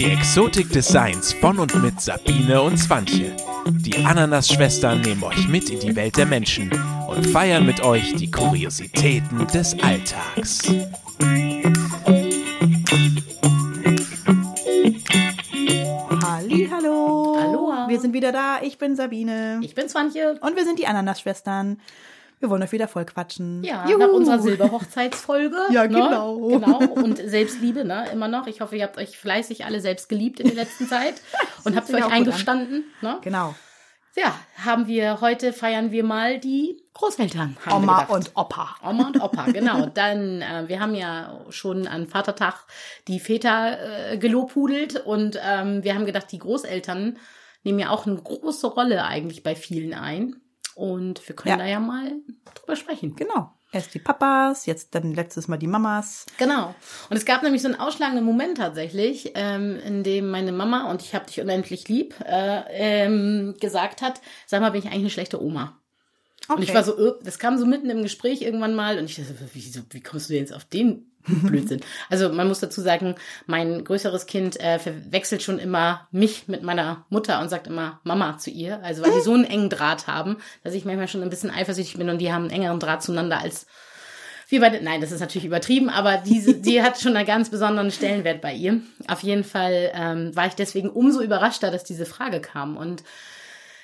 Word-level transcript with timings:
Die 0.00 0.12
Exotik 0.12 0.70
des 0.70 0.88
Seins 0.88 1.34
von 1.34 1.58
und 1.58 1.74
mit 1.82 2.00
Sabine 2.00 2.62
und 2.62 2.78
Swantje. 2.78 3.36
Die 3.66 4.02
Ananas-Schwestern 4.02 5.02
nehmen 5.02 5.22
euch 5.22 5.46
mit 5.46 5.68
in 5.68 5.78
die 5.78 5.94
Welt 5.94 6.16
der 6.16 6.24
Menschen 6.24 6.72
und 7.06 7.26
feiern 7.26 7.66
mit 7.66 7.82
euch 7.82 8.14
die 8.14 8.30
Kuriositäten 8.30 9.46
des 9.48 9.76
Alltags. 9.82 10.62
Hallo. 16.62 17.36
Aloha. 17.38 17.86
Wir 17.86 18.00
sind 18.00 18.14
wieder 18.14 18.32
da. 18.32 18.62
Ich 18.62 18.78
bin 18.78 18.96
Sabine. 18.96 19.60
Ich 19.60 19.74
bin 19.74 19.90
Swantje. 19.90 20.38
Und 20.40 20.56
wir 20.56 20.64
sind 20.64 20.78
die 20.78 20.86
Ananas-Schwestern. 20.86 21.78
Wir 22.40 22.48
wollen 22.48 22.62
euch 22.62 22.72
wieder 22.72 22.88
voll 22.88 23.04
quatschen. 23.04 23.62
Ja, 23.62 23.86
Juhu. 23.86 23.98
nach 23.98 24.08
unserer 24.08 24.38
Silberhochzeitsfolge. 24.40 25.56
Ja, 25.70 25.82
ne? 25.82 25.88
genau. 25.88 26.48
Genau. 26.48 26.78
Und 26.78 27.18
Selbstliebe, 27.18 27.84
ne? 27.84 28.06
Immer 28.12 28.28
noch. 28.28 28.46
Ich 28.46 28.62
hoffe, 28.62 28.76
ihr 28.76 28.84
habt 28.84 28.96
euch 28.96 29.18
fleißig 29.18 29.66
alle 29.66 29.80
selbst 29.80 30.08
geliebt 30.08 30.40
in 30.40 30.46
der 30.46 30.56
letzten 30.56 30.88
Zeit 30.88 31.20
und 31.64 31.76
habt 31.76 31.88
für 31.88 31.96
euch 31.96 32.10
eingestanden. 32.10 32.84
Ne? 33.02 33.18
Genau. 33.20 33.54
Ja, 34.16 34.34
haben 34.56 34.86
wir 34.88 35.20
heute 35.20 35.52
feiern 35.52 35.92
wir 35.92 36.02
mal 36.02 36.40
die 36.40 36.82
Großeltern. 36.94 37.56
Oma 37.70 38.04
und 38.04 38.32
Opa. 38.34 38.74
Oma 38.82 39.06
und 39.06 39.20
Opa, 39.20 39.44
genau. 39.52 39.86
Dann, 39.86 40.42
äh, 40.42 40.64
wir 40.66 40.80
haben 40.80 40.94
ja 40.94 41.44
schon 41.50 41.86
an 41.86 42.06
Vatertag 42.06 42.64
die 43.06 43.20
Väter 43.20 44.12
äh, 44.12 44.18
gelobhudelt 44.18 44.96
und 44.96 45.38
ähm, 45.46 45.84
wir 45.84 45.94
haben 45.94 46.06
gedacht, 46.06 46.32
die 46.32 46.38
Großeltern 46.38 47.18
nehmen 47.62 47.78
ja 47.78 47.90
auch 47.90 48.06
eine 48.06 48.16
große 48.16 48.66
Rolle 48.66 49.04
eigentlich 49.04 49.42
bei 49.42 49.54
vielen 49.54 49.94
ein. 49.94 50.40
Und 50.80 51.28
wir 51.28 51.36
können 51.36 51.50
Ja. 51.50 51.56
da 51.58 51.66
ja 51.70 51.78
mal 51.78 52.12
drüber 52.54 52.74
sprechen. 52.74 53.14
Genau. 53.14 53.52
Erst 53.70 53.92
die 53.92 53.98
Papas, 53.98 54.64
jetzt 54.64 54.94
dann 54.94 55.14
letztes 55.14 55.46
Mal 55.46 55.58
die 55.58 55.66
Mamas. 55.66 56.24
Genau. 56.38 56.74
Und 57.10 57.16
es 57.18 57.26
gab 57.26 57.42
nämlich 57.42 57.60
so 57.60 57.68
einen 57.68 57.78
ausschlagenden 57.78 58.24
Moment 58.24 58.56
tatsächlich, 58.56 59.32
ähm, 59.34 59.78
in 59.84 60.02
dem 60.04 60.30
meine 60.30 60.52
Mama, 60.52 60.90
und 60.90 61.02
ich 61.02 61.14
habe 61.14 61.26
dich 61.26 61.38
unendlich 61.38 61.86
lieb, 61.88 62.14
äh, 62.24 62.62
ähm, 62.70 63.56
gesagt 63.60 64.00
hat, 64.00 64.22
sag 64.46 64.62
mal, 64.62 64.70
bin 64.70 64.80
ich 64.80 64.86
eigentlich 64.86 65.00
eine 65.00 65.10
schlechte 65.10 65.42
Oma? 65.42 65.76
Und 66.48 66.62
ich 66.62 66.72
war 66.72 66.82
so, 66.82 67.12
das 67.22 67.38
kam 67.38 67.58
so 67.58 67.66
mitten 67.66 67.90
im 67.90 68.02
Gespräch 68.02 68.40
irgendwann 68.40 68.74
mal 68.74 68.98
und 68.98 69.04
ich 69.04 69.16
dachte, 69.16 69.36
wie, 69.52 69.72
wie 69.90 70.00
kommst 70.02 70.30
du 70.30 70.32
denn 70.32 70.42
jetzt 70.42 70.54
auf 70.54 70.64
den 70.64 71.09
Blödsinn? 71.26 71.80
also 72.08 72.30
man 72.30 72.48
muss 72.48 72.60
dazu 72.60 72.80
sagen, 72.80 73.14
mein 73.46 73.84
größeres 73.84 74.26
Kind 74.26 74.58
äh, 74.60 74.78
verwechselt 74.78 75.42
schon 75.42 75.58
immer 75.58 76.08
mich 76.10 76.48
mit 76.48 76.62
meiner 76.62 77.04
Mutter 77.10 77.40
und 77.40 77.48
sagt 77.48 77.66
immer 77.66 78.00
Mama 78.04 78.38
zu 78.38 78.50
ihr. 78.50 78.82
Also 78.82 79.02
weil 79.02 79.12
die 79.12 79.20
so 79.20 79.34
einen 79.34 79.44
engen 79.44 79.70
Draht 79.70 80.06
haben, 80.06 80.36
dass 80.64 80.74
ich 80.74 80.84
manchmal 80.84 81.08
schon 81.08 81.22
ein 81.22 81.30
bisschen 81.30 81.50
eifersüchtig 81.50 81.98
bin 81.98 82.10
und 82.10 82.18
die 82.18 82.32
haben 82.32 82.44
einen 82.44 82.52
engeren 82.52 82.80
Draht 82.80 83.02
zueinander 83.02 83.38
als 83.40 83.66
wir 84.50 84.60
beide, 84.60 84.82
nein, 84.82 85.00
das 85.00 85.12
ist 85.12 85.20
natürlich 85.20 85.46
übertrieben, 85.46 85.88
aber 85.88 86.16
diese, 86.16 86.54
die 86.54 86.82
hat 86.82 87.00
schon 87.00 87.16
einen 87.16 87.26
ganz 87.26 87.50
besonderen 87.50 87.92
Stellenwert 87.92 88.40
bei 88.40 88.52
ihr. 88.52 88.80
Auf 89.06 89.22
jeden 89.22 89.44
Fall 89.44 89.92
ähm, 89.94 90.34
war 90.34 90.46
ich 90.48 90.54
deswegen 90.54 90.90
umso 90.90 91.20
überraschter, 91.20 91.70
dass 91.70 91.84
diese 91.84 92.04
Frage 92.04 92.40
kam. 92.40 92.76
Und 92.76 93.04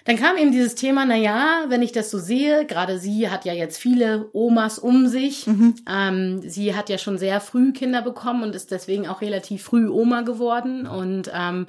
dann 0.06 0.16
kam 0.16 0.36
eben 0.36 0.52
dieses 0.52 0.74
Thema, 0.76 1.04
na 1.04 1.16
ja, 1.16 1.64
wenn 1.68 1.82
ich 1.82 1.92
das 1.92 2.10
so 2.10 2.18
sehe, 2.18 2.64
gerade 2.64 2.98
sie 2.98 3.28
hat 3.28 3.44
ja 3.44 3.52
jetzt 3.52 3.76
viele 3.78 4.30
Omas 4.32 4.78
um 4.78 5.08
sich. 5.08 5.46
Ähm, 5.88 6.40
sie 6.48 6.74
hat 6.74 6.88
ja 6.88 6.96
schon 6.98 7.18
sehr 7.18 7.40
früh 7.40 7.72
Kinder 7.72 8.02
bekommen 8.02 8.42
und 8.44 8.54
ist 8.54 8.70
deswegen 8.70 9.06
auch 9.08 9.20
relativ 9.20 9.64
früh 9.64 9.88
Oma 9.88 10.22
geworden 10.22 10.86
und 10.86 11.30
ähm, 11.34 11.66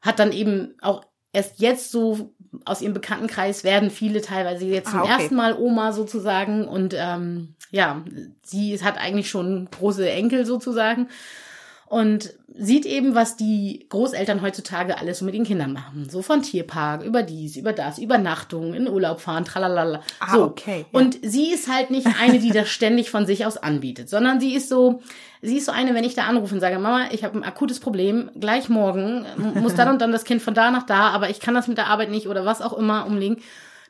hat 0.00 0.18
dann 0.20 0.32
eben 0.32 0.74
auch 0.80 1.04
erst 1.32 1.60
jetzt 1.60 1.90
so 1.90 2.32
aus 2.64 2.80
ihrem 2.80 2.94
Bekanntenkreis 2.94 3.62
werden 3.64 3.90
viele 3.90 4.22
teilweise 4.22 4.64
jetzt 4.64 4.90
zum 4.90 5.00
Ah, 5.00 5.02
okay. 5.02 5.12
ersten 5.12 5.34
Mal 5.34 5.54
Oma 5.58 5.92
sozusagen 5.92 6.66
und 6.66 6.94
ähm, 6.96 7.54
ja, 7.70 8.02
sie 8.42 8.82
hat 8.82 8.96
eigentlich 8.98 9.28
schon 9.28 9.68
große 9.70 10.08
Enkel 10.08 10.46
sozusagen 10.46 11.08
und 11.88 12.34
sieht 12.54 12.86
eben, 12.86 13.14
was 13.14 13.36
die 13.36 13.86
Großeltern 13.88 14.42
heutzutage 14.42 14.98
alles 14.98 15.18
so 15.18 15.24
mit 15.24 15.34
den 15.34 15.44
Kindern 15.44 15.72
machen. 15.72 16.08
So 16.10 16.22
von 16.22 16.42
Tierpark, 16.42 17.02
über 17.02 17.22
dies, 17.22 17.56
über 17.56 17.72
das, 17.72 17.98
Übernachtung, 17.98 18.74
in 18.74 18.88
Urlaub 18.88 19.20
fahren, 19.20 19.44
tralalala. 19.44 20.02
Ah, 20.18 20.34
so. 20.34 20.44
okay, 20.44 20.84
ja. 20.92 20.98
Und 20.98 21.18
sie 21.22 21.52
ist 21.52 21.72
halt 21.72 21.90
nicht 21.90 22.06
eine, 22.20 22.40
die 22.40 22.50
das 22.50 22.68
ständig 22.68 23.10
von 23.10 23.26
sich 23.26 23.46
aus 23.46 23.56
anbietet, 23.56 24.10
sondern 24.10 24.40
sie 24.40 24.54
ist 24.54 24.68
so, 24.68 25.02
sie 25.40 25.58
ist 25.58 25.66
so 25.66 25.72
eine, 25.72 25.94
wenn 25.94 26.04
ich 26.04 26.14
da 26.14 26.24
anrufe 26.24 26.54
und 26.54 26.60
sage, 26.60 26.78
Mama, 26.78 27.06
ich 27.12 27.24
habe 27.24 27.38
ein 27.38 27.44
akutes 27.44 27.80
Problem, 27.80 28.30
gleich 28.38 28.68
morgen, 28.68 29.24
muss 29.54 29.74
dann 29.74 29.88
und 29.88 30.02
dann 30.02 30.12
das 30.12 30.24
Kind 30.24 30.42
von 30.42 30.54
da 30.54 30.70
nach 30.70 30.84
da, 30.84 31.10
aber 31.10 31.30
ich 31.30 31.40
kann 31.40 31.54
das 31.54 31.68
mit 31.68 31.78
der 31.78 31.86
Arbeit 31.86 32.10
nicht 32.10 32.26
oder 32.26 32.44
was 32.44 32.60
auch 32.60 32.76
immer 32.76 33.06
umlegen. 33.06 33.38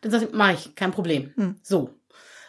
Dann 0.03 0.13
sage 0.13 0.27
ich, 0.27 0.33
mach 0.33 0.53
ich, 0.53 0.75
kein 0.77 0.93
Problem. 0.93 1.57
So. 1.63 1.91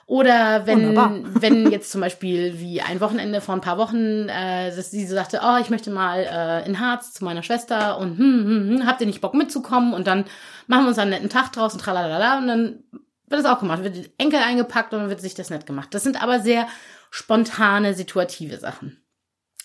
Oder 0.10 0.66
wenn, 0.66 0.88
Wunderbar. 0.88 1.20
wenn 1.40 1.70
jetzt 1.70 1.92
zum 1.92 2.02
Beispiel 2.02 2.60
wie 2.60 2.82
ein 2.82 3.00
Wochenende 3.00 3.42
vor 3.42 3.54
ein 3.54 3.62
paar 3.62 3.78
Wochen, 3.78 4.28
äh, 4.28 4.76
dass 4.76 4.90
sie 4.90 5.06
sagte, 5.06 5.42
oh, 5.44 5.58
ich 5.62 5.70
möchte 5.70 5.92
mal 5.92 6.22
äh, 6.22 6.68
in 6.68 6.80
Harz 6.80 7.14
zu 7.14 7.24
meiner 7.24 7.44
Schwester 7.44 8.00
und 8.00 8.18
hm, 8.18 8.44
hm, 8.44 8.70
hm, 8.70 8.88
habt 8.88 9.02
ihr 9.02 9.08
nicht 9.08 9.22
Bock 9.22 9.36
mitzukommen? 9.36 9.94
Und 9.94 10.08
dann 10.08 10.26
machen 10.66 10.86
wir 10.86 10.88
uns 10.88 10.98
einen 10.98 11.12
netten 11.12 11.30
Tag 11.30 11.52
draus 11.52 11.74
und 11.74 11.80
tralalala 11.80 12.40
und 12.40 12.48
dann 12.48 12.84
wird 13.28 13.44
das 13.44 13.46
auch 13.46 13.60
gemacht, 13.60 13.84
wird 13.84 13.98
die 13.98 14.12
Enkel 14.18 14.40
eingepackt 14.40 14.96
und 14.96 15.02
dann 15.02 15.10
wird 15.10 15.22
sich 15.22 15.36
das 15.36 15.52
nett 15.52 15.68
gemacht. 15.68 15.90
Das 15.92 16.02
sind 16.02 16.24
aber 16.24 16.40
sehr 16.40 16.68
spontane, 17.12 17.94
situative 17.94 18.58
Sachen. 18.58 18.98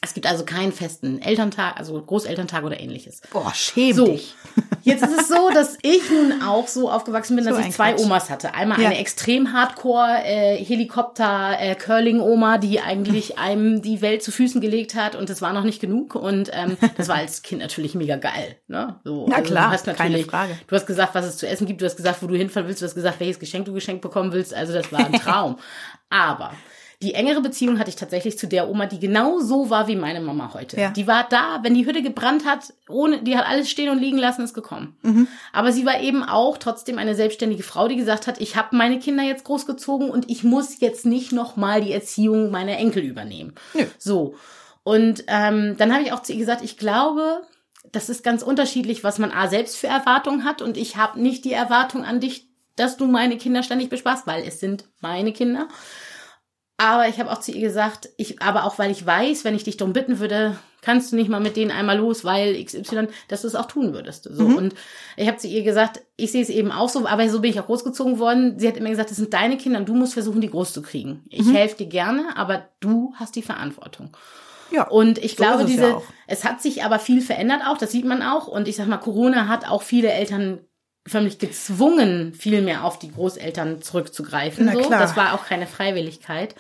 Es 0.05 0.13
gibt 0.13 0.27
also 0.27 0.45
keinen 0.45 0.71
festen 0.71 1.23
Elterntag, 1.23 1.79
also 1.79 1.99
Großelterntag 2.01 2.63
oder 2.63 2.79
ähnliches. 2.79 3.23
Boah, 3.33 3.53
schäm 3.55 3.95
So, 3.97 4.07
dich. 4.07 4.35
jetzt 4.83 5.03
ist 5.03 5.19
es 5.19 5.29
so, 5.29 5.49
dass 5.49 5.79
ich 5.81 6.11
nun 6.11 6.43
auch 6.43 6.69
so 6.69 6.91
aufgewachsen 6.91 7.37
bin, 7.37 7.47
dass 7.47 7.55
So 7.55 7.61
ich 7.61 7.67
ein 7.67 7.73
zwei 7.73 7.93
Quatsch. 7.95 8.05
Omas 8.05 8.29
hatte. 8.29 8.53
Einmal 8.53 8.79
Ja. 8.81 8.89
eine 8.91 8.99
extrem 8.99 9.55
Hardcore 9.55 10.19
äh, 10.25 10.63
Helikopter 10.63 11.57
äh, 11.59 11.75
Curling 11.75 12.21
Oma, 12.21 12.59
die 12.59 12.81
eigentlich 12.81 13.39
einem 13.39 13.81
die 13.81 14.03
Welt 14.03 14.23
zu 14.23 14.31
Füßen 14.31 14.61
gelegt 14.61 14.95
hat 14.95 15.17
und 15.17 15.31
das 15.31 15.41
war 15.41 15.55
noch 15.55 15.65
nicht 15.65 15.81
genug 15.81 16.15
und 16.15 16.51
ähm, 16.53 16.77
das 16.99 17.09
war 17.09 17.17
als 17.17 17.43
Kind 17.43 17.63
natürlich 17.63 17.95
mega 17.95 18.17
geil. 18.17 18.59
Ne? 18.69 19.01
So, 19.05 19.25
Na 19.29 19.41
klar, 19.41 19.69
du 19.69 19.73
hast 19.73 19.85
keine 19.87 19.97
natürlich, 20.11 20.27
Frage. 20.27 20.59
Du 20.67 20.77
hast 20.77 20.85
gesagt, 20.87 21.15
was 21.15 21.25
es 21.25 21.39
zu 21.39 21.49
essen 21.49 21.67
gibt, 21.67 21.81
du 21.81 21.87
hast 21.87 21.97
gesagt, 21.97 22.23
wo 22.23 22.27
du 22.27 22.37
hinfahren 22.37 22.69
willst, 22.69 22.83
du 22.83 22.87
hast 22.87 22.95
gesagt, 22.95 23.21
welches 23.21 23.39
Geschenk 23.39 23.65
du 23.65 23.73
geschenkt 23.73 24.03
bekommen 24.03 24.33
willst. 24.33 24.53
Also 24.53 24.75
das 24.75 24.93
war 24.93 25.01
ein 25.07 25.13
Traum. 25.21 25.57
Aber 26.11 26.53
die 27.05 27.15
engere 27.15 27.43
Beziehung 27.43 27.79
hatte 27.79 27.91
ich 27.91 27.97
tatsächlich 27.97 28.39
zu 28.39 28.47
der 28.47 28.69
Oma, 28.69 28.87
die 28.87 28.99
genau 28.99 29.39
so 29.41 29.69
war 29.69 29.89
wie 29.89 29.97
meine 29.97 30.21
Mama 30.21 30.53
heute. 30.55 30.81
Ja. 30.81 30.91
Die 30.91 31.07
war 31.07 31.27
da, 31.29 31.61
wenn 31.63 31.75
die 31.75 31.85
Hütte 31.85 32.03
gebrannt 32.03 32.47
hat, 32.47 32.73
ohne, 32.89 33.23
die 33.23 33.37
hat 33.37 33.47
alles 33.47 33.71
stehen 33.71 33.91
und 33.91 33.99
liegen 33.99 34.17
lassen, 34.17 34.43
ist 34.43 34.55
gekommen. 34.55 34.97
Mhm. 35.03 35.29
Aber 35.53 35.71
sie 35.71 35.85
war 35.85 36.01
eben 36.01 36.23
auch 36.23 36.57
trotzdem 36.57 36.99
eine 36.99 37.15
selbstständige 37.15 37.63
Frau, 37.63 37.89
die 37.89 37.97
gesagt 37.97 38.27
hat, 38.27 38.41
ich 38.41 38.57
habe 38.57 38.75
meine 38.75 38.99
Kinder 38.99 39.23
jetzt 39.23 39.45
großgezogen 39.45 40.11
und 40.11 40.31
ich 40.31 40.45
muss 40.45 40.81
jetzt 40.81 41.05
nicht 41.05 41.33
noch 41.33 41.57
mal 41.57 41.83
die 41.83 41.93
Erziehung 41.93 42.51
meiner 42.51 42.79
Enkel 42.79 43.03
übernehmen. 43.03 43.55
Nö. 43.75 43.85
So. 43.99 44.35
Und 44.83 45.25
ähm, 45.27 45.77
dann 45.77 45.93
habe 45.93 46.05
ich 46.05 46.13
auch 46.13 46.23
zu 46.23 46.33
ihr 46.33 46.39
gesagt, 46.39 46.65
ich 46.65 46.79
glaube, 46.79 47.43
das 47.93 48.09
ist 48.09 48.25
ganz 48.25 48.43
unterschiedlich, 48.43 49.05
was 49.05 49.19
man 49.19 49.31
A 49.31 49.49
selbst 49.49 49.77
für 49.77 49.89
Erwartungen 49.89 50.45
hat 50.45 50.63
und 50.63 50.79
ich 50.79 50.97
habe 50.97 51.21
nicht 51.21 51.45
die 51.45 51.53
Erwartung 51.53 52.05
an 52.05 52.21
dich, 52.21 52.49
dass 52.77 52.97
du 52.97 53.07
meine 53.07 53.37
Kinder 53.37 53.63
ständig 53.63 53.91
bespaßt, 53.91 54.27
weil 54.27 54.43
es 54.43 54.59
sind 54.59 54.85
meine 55.01 55.33
Kinder. 55.33 55.69
Aber 56.85 57.09
ich 57.09 57.19
habe 57.19 57.33
auch 57.33 57.41
zu 57.41 57.51
ihr 57.51 57.63
gesagt, 57.63 58.11
ich, 58.19 58.43
aber 58.43 58.65
auch 58.65 58.79
weil 58.79 58.91
ich 58.91 59.07
weiß, 59.07 59.45
wenn 59.45 59.55
ich 59.55 59.65
dich 59.65 59.79
darum 59.79 59.95
bitten 59.95 60.19
würde, 60.19 60.59
kannst 60.83 61.11
du 61.11 61.17
nicht 61.17 61.31
mal 61.31 61.41
mit 61.41 61.57
denen 61.57 61.71
einmal 61.71 61.97
los, 61.97 62.27
weil 62.27 62.63
XY, 62.63 63.09
dass 63.29 63.41
du 63.41 63.47
es 63.47 63.55
auch 63.55 63.65
tun 63.65 63.95
würdest. 63.95 64.29
So. 64.31 64.45
Und 64.45 64.75
ich 65.17 65.27
habe 65.27 65.39
zu 65.39 65.49
ihr 65.49 65.63
gesagt, 65.63 66.03
ich 66.19 66.31
sehe 66.31 66.43
es 66.43 66.51
eben 66.51 66.71
auch 66.71 66.91
so, 66.91 67.07
aber 67.07 67.27
so 67.31 67.41
bin 67.41 67.51
ich 67.51 67.59
auch 67.59 67.65
großgezogen 67.65 68.19
worden. 68.19 68.59
Sie 68.59 68.69
hat 68.69 68.77
immer 68.77 68.91
gesagt, 68.91 69.09
das 69.09 69.17
sind 69.17 69.33
deine 69.33 69.57
Kinder 69.57 69.79
und 69.79 69.89
du 69.89 69.95
musst 69.95 70.13
versuchen, 70.13 70.43
die 70.43 70.51
groß 70.51 70.75
zu 70.75 70.83
kriegen. 70.83 71.25
Ich 71.31 71.51
helfe 71.51 71.79
dir 71.79 71.87
gerne, 71.87 72.37
aber 72.37 72.69
du 72.81 73.15
hast 73.17 73.35
die 73.35 73.43
Verantwortung. 73.43 74.15
Ja. 74.71 74.87
Und 74.87 75.17
ich 75.17 75.37
So 75.37 75.37
glaube, 75.37 75.65
diese, 75.65 75.89
ja 75.89 76.03
es 76.27 76.45
hat 76.45 76.61
sich 76.61 76.85
aber 76.85 76.99
viel 76.99 77.23
verändert 77.23 77.63
auch, 77.67 77.79
das 77.79 77.93
sieht 77.93 78.05
man 78.05 78.23
auch. 78.23 78.47
Und 78.47 78.69
ich 78.69 78.77
sag 78.77 78.89
mal, 78.89 78.99
Corona 78.99 79.49
hat 79.49 79.67
auch 79.67 79.83
viele 79.83 80.11
Eltern 80.11 80.61
förmlich 81.07 81.39
gezwungen, 81.39 82.33
viel 82.35 82.63
mehr 82.63 82.85
auf 82.85 82.99
die 82.99 83.11
Großeltern 83.13 83.83
zurückzugreifen. 83.83 84.65
Na 84.67 84.73
so. 84.73 84.81
klar. 84.81 85.01
Das 85.01 85.17
war 85.17 85.35
auch 85.35 85.45
keine 85.47 85.67
Freiwilligkeit. 85.67 86.55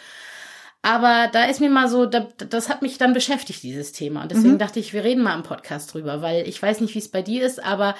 Aber 0.83 1.29
da 1.33 1.45
ist 1.45 1.61
mir 1.61 1.71
mal 1.71 1.89
so, 1.89 2.05
da, 2.05 2.29
das 2.51 2.69
hat 2.69 2.83
mich 2.83 2.99
dann 2.99 3.15
beschäftigt, 3.15 3.63
dieses 3.63 3.93
Thema. 3.93 4.21
Und 4.23 4.27
Mhm. 4.27 4.35
deswegen 4.37 4.59
dachte 4.59 4.81
ich, 4.81 4.93
wir 4.93 5.03
reden 5.03 5.23
mal 5.23 5.35
im 5.35 5.43
Podcast 5.43 5.95
drüber, 5.95 6.21
weil 6.21 6.47
ich 6.47 6.61
weiß 6.63 6.81
nicht, 6.81 6.95
wie 6.95 6.99
es 6.99 7.11
bei 7.11 7.23
dir 7.23 7.43
ist, 7.45 7.65
aber 7.65 7.95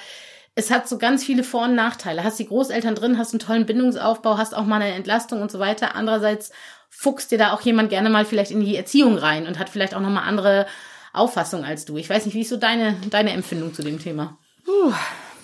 es 0.53 0.69
hat 0.69 0.87
so 0.87 0.99
ganz 0.99 1.23
viele 1.23 1.43
Vor- 1.43 1.63
und 1.63 1.73
Nachteile. 1.75 2.23
Hast 2.23 2.37
die 2.37 2.47
Großeltern 2.47 2.93
drin, 2.93 3.17
hast 3.17 3.33
einen 3.33 3.39
tollen 3.39 3.65
Bindungsaufbau, 3.65 4.37
hast 4.37 4.55
auch 4.55 4.65
mal 4.65 4.79
eine 4.81 4.93
Entlastung 4.93 5.41
und 5.41 5.51
so 5.51 5.57
weiter. 5.59 5.95
Andererseits 5.95 6.51
fuchst 6.91 7.31
dir 7.31 7.39
da 7.39 7.53
auch 7.53 7.61
jemand 7.61 7.89
gerne 7.89 8.09
mal 8.11 8.23
vielleicht 8.23 8.51
in 8.51 8.61
die 8.61 8.75
Erziehung 8.77 9.17
rein 9.17 9.47
und 9.47 9.57
hat 9.57 9.69
vielleicht 9.69 9.95
auch 9.95 9.99
nochmal 9.99 10.23
andere 10.29 10.67
Auffassung 11.11 11.65
als 11.65 11.85
du. 11.85 11.97
Ich 11.97 12.09
weiß 12.09 12.25
nicht, 12.25 12.35
wie 12.35 12.41
ist 12.41 12.49
so 12.49 12.57
deine, 12.57 12.95
deine 13.09 13.31
Empfindung 13.31 13.73
zu 13.73 13.81
dem 13.81 13.99
Thema? 13.99 14.37
Wie 14.63 14.93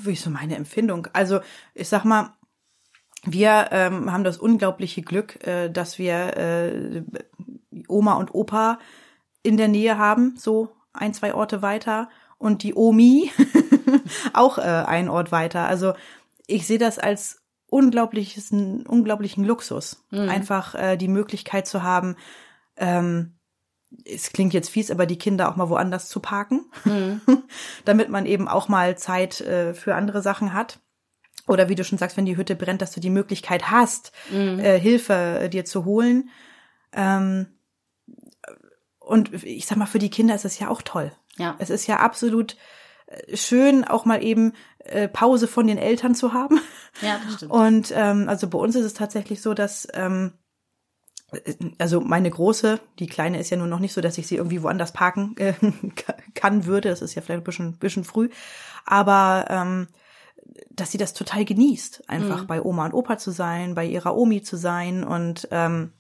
ist 0.09 0.23
so 0.23 0.29
meine 0.29 0.55
Empfindung? 0.55 1.07
Also, 1.13 1.39
ich 1.73 1.87
sag 1.87 2.03
mal, 2.05 2.33
wir 3.23 3.69
ähm, 3.71 4.11
haben 4.11 4.23
das 4.23 4.37
unglaubliche 4.37 5.01
Glück, 5.01 5.45
äh, 5.45 5.69
dass 5.69 5.99
wir 5.99 6.37
äh, 6.37 7.03
Oma 7.87 8.13
und 8.13 8.33
Opa 8.33 8.79
in 9.43 9.57
der 9.57 9.67
Nähe 9.67 9.97
haben, 9.97 10.35
so 10.37 10.69
ein, 10.93 11.13
zwei 11.13 11.33
Orte 11.33 11.61
weiter. 11.61 12.09
Und 12.37 12.63
die 12.63 12.73
Omi 12.73 13.31
auch 14.33 14.57
äh, 14.57 14.61
ein 14.61 15.09
Ort 15.09 15.31
weiter. 15.31 15.67
Also 15.67 15.93
ich 16.47 16.65
sehe 16.65 16.79
das 16.79 16.97
als 16.97 17.41
unglaubliches, 17.67 18.51
unglaublichen 18.51 19.45
Luxus. 19.45 20.03
Einfach 20.11 20.75
äh, 20.75 20.97
die 20.97 21.07
Möglichkeit 21.07 21.67
zu 21.67 21.83
haben, 21.83 22.15
ähm, 22.75 23.35
es 24.05 24.31
klingt 24.31 24.53
jetzt 24.53 24.69
fies, 24.69 24.91
aber 24.91 25.05
die 25.05 25.17
Kinder 25.17 25.49
auch 25.49 25.55
mal 25.55 25.69
woanders 25.69 26.07
zu 26.07 26.19
parken, 26.19 26.65
mhm. 26.85 27.21
damit 27.85 28.09
man 28.09 28.25
eben 28.25 28.47
auch 28.47 28.67
mal 28.67 28.97
Zeit 28.97 29.41
äh, 29.41 29.73
für 29.73 29.95
andere 29.95 30.21
Sachen 30.21 30.53
hat. 30.53 30.79
Oder 31.47 31.69
wie 31.69 31.75
du 31.75 31.83
schon 31.83 31.97
sagst, 31.97 32.17
wenn 32.17 32.25
die 32.25 32.37
Hütte 32.37 32.55
brennt, 32.55 32.81
dass 32.81 32.91
du 32.91 32.99
die 32.99 33.09
Möglichkeit 33.09 33.69
hast, 33.69 34.11
mhm. 34.31 34.59
äh, 34.59 34.79
Hilfe 34.79 35.39
äh, 35.41 35.49
dir 35.49 35.65
zu 35.65 35.85
holen. 35.85 36.29
Ähm, 36.93 37.47
und 38.99 39.43
ich 39.43 39.65
sag 39.65 39.77
mal, 39.77 39.87
für 39.87 39.99
die 39.99 40.09
Kinder 40.09 40.35
ist 40.35 40.45
es 40.45 40.59
ja 40.59 40.69
auch 40.69 40.81
toll. 40.81 41.11
Ja. 41.37 41.55
Es 41.59 41.69
ist 41.69 41.87
ja 41.87 41.97
absolut 41.97 42.55
äh, 43.07 43.35
schön, 43.35 43.83
auch 43.83 44.05
mal 44.05 44.23
eben 44.23 44.53
äh, 44.79 45.07
Pause 45.07 45.47
von 45.47 45.67
den 45.67 45.77
Eltern 45.77 46.15
zu 46.15 46.33
haben. 46.33 46.61
Ja, 47.01 47.19
das 47.25 47.35
stimmt. 47.35 47.51
Und 47.51 47.93
ähm, 47.95 48.29
also 48.29 48.47
bei 48.47 48.59
uns 48.59 48.75
ist 48.75 48.85
es 48.85 48.93
tatsächlich 48.93 49.41
so, 49.41 49.53
dass 49.53 49.87
ähm, 49.93 50.33
also 51.77 52.01
meine 52.01 52.29
große, 52.29 52.79
die 52.99 53.07
kleine 53.07 53.39
ist 53.39 53.49
ja 53.49 53.57
nur 53.57 53.67
noch 53.67 53.79
nicht 53.79 53.93
so, 53.93 54.01
dass 54.01 54.17
ich 54.17 54.27
sie 54.27 54.35
irgendwie 54.35 54.63
woanders 54.63 54.91
parken 54.91 55.35
äh, 55.37 55.53
kann 56.35 56.65
würde. 56.65 56.89
Das 56.89 57.01
ist 57.01 57.15
ja 57.15 57.21
vielleicht 57.21 57.41
ein 57.41 57.45
bisschen, 57.45 57.77
bisschen 57.77 58.03
früh. 58.03 58.29
Aber 58.85 59.45
ähm, 59.49 59.87
dass 60.69 60.91
sie 60.91 60.97
das 60.97 61.13
total 61.13 61.45
genießt, 61.45 62.09
einfach 62.09 62.43
mhm. 62.43 62.47
bei 62.47 62.61
Oma 62.61 62.85
und 62.85 62.93
Opa 62.93 63.17
zu 63.17 63.31
sein, 63.31 63.75
bei 63.75 63.85
ihrer 63.85 64.15
Omi 64.15 64.41
zu 64.41 64.57
sein 64.57 65.03
und 65.03 65.47
ähm, 65.51 65.93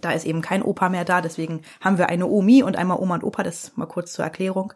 da 0.00 0.12
ist 0.12 0.26
eben 0.26 0.42
kein 0.42 0.62
Opa 0.62 0.88
mehr 0.88 1.04
da, 1.04 1.20
deswegen 1.20 1.62
haben 1.80 1.98
wir 1.98 2.08
eine 2.08 2.26
Omi 2.26 2.62
und 2.62 2.76
einmal 2.76 2.98
Oma 2.98 3.14
und 3.14 3.24
Opa, 3.24 3.42
das 3.42 3.76
mal 3.76 3.86
kurz 3.86 4.12
zur 4.12 4.24
Erklärung, 4.24 4.72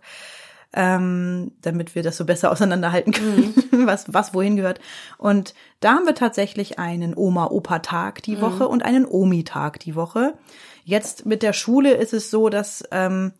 ähm, 0.72 1.52
damit 1.62 1.94
wir 1.94 2.02
das 2.02 2.16
so 2.16 2.24
besser 2.24 2.50
auseinanderhalten 2.52 3.12
können, 3.12 3.54
mhm. 3.70 3.86
was, 3.86 4.12
was 4.12 4.34
wohin 4.34 4.56
gehört. 4.56 4.80
Und 5.18 5.54
da 5.80 5.94
haben 5.94 6.06
wir 6.06 6.14
tatsächlich 6.14 6.78
einen 6.78 7.16
Oma-Opa-Tag 7.16 8.22
die 8.22 8.36
mhm. 8.36 8.42
Woche 8.42 8.68
und 8.68 8.84
einen 8.84 9.06
Omi-Tag 9.06 9.80
die 9.80 9.94
Woche. 9.94 10.34
Jetzt 10.84 11.26
mit 11.26 11.42
der 11.42 11.52
Schule 11.52 11.94
ist 11.94 12.12
es 12.12 12.30
so, 12.30 12.48
dass 12.48 12.84
ähm, 12.90 13.32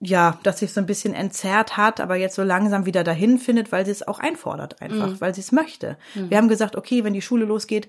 ja, 0.00 0.38
dass 0.44 0.60
sich 0.60 0.72
so 0.72 0.80
ein 0.80 0.86
bisschen 0.86 1.12
entzerrt 1.12 1.76
hat, 1.76 2.00
aber 2.00 2.14
jetzt 2.14 2.36
so 2.36 2.44
langsam 2.44 2.86
wieder 2.86 3.02
dahin 3.02 3.38
findet, 3.38 3.72
weil 3.72 3.84
sie 3.84 3.90
es 3.90 4.06
auch 4.06 4.20
einfordert 4.20 4.80
einfach, 4.80 5.08
mhm. 5.08 5.20
weil 5.20 5.34
sie 5.34 5.40
es 5.40 5.50
möchte. 5.50 5.96
Mhm. 6.14 6.30
Wir 6.30 6.36
haben 6.36 6.48
gesagt, 6.48 6.76
okay, 6.76 7.02
wenn 7.02 7.14
die 7.14 7.22
Schule 7.22 7.44
losgeht, 7.44 7.88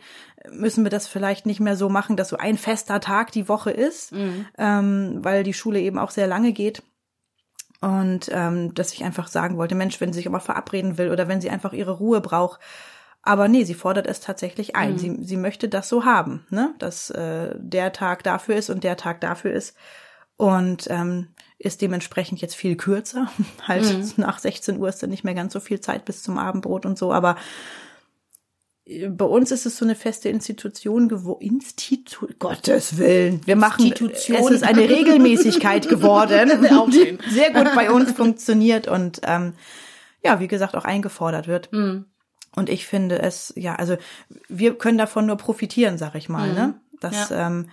müssen 0.51 0.83
wir 0.83 0.89
das 0.89 1.07
vielleicht 1.07 1.45
nicht 1.45 1.60
mehr 1.60 1.75
so 1.75 1.88
machen, 1.88 2.18
dass 2.18 2.30
so 2.30 2.38
ein 2.38 2.57
fester 2.57 3.00
Tag 3.00 3.31
die 3.31 3.48
Woche 3.48 3.69
ist, 3.69 4.12
mhm. 4.12 4.48
ähm, 4.57 5.19
weil 5.21 5.44
die 5.44 5.54
Schule 5.54 5.80
eben 5.80 6.00
auch 6.00 6.10
sehr 6.10 6.25
lange 6.25 6.51
geht. 6.51 6.81
Und 7.81 8.29
ähm, 8.31 8.73
dass 8.73 8.93
ich 8.93 9.03
einfach 9.03 9.27
sagen 9.27 9.57
wollte, 9.57 9.75
Mensch, 9.75 10.01
wenn 10.01 10.11
sie 10.11 10.19
sich 10.19 10.27
aber 10.27 10.41
verabreden 10.41 10.97
will 10.97 11.11
oder 11.11 11.27
wenn 11.27 11.39
sie 11.39 11.49
einfach 11.49 11.71
ihre 11.71 11.91
Ruhe 11.93 12.19
braucht, 12.19 12.59
aber 13.21 13.47
nee, 13.47 13.63
sie 13.63 13.73
fordert 13.73 14.07
es 14.07 14.21
tatsächlich 14.21 14.75
ein. 14.75 14.93
Mhm. 14.93 14.97
Sie, 14.97 15.17
sie 15.21 15.37
möchte 15.37 15.69
das 15.69 15.89
so 15.89 16.05
haben, 16.05 16.45
ne? 16.49 16.73
Dass 16.79 17.09
äh, 17.09 17.53
der 17.57 17.91
Tag 17.91 18.23
dafür 18.23 18.55
ist 18.55 18.69
und 18.69 18.83
der 18.83 18.97
Tag 18.97 19.21
dafür 19.21 19.51
ist. 19.51 19.75
Und 20.37 20.87
ähm, 20.89 21.27
ist 21.57 21.81
dementsprechend 21.81 22.39
jetzt 22.39 22.55
viel 22.55 22.77
kürzer. 22.77 23.29
halt 23.67 23.83
mhm. 23.83 24.13
nach 24.17 24.39
16 24.39 24.79
Uhr 24.79 24.87
ist 24.87 25.03
dann 25.03 25.09
nicht 25.09 25.25
mehr 25.25 25.33
ganz 25.33 25.51
so 25.51 25.59
viel 25.59 25.81
Zeit 25.81 26.05
bis 26.05 26.23
zum 26.23 26.37
Abendbrot 26.37 26.85
und 26.85 26.97
so, 26.97 27.11
aber 27.11 27.35
bei 29.09 29.25
uns 29.25 29.51
ist 29.51 29.65
es 29.65 29.77
so 29.77 29.86
eine 29.86 29.95
feste 29.95 30.30
Institution 30.30 31.09
geworden. 31.09 31.41
Institu 31.41 32.27
Gottes 32.39 32.97
Willen. 32.97 33.41
Wir 33.45 33.56
machen, 33.56 33.86
Institution. 33.86 34.38
es 34.38 34.50
ist 34.50 34.63
eine 34.63 34.89
Regelmäßigkeit 34.89 35.88
geworden, 35.88 36.50
die 36.91 37.18
sehr 37.30 37.51
gut 37.51 37.74
bei 37.75 37.91
uns 37.91 38.12
funktioniert 38.12 38.88
und 38.88 39.21
ähm, 39.24 39.53
ja, 40.24 40.39
wie 40.39 40.47
gesagt, 40.47 40.75
auch 40.75 40.86
eingefordert 40.86 41.47
wird. 41.47 41.71
Mhm. 41.71 42.06
Und 42.56 42.69
ich 42.69 42.88
finde 42.88 43.19
es, 43.21 43.53
ja, 43.56 43.75
also 43.75 43.95
wir 44.47 44.77
können 44.77 44.97
davon 44.97 45.27
nur 45.27 45.38
profitieren, 45.38 45.97
sag 45.97 46.15
ich 46.15 46.27
mal, 46.27 46.50
mhm. 46.50 46.56
ne? 46.56 46.81
Dass 47.00 47.30
ja. 47.30 47.47
ähm, 47.47 47.69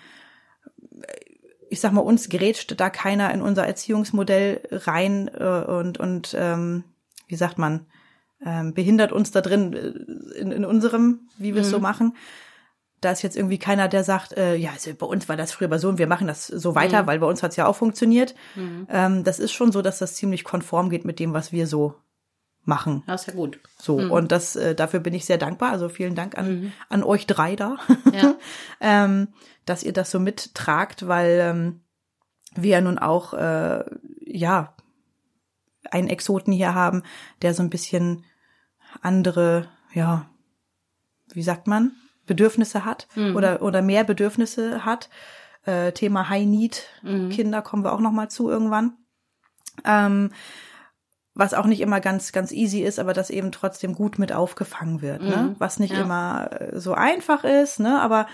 ich 1.71 1.81
sag 1.81 1.93
mal, 1.93 2.03
uns 2.03 2.29
grätscht 2.29 2.79
da 2.79 2.91
keiner 2.91 3.33
in 3.33 3.43
unser 3.43 3.67
Erziehungsmodell 3.67 4.61
rein 4.71 5.29
äh, 5.29 5.65
und, 5.65 5.99
und 5.99 6.37
ähm, 6.39 6.85
wie 7.27 7.37
sagt 7.37 7.59
man, 7.59 7.87
ähm, 8.47 8.73
behindert 8.73 9.13
uns 9.13 9.33
da 9.33 9.41
drin 9.41 9.73
äh, 9.73 10.39
in, 10.39 10.53
in 10.53 10.65
unserem, 10.65 11.29
wie 11.37 11.55
wir 11.55 11.63
es 11.63 11.69
mhm. 11.69 11.73
so 11.73 11.81
machen. 11.81 12.17
Da 13.01 13.11
ist 13.11 13.23
jetzt 13.23 13.37
irgendwie 13.37 13.59
keiner, 13.59 13.89
der 13.89 14.05
sagt, 14.05 14.37
äh, 14.37 14.55
ja, 14.55 14.71
also 14.71 14.95
bei 14.95 15.05
uns 15.05 15.29
war 15.29 15.37
das 15.37 15.53
früher 15.53 15.79
so 15.79 15.89
und 15.89 15.99
wir 15.99 16.07
machen 16.07 16.29
das 16.29 16.47
so 16.47 16.75
weiter, 16.75 17.03
mhm. 17.03 17.07
weil 17.09 17.19
bei 17.19 17.27
uns 17.27 17.43
hat's 17.43 17.57
ja 17.57 17.67
auch 17.67 17.77
funktioniert. 17.77 18.35
Mhm. 18.55 18.87
Ähm, 18.89 19.25
das 19.25 19.41
ist 19.41 19.53
schon 19.53 19.73
so, 19.73 19.83
dass 19.83 19.99
das 19.99 20.15
ziemlich 20.15 20.45
konform 20.45 20.89
geht 20.89 21.05
mit 21.05 21.19
dem, 21.19 21.35
was 21.35 21.53
wir 21.53 21.67
so 21.67 21.97
machen. 22.65 23.03
Das 23.07 23.23
ist 23.23 23.27
ja 23.29 23.35
gut. 23.35 23.59
So, 23.81 23.99
mhm. 23.99 24.11
und 24.13 24.33
das, 24.33 24.57
äh, 24.57 24.75
dafür 24.75 25.01
bin 25.01 25.13
ich 25.13 25.25
sehr 25.25 25.39
dankbar. 25.39 25.73
Also 25.73 25.89
vielen 25.89 26.15
Dank 26.15 26.39
an, 26.39 26.61
mhm. 26.61 26.73
an 26.89 27.03
euch 27.03 27.27
drei 27.27 27.57
da, 27.57 27.77
ja. 28.13 28.37
ähm, 28.81 29.29
dass 29.65 29.83
ihr 29.83 29.93
das 29.93 30.11
so 30.13 30.21
mittragt, 30.21 31.09
weil 31.09 31.39
ähm, 31.41 31.81
wir 32.55 32.71
ja 32.71 32.81
nun 32.81 32.99
auch, 32.99 33.35
äh, 33.35 33.85
ja, 34.25 34.75
einen 35.91 36.09
Exoten 36.09 36.53
hier 36.53 36.75
haben, 36.75 37.03
der 37.43 37.55
so 37.55 37.63
ein 37.63 37.71
bisschen 37.71 38.25
andere, 39.03 39.69
ja, 39.93 40.27
wie 41.33 41.43
sagt 41.43 41.67
man, 41.67 41.93
Bedürfnisse 42.27 42.85
hat 42.85 43.09
mhm. 43.15 43.37
oder, 43.37 43.63
oder 43.63 43.83
mehr 43.83 44.05
Bedürfnisse 44.05 44.85
hat. 44.85 45.09
Äh, 45.65 45.93
Thema 45.93 46.29
High 46.29 46.47
Need 46.47 46.85
mhm. 47.03 47.31
Kinder 47.31 47.63
kommen 47.63 47.85
wir 47.85 47.93
auch 47.93 48.01
noch 48.01 48.13
mal 48.13 48.29
zu 48.29 48.49
irgendwann. 48.49 48.95
Ähm, 49.85 50.31
was 51.35 51.53
auch 51.53 51.67
nicht 51.67 51.83
immer 51.83 52.01
ganz, 52.01 52.33
ganz 52.33 52.51
easy 52.51 52.81
ist, 52.81 52.99
aber 52.99 53.13
das 53.13 53.29
eben 53.29 53.53
trotzdem 53.53 53.95
gut 53.95 54.19
mit 54.19 54.33
aufgefangen 54.33 55.03
wird, 55.03 55.23
ne? 55.23 55.37
Mhm. 55.37 55.57
Was 55.59 55.79
nicht 55.79 55.93
ja. 55.93 56.01
immer 56.01 56.51
äh, 56.53 56.81
so 56.81 56.95
einfach 56.95 57.45
ist, 57.45 57.79
ne? 57.79 58.01
Aber 58.01 58.27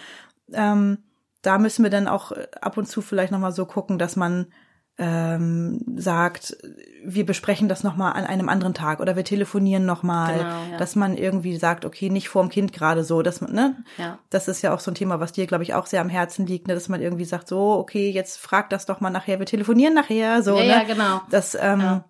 ähm, 0.53 0.99
da 1.43 1.59
müssen 1.59 1.83
wir 1.83 1.91
dann 1.91 2.07
auch 2.07 2.31
ab 2.61 2.77
und 2.77 2.87
zu 2.87 3.03
vielleicht 3.03 3.33
nochmal 3.33 3.51
so 3.51 3.67
gucken, 3.67 3.99
dass 3.99 4.15
man 4.15 4.53
ähm, 4.99 5.81
sagt, 5.97 6.57
wir 7.05 7.25
besprechen 7.25 7.69
das 7.69 7.83
nochmal 7.83 8.13
an 8.13 8.25
einem 8.25 8.49
anderen 8.49 8.75
Tag 8.75 9.01
oder 9.01 9.17
wir 9.17 9.25
telefonieren 9.25 9.87
nochmal, 9.87 10.39
genau, 10.39 10.73
ja. 10.73 10.77
dass 10.77 10.97
man 10.97 11.17
irgendwie 11.17 11.57
sagt, 11.57 11.85
okay, 11.85 12.11
nicht 12.11 12.29
vorm 12.29 12.51
Kind 12.51 12.73
gerade 12.73 13.03
so, 13.03 13.23
dass 13.23 13.41
man, 13.41 13.53
ne? 13.53 13.85
Ja. 13.97 14.19
Das 14.29 14.49
ist 14.49 14.61
ja 14.63 14.75
auch 14.75 14.81
so 14.81 14.91
ein 14.91 14.95
Thema, 14.95 15.19
was 15.19 15.33
dir, 15.33 15.47
glaube 15.47 15.65
ich, 15.65 15.75
auch 15.75 15.87
sehr 15.87 16.03
am 16.03 16.11
Herzen 16.11 16.47
liegt, 16.47 16.69
ne? 16.69 16.75
dass 16.75 16.89
man 16.89 17.01
irgendwie 17.01 17.25
sagt, 17.25 17.49
so, 17.49 17.73
okay, 17.73 18.11
jetzt 18.11 18.39
frag 18.39 18.69
das 18.71 18.85
doch 18.85 19.01
mal 19.01 19.11
nachher, 19.11 19.39
wir 19.39 19.47
telefonieren 19.47 19.95
nachher, 19.95 20.43
so, 20.43 20.57
ja, 20.59 20.63
ne? 20.63 20.69
Ja, 20.69 20.83
genau. 20.85 21.21
Das, 21.31 21.55
ähm, 21.55 21.81
ja 21.81 22.05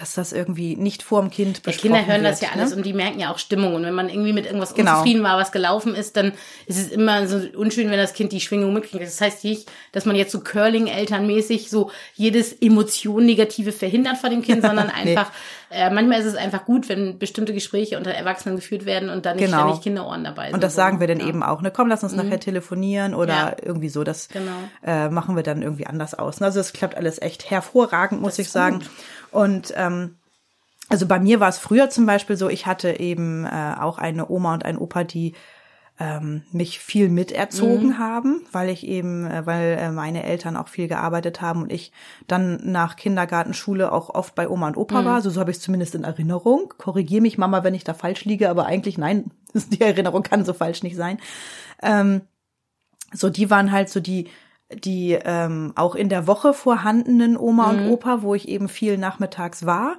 dass 0.00 0.14
das 0.14 0.32
irgendwie 0.32 0.76
nicht 0.76 1.02
vorm 1.02 1.30
Kind 1.30 1.62
besprochen 1.62 1.92
ja, 1.92 1.98
Kinder 1.98 2.12
hören 2.12 2.22
wird, 2.22 2.32
das 2.32 2.40
ja 2.40 2.50
alles 2.54 2.70
ne? 2.70 2.76
und 2.76 2.86
die 2.86 2.92
merken 2.92 3.18
ja 3.18 3.32
auch 3.32 3.38
Stimmung. 3.38 3.74
Und 3.74 3.84
wenn 3.84 3.94
man 3.94 4.08
irgendwie 4.08 4.32
mit 4.32 4.46
irgendwas 4.46 4.74
genau. 4.74 4.92
unzufrieden 4.92 5.22
war, 5.22 5.38
was 5.38 5.52
gelaufen 5.52 5.94
ist, 5.94 6.16
dann 6.16 6.32
ist 6.66 6.78
es 6.78 6.88
immer 6.88 7.26
so 7.26 7.40
unschön, 7.56 7.90
wenn 7.90 7.98
das 7.98 8.12
Kind 8.12 8.32
die 8.32 8.40
Schwingung 8.40 8.72
mitkriegt. 8.72 9.02
Das 9.02 9.20
heißt 9.20 9.44
nicht, 9.44 9.70
dass 9.92 10.04
man 10.04 10.16
jetzt 10.16 10.32
so 10.32 10.40
Curling-Elternmäßig 10.40 11.70
so 11.70 11.90
jedes 12.14 12.52
Emotion 12.52 13.24
Negative 13.26 13.72
verhindert 13.72 14.18
vor 14.18 14.30
dem 14.30 14.42
Kind, 14.42 14.62
sondern 14.62 14.90
einfach. 14.90 15.32
Äh, 15.70 15.90
manchmal 15.90 16.20
ist 16.20 16.26
es 16.26 16.36
einfach 16.36 16.64
gut, 16.64 16.88
wenn 16.88 17.18
bestimmte 17.18 17.52
Gespräche 17.52 17.98
unter 17.98 18.12
Erwachsenen 18.12 18.56
geführt 18.56 18.86
werden 18.86 19.10
und 19.10 19.26
dann 19.26 19.36
nicht 19.36 19.46
genau. 19.46 19.62
ständig 19.62 19.82
Kinderohren 19.82 20.22
dabei 20.22 20.46
sind. 20.46 20.54
Und 20.54 20.62
das 20.62 20.74
sagen 20.74 21.00
wir 21.00 21.08
dann 21.08 21.20
ja. 21.20 21.26
eben 21.26 21.42
auch, 21.42 21.60
ne? 21.60 21.70
Komm, 21.70 21.88
lass 21.88 22.04
uns 22.04 22.12
mhm. 22.12 22.18
nachher 22.18 22.40
telefonieren 22.40 23.14
oder 23.14 23.34
ja. 23.34 23.56
irgendwie 23.62 23.88
so. 23.88 24.04
Das 24.04 24.28
genau. 24.28 24.52
äh, 24.84 25.08
machen 25.08 25.34
wir 25.34 25.42
dann 25.42 25.62
irgendwie 25.62 25.86
anders 25.86 26.14
aus. 26.14 26.40
Also 26.40 26.60
es 26.60 26.72
klappt 26.72 26.96
alles 26.96 27.20
echt 27.20 27.50
hervorragend, 27.50 28.20
muss 28.20 28.38
ich 28.38 28.48
sagen. 28.48 28.78
Gut. 28.78 28.90
Und 29.32 29.74
ähm, 29.76 30.16
also 30.88 31.06
bei 31.06 31.18
mir 31.18 31.40
war 31.40 31.48
es 31.48 31.58
früher 31.58 31.90
zum 31.90 32.06
Beispiel 32.06 32.36
so, 32.36 32.48
ich 32.48 32.66
hatte 32.66 33.00
eben 33.00 33.44
äh, 33.44 33.74
auch 33.80 33.98
eine 33.98 34.28
Oma 34.30 34.54
und 34.54 34.64
ein 34.64 34.78
Opa, 34.78 35.02
die 35.02 35.34
ähm, 35.98 36.42
mich 36.52 36.78
viel 36.78 37.08
miterzogen 37.08 37.88
mhm. 37.88 37.98
haben, 37.98 38.46
weil 38.52 38.68
ich 38.68 38.86
eben, 38.86 39.24
äh, 39.26 39.46
weil 39.46 39.78
äh, 39.78 39.90
meine 39.90 40.24
Eltern 40.24 40.56
auch 40.56 40.68
viel 40.68 40.88
gearbeitet 40.88 41.40
haben 41.40 41.62
und 41.62 41.72
ich 41.72 41.90
dann 42.26 42.60
nach 42.62 42.96
Kindergartenschule 42.96 43.90
auch 43.90 44.10
oft 44.10 44.34
bei 44.34 44.48
Oma 44.48 44.68
und 44.68 44.76
Opa 44.76 45.00
mhm. 45.00 45.06
war. 45.06 45.22
So, 45.22 45.30
so 45.30 45.40
habe 45.40 45.50
ich 45.50 45.56
es 45.56 45.62
zumindest 45.62 45.94
in 45.94 46.04
Erinnerung. 46.04 46.74
Korrigier 46.76 47.22
mich, 47.22 47.38
Mama, 47.38 47.64
wenn 47.64 47.74
ich 47.74 47.84
da 47.84 47.94
falsch 47.94 48.24
liege, 48.26 48.50
aber 48.50 48.66
eigentlich 48.66 48.98
nein, 48.98 49.30
die 49.54 49.80
Erinnerung 49.80 50.22
kann 50.22 50.44
so 50.44 50.52
falsch 50.52 50.82
nicht 50.82 50.96
sein. 50.96 51.18
Ähm, 51.82 52.22
so, 53.12 53.30
die 53.30 53.48
waren 53.50 53.72
halt 53.72 53.88
so 53.88 54.00
die 54.00 54.28
die 54.72 55.16
ähm, 55.24 55.72
auch 55.76 55.94
in 55.94 56.08
der 56.08 56.26
Woche 56.26 56.52
vorhandenen 56.52 57.36
Oma 57.36 57.72
mhm. 57.72 57.78
und 57.78 57.90
Opa, 57.92 58.22
wo 58.22 58.34
ich 58.34 58.48
eben 58.48 58.68
viel 58.68 58.98
nachmittags 58.98 59.64
war. 59.64 59.96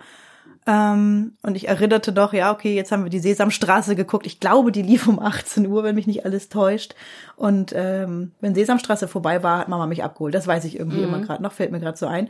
Ähm, 0.67 1.37
und 1.43 1.55
ich 1.55 1.69
erinnerte 1.69 2.11
doch, 2.11 2.33
ja, 2.33 2.51
okay, 2.51 2.75
jetzt 2.75 2.91
haben 2.91 3.03
wir 3.03 3.09
die 3.09 3.19
Sesamstraße 3.19 3.95
geguckt. 3.95 4.27
Ich 4.27 4.41
glaube, 4.41 4.73
die 4.73 4.81
lief 4.81 5.07
um 5.07 5.17
18 5.21 5.65
Uhr, 5.65 5.83
wenn 5.83 5.95
mich 5.95 6.07
nicht 6.07 6.25
alles 6.25 6.49
täuscht. 6.49 6.93
Und 7.37 7.71
ähm, 7.73 8.33
wenn 8.41 8.53
Sesamstraße 8.53 9.07
vorbei 9.07 9.41
war, 9.43 9.59
hat 9.59 9.69
Mama 9.69 9.87
mich 9.87 10.03
abgeholt. 10.03 10.35
Das 10.35 10.45
weiß 10.45 10.65
ich 10.65 10.77
irgendwie 10.77 10.97
mhm. 10.97 11.05
immer 11.05 11.19
gerade 11.21 11.41
noch, 11.41 11.53
fällt 11.53 11.71
mir 11.71 11.79
gerade 11.79 11.97
so 11.97 12.05
ein. 12.05 12.29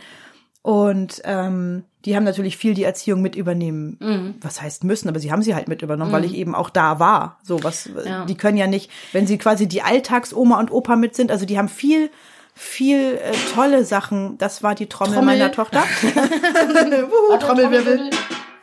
Und 0.61 1.21
ähm, 1.23 1.85
die 2.05 2.15
haben 2.15 2.25
natürlich 2.25 2.57
viel 2.57 2.73
die 2.73 2.83
Erziehung 2.83 3.21
mit 3.21 3.35
übernehmen. 3.35 3.97
Mhm. 3.99 4.35
Was 4.41 4.61
heißt 4.61 4.83
müssen, 4.83 5.09
aber 5.09 5.19
sie 5.19 5.31
haben 5.31 5.41
sie 5.41 5.55
halt 5.55 5.67
mit 5.67 5.81
übernommen, 5.81 6.11
mhm. 6.11 6.15
weil 6.15 6.25
ich 6.25 6.35
eben 6.35 6.53
auch 6.53 6.69
da 6.69 6.99
war. 6.99 7.39
So 7.41 7.63
was, 7.63 7.89
ja. 8.05 8.25
die 8.25 8.35
können 8.35 8.57
ja 8.57 8.67
nicht, 8.67 8.91
wenn 9.13 9.25
sie 9.25 9.37
quasi 9.39 9.67
die 9.67 9.81
Alltagsoma 9.81 10.59
und 10.59 10.71
Opa 10.71 10.95
mit 10.95 11.15
sind, 11.15 11.31
also 11.31 11.45
die 11.45 11.57
haben 11.57 11.69
viel 11.69 12.11
viel 12.57 13.19
äh, 13.23 13.33
tolle 13.53 13.85
Sachen. 13.85 14.37
Das 14.39 14.63
war 14.63 14.73
die 14.73 14.87
Trommel, 14.87 15.13
Trommel. 15.13 15.37
meiner 15.37 15.51
Tochter. 15.51 15.83
oh, 17.29 17.37
Trommelwirbel. 17.37 18.09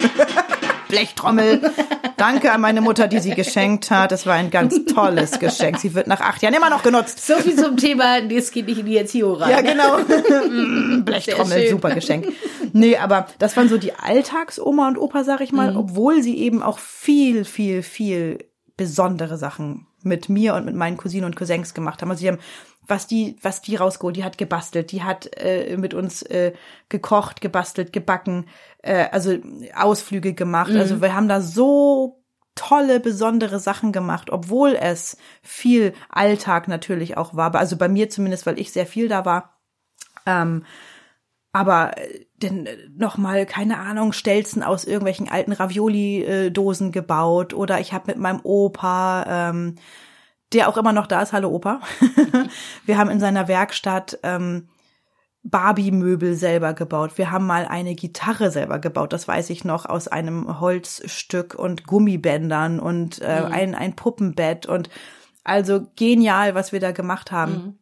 Blechtrommel. 0.89 1.61
Danke 2.17 2.53
an 2.53 2.61
meine 2.61 2.81
Mutter, 2.81 3.09
die 3.09 3.19
sie 3.19 3.31
geschenkt 3.35 3.91
hat. 3.91 4.13
Das 4.13 4.27
war 4.27 4.35
ein 4.35 4.51
ganz 4.51 4.85
tolles 4.85 5.39
Geschenk. 5.41 5.79
Sie 5.79 5.95
wird 5.95 6.07
nach 6.07 6.21
acht 6.21 6.43
Jahren 6.43 6.55
immer 6.55 6.71
noch 6.71 6.83
genutzt. 6.83 7.27
So 7.27 7.35
viel 7.35 7.57
zum 7.57 7.77
Thema, 7.77 8.19
es 8.19 8.51
geht 8.51 8.67
nicht 8.67 8.79
in 8.79 8.87
die 8.87 8.97
Erziehung 8.97 9.37
rein. 9.37 9.51
Ja, 9.51 9.61
genau. 9.61 9.99
Blechtrommel, 11.03 11.69
super 11.69 11.95
Geschenk. 11.95 12.29
Nee, 12.73 12.97
aber 12.97 13.27
das 13.39 13.57
waren 13.57 13.69
so 13.69 13.79
die 13.79 13.95
Alltagsoma 13.95 14.89
und 14.89 14.99
Opa, 14.99 15.25
sag 15.25 15.41
ich 15.41 15.53
mal, 15.53 15.73
mhm. 15.73 15.79
obwohl 15.79 16.23
sie 16.23 16.39
eben 16.39 16.63
auch 16.63 16.79
viel, 16.79 17.45
viel, 17.45 17.83
viel 17.83 18.39
besondere 18.77 19.37
Sachen 19.37 19.87
mit 20.03 20.29
mir 20.29 20.55
und 20.55 20.65
mit 20.65 20.75
meinen 20.75 20.97
Cousinen 20.97 21.25
und 21.25 21.37
Cousins 21.37 21.75
gemacht 21.75 22.03
haben. 22.03 22.11
Also 22.11 22.21
sie 22.21 22.29
haben 22.29 22.39
was 22.87 23.07
die, 23.07 23.37
was 23.43 23.63
die 23.63 23.77
rausgeholt, 23.77 24.17
die 24.17 24.25
hat 24.25 24.39
gebastelt, 24.39 24.93
die 24.93 25.03
hat 25.03 25.31
äh, 25.37 25.77
mit 25.77 25.95
uns 25.95 26.23
äh, 26.23 26.53
gekocht, 26.89 27.41
gebastelt, 27.41 27.93
gebacken, 27.93 28.47
äh, 28.83 29.07
also 29.11 29.37
Ausflüge 29.75 30.35
gemacht. 30.35 30.73
Mhm. 30.73 30.79
Also 30.79 31.01
wir 31.01 31.15
haben 31.15 31.29
da 31.29 31.41
so 31.41 32.25
tolle, 32.55 33.01
besondere 33.01 33.59
Sachen 33.59 33.93
gemacht, 33.93 34.31
obwohl 34.31 34.75
es 34.75 35.17
viel 35.43 35.93
Alltag 36.09 36.69
natürlich 36.69 37.17
auch 37.17 37.35
war. 37.35 37.55
Also 37.55 37.77
bei 37.77 37.89
mir 37.89 38.11
zumindest, 38.11 38.47
weil 38.47 38.59
ich 38.59 38.73
sehr 38.73 38.87
viel 38.87 39.09
da 39.09 39.25
war. 39.25 39.59
Ähm, 40.27 40.65
aber 41.53 41.97
äh, 41.99 42.27
denn 42.37 42.67
äh, 42.67 42.77
noch 42.97 43.17
mal 43.17 43.47
keine 43.47 43.79
Ahnung 43.79 44.13
Stelzen 44.13 44.63
aus 44.63 44.85
irgendwelchen 44.85 45.29
alten 45.29 45.53
Ravioli-Dosen 45.53 46.93
gebaut 46.93 47.55
oder 47.55 47.81
ich 47.81 47.93
habe 47.93 48.09
mit 48.09 48.19
meinem 48.19 48.41
Opa 48.43 49.25
ähm, 49.51 49.77
der 50.55 50.69
auch 50.69 50.77
immer 50.77 50.93
noch 50.93 51.07
da 51.07 51.23
ist, 51.23 51.33
hallo 51.33 51.51
Opa. 51.51 51.81
wir 52.87 52.97
haben 52.97 53.11
in 53.11 53.21
seiner 53.21 53.49
Werkstatt 53.49 54.19
ähm, 54.23 54.69
Barbie-Möbel 55.43 56.35
selber 56.35 56.73
gebaut. 56.73 57.19
Wir 57.19 57.31
haben 57.31 57.47
mal 57.47 57.67
eine 57.67 57.95
Gitarre 57.95 58.51
selber 58.51 58.79
gebaut, 58.79 59.13
das 59.13 59.29
weiß 59.29 59.51
ich 59.51 59.65
noch, 59.65 59.85
aus 59.85 60.09
einem 60.09 60.61
Holzstück 60.61 61.55
und 61.55 61.87
Gummibändern 61.87 62.81
und 62.81 63.21
äh, 63.21 63.43
mhm. 63.43 63.53
ein, 63.53 63.75
ein 63.75 63.97
Puppenbett 63.97 64.67
und 64.67 64.89
also 65.43 65.87
genial, 65.97 66.55
was 66.55 66.73
wir 66.73 66.81
da 66.81 66.93
gemacht 66.93 67.31
haben. 67.31 67.53
Mhm 67.53 67.79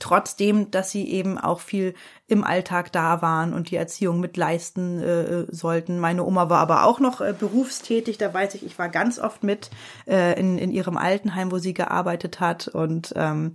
trotzdem, 0.00 0.70
dass 0.70 0.90
sie 0.90 1.08
eben 1.10 1.38
auch 1.38 1.60
viel 1.60 1.94
im 2.26 2.44
Alltag 2.44 2.92
da 2.92 3.22
waren 3.22 3.52
und 3.52 3.70
die 3.70 3.76
Erziehung 3.76 4.20
mitleisten 4.20 5.00
äh, 5.00 5.46
sollten. 5.50 5.98
Meine 5.98 6.24
Oma 6.24 6.48
war 6.50 6.60
aber 6.60 6.84
auch 6.84 7.00
noch 7.00 7.20
äh, 7.20 7.34
berufstätig, 7.38 8.18
da 8.18 8.32
weiß 8.32 8.54
ich, 8.54 8.64
ich 8.64 8.78
war 8.78 8.88
ganz 8.88 9.18
oft 9.18 9.42
mit 9.42 9.70
äh, 10.06 10.38
in, 10.38 10.58
in 10.58 10.70
ihrem 10.70 10.96
Altenheim, 10.96 11.52
wo 11.52 11.58
sie 11.58 11.74
gearbeitet 11.74 12.40
hat. 12.40 12.68
Und 12.68 13.12
ähm, 13.16 13.54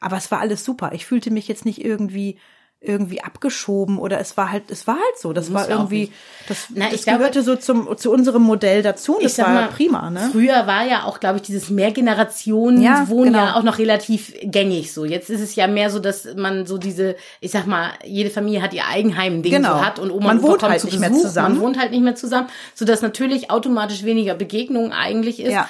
aber 0.00 0.16
es 0.16 0.30
war 0.30 0.40
alles 0.40 0.64
super. 0.64 0.92
Ich 0.92 1.06
fühlte 1.06 1.30
mich 1.30 1.48
jetzt 1.48 1.64
nicht 1.64 1.84
irgendwie 1.84 2.38
irgendwie 2.80 3.20
abgeschoben 3.20 3.98
oder 3.98 4.20
es 4.20 4.36
war 4.36 4.52
halt, 4.52 4.70
es 4.70 4.86
war 4.86 4.94
halt 4.94 5.18
so. 5.18 5.32
Das 5.32 5.50
Muss 5.50 5.62
war 5.62 5.68
irgendwie, 5.68 6.12
das, 6.46 6.68
Na, 6.72 6.88
das 6.88 7.04
gehörte 7.04 7.42
glaube, 7.42 7.42
so 7.42 7.56
zum, 7.56 7.96
zu 7.96 8.12
unserem 8.12 8.42
Modell 8.42 8.82
dazu. 8.82 9.16
Und 9.16 9.24
das 9.24 9.36
war 9.38 9.48
mal, 9.48 9.66
prima, 9.66 10.10
ne? 10.10 10.28
Früher 10.30 10.68
war 10.68 10.84
ja 10.86 11.02
auch, 11.02 11.18
glaube 11.18 11.36
ich, 11.36 11.42
dieses 11.42 11.70
Mehrgenerationswohnen 11.70 12.80
ja, 12.80 13.04
genau. 13.04 13.38
ja 13.38 13.54
auch 13.56 13.64
noch 13.64 13.78
relativ 13.78 14.32
gängig 14.42 14.92
so. 14.92 15.04
Jetzt 15.04 15.28
ist 15.28 15.40
es 15.40 15.56
ja 15.56 15.66
mehr 15.66 15.90
so, 15.90 15.98
dass 15.98 16.36
man 16.36 16.66
so 16.66 16.78
diese, 16.78 17.16
ich 17.40 17.50
sag 17.50 17.66
mal, 17.66 17.90
jede 18.04 18.30
Familie 18.30 18.62
hat 18.62 18.72
ihr 18.72 18.86
Eigenheim-Ding 18.86 19.50
genau. 19.50 19.78
so 19.78 19.84
hat 19.84 19.98
und 19.98 20.12
Oma 20.12 20.28
man 20.28 20.42
wohnt 20.42 20.62
halt 20.62 20.84
nicht 20.84 20.84
Besuch, 20.84 21.00
mehr 21.00 21.12
zusammen. 21.12 21.56
Man 21.56 21.64
wohnt 21.64 21.78
halt 21.80 21.90
nicht 21.90 22.02
mehr 22.02 22.14
zusammen, 22.14 22.48
so 22.74 22.84
dass 22.84 23.02
natürlich 23.02 23.50
automatisch 23.50 24.04
weniger 24.04 24.34
Begegnungen 24.34 24.92
eigentlich 24.92 25.40
ist. 25.40 25.52
Ja 25.52 25.68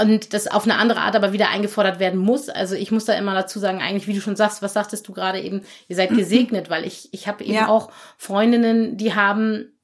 und 0.00 0.32
das 0.34 0.46
auf 0.48 0.64
eine 0.64 0.76
andere 0.76 1.00
Art 1.00 1.16
aber 1.16 1.32
wieder 1.32 1.50
eingefordert 1.50 1.98
werden 1.98 2.20
muss. 2.20 2.48
Also 2.48 2.74
ich 2.74 2.90
muss 2.90 3.04
da 3.04 3.14
immer 3.14 3.34
dazu 3.34 3.58
sagen, 3.58 3.80
eigentlich, 3.80 4.06
wie 4.06 4.14
du 4.14 4.20
schon 4.20 4.36
sagst, 4.36 4.62
was 4.62 4.72
sagtest 4.72 5.06
du 5.08 5.12
gerade 5.12 5.40
eben, 5.40 5.62
ihr 5.88 5.96
seid 5.96 6.10
gesegnet, 6.10 6.70
weil 6.70 6.84
ich, 6.84 7.08
ich 7.12 7.28
habe 7.28 7.44
eben 7.44 7.54
ja. 7.54 7.68
auch 7.68 7.90
Freundinnen, 8.16 8.96
die 8.96 9.14
haben 9.14 9.77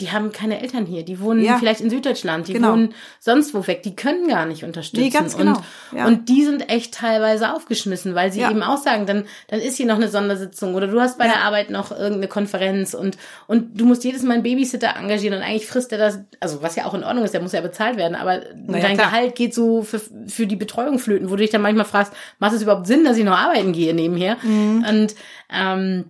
die 0.00 0.10
haben 0.10 0.32
keine 0.32 0.60
Eltern 0.60 0.86
hier, 0.86 1.04
die 1.04 1.20
wohnen 1.20 1.44
ja. 1.44 1.58
vielleicht 1.58 1.80
in 1.80 1.90
Süddeutschland, 1.90 2.48
die 2.48 2.54
genau. 2.54 2.72
wohnen 2.72 2.94
sonst 3.18 3.54
wo 3.54 3.66
weg, 3.66 3.82
die 3.82 3.94
können 3.94 4.28
gar 4.28 4.46
nicht 4.46 4.64
unterstützen. 4.64 5.04
Nee, 5.04 5.10
ganz 5.10 5.36
genau. 5.36 5.56
Und, 5.56 5.98
ja. 5.98 6.06
und 6.06 6.28
die 6.28 6.44
sind 6.44 6.70
echt 6.70 6.94
teilweise 6.94 7.54
aufgeschmissen, 7.54 8.14
weil 8.14 8.32
sie 8.32 8.40
ja. 8.40 8.50
eben 8.50 8.62
auch 8.62 8.78
sagen, 8.78 9.06
dann, 9.06 9.26
dann 9.48 9.60
ist 9.60 9.76
hier 9.76 9.86
noch 9.86 9.96
eine 9.96 10.08
Sondersitzung 10.08 10.74
oder 10.74 10.86
du 10.86 11.00
hast 11.00 11.18
bei 11.18 11.24
der 11.24 11.42
Arbeit 11.42 11.70
noch 11.70 11.90
irgendeine 11.90 12.28
Konferenz 12.28 12.94
und, 12.94 13.18
und 13.46 13.80
du 13.80 13.84
musst 13.84 14.04
jedes 14.04 14.22
Mal 14.22 14.34
einen 14.34 14.42
Babysitter 14.42 14.96
engagieren 14.96 15.36
und 15.36 15.42
eigentlich 15.42 15.66
frisst 15.66 15.92
er 15.92 15.98
das, 15.98 16.20
also 16.40 16.62
was 16.62 16.76
ja 16.76 16.86
auch 16.86 16.94
in 16.94 17.04
Ordnung 17.04 17.24
ist, 17.24 17.34
der 17.34 17.42
muss 17.42 17.52
ja 17.52 17.60
bezahlt 17.60 17.96
werden, 17.96 18.14
aber 18.14 18.40
naja, 18.54 18.86
dein 18.86 18.96
klar. 18.96 19.10
Gehalt 19.10 19.34
geht 19.34 19.54
so 19.54 19.82
für, 19.82 20.00
für 20.26 20.46
die 20.46 20.56
Betreuung 20.56 20.98
flöten, 20.98 21.28
wo 21.30 21.36
du 21.36 21.42
dich 21.42 21.50
dann 21.50 21.62
manchmal 21.62 21.84
fragst, 21.84 22.12
macht 22.38 22.54
es 22.54 22.62
überhaupt 22.62 22.86
Sinn, 22.86 23.04
dass 23.04 23.16
ich 23.16 23.24
noch 23.24 23.36
arbeiten 23.36 23.72
gehe 23.72 23.94
nebenher? 23.94 24.36
Mhm. 24.42 24.84
Und 24.88 25.14
ähm, 25.52 26.04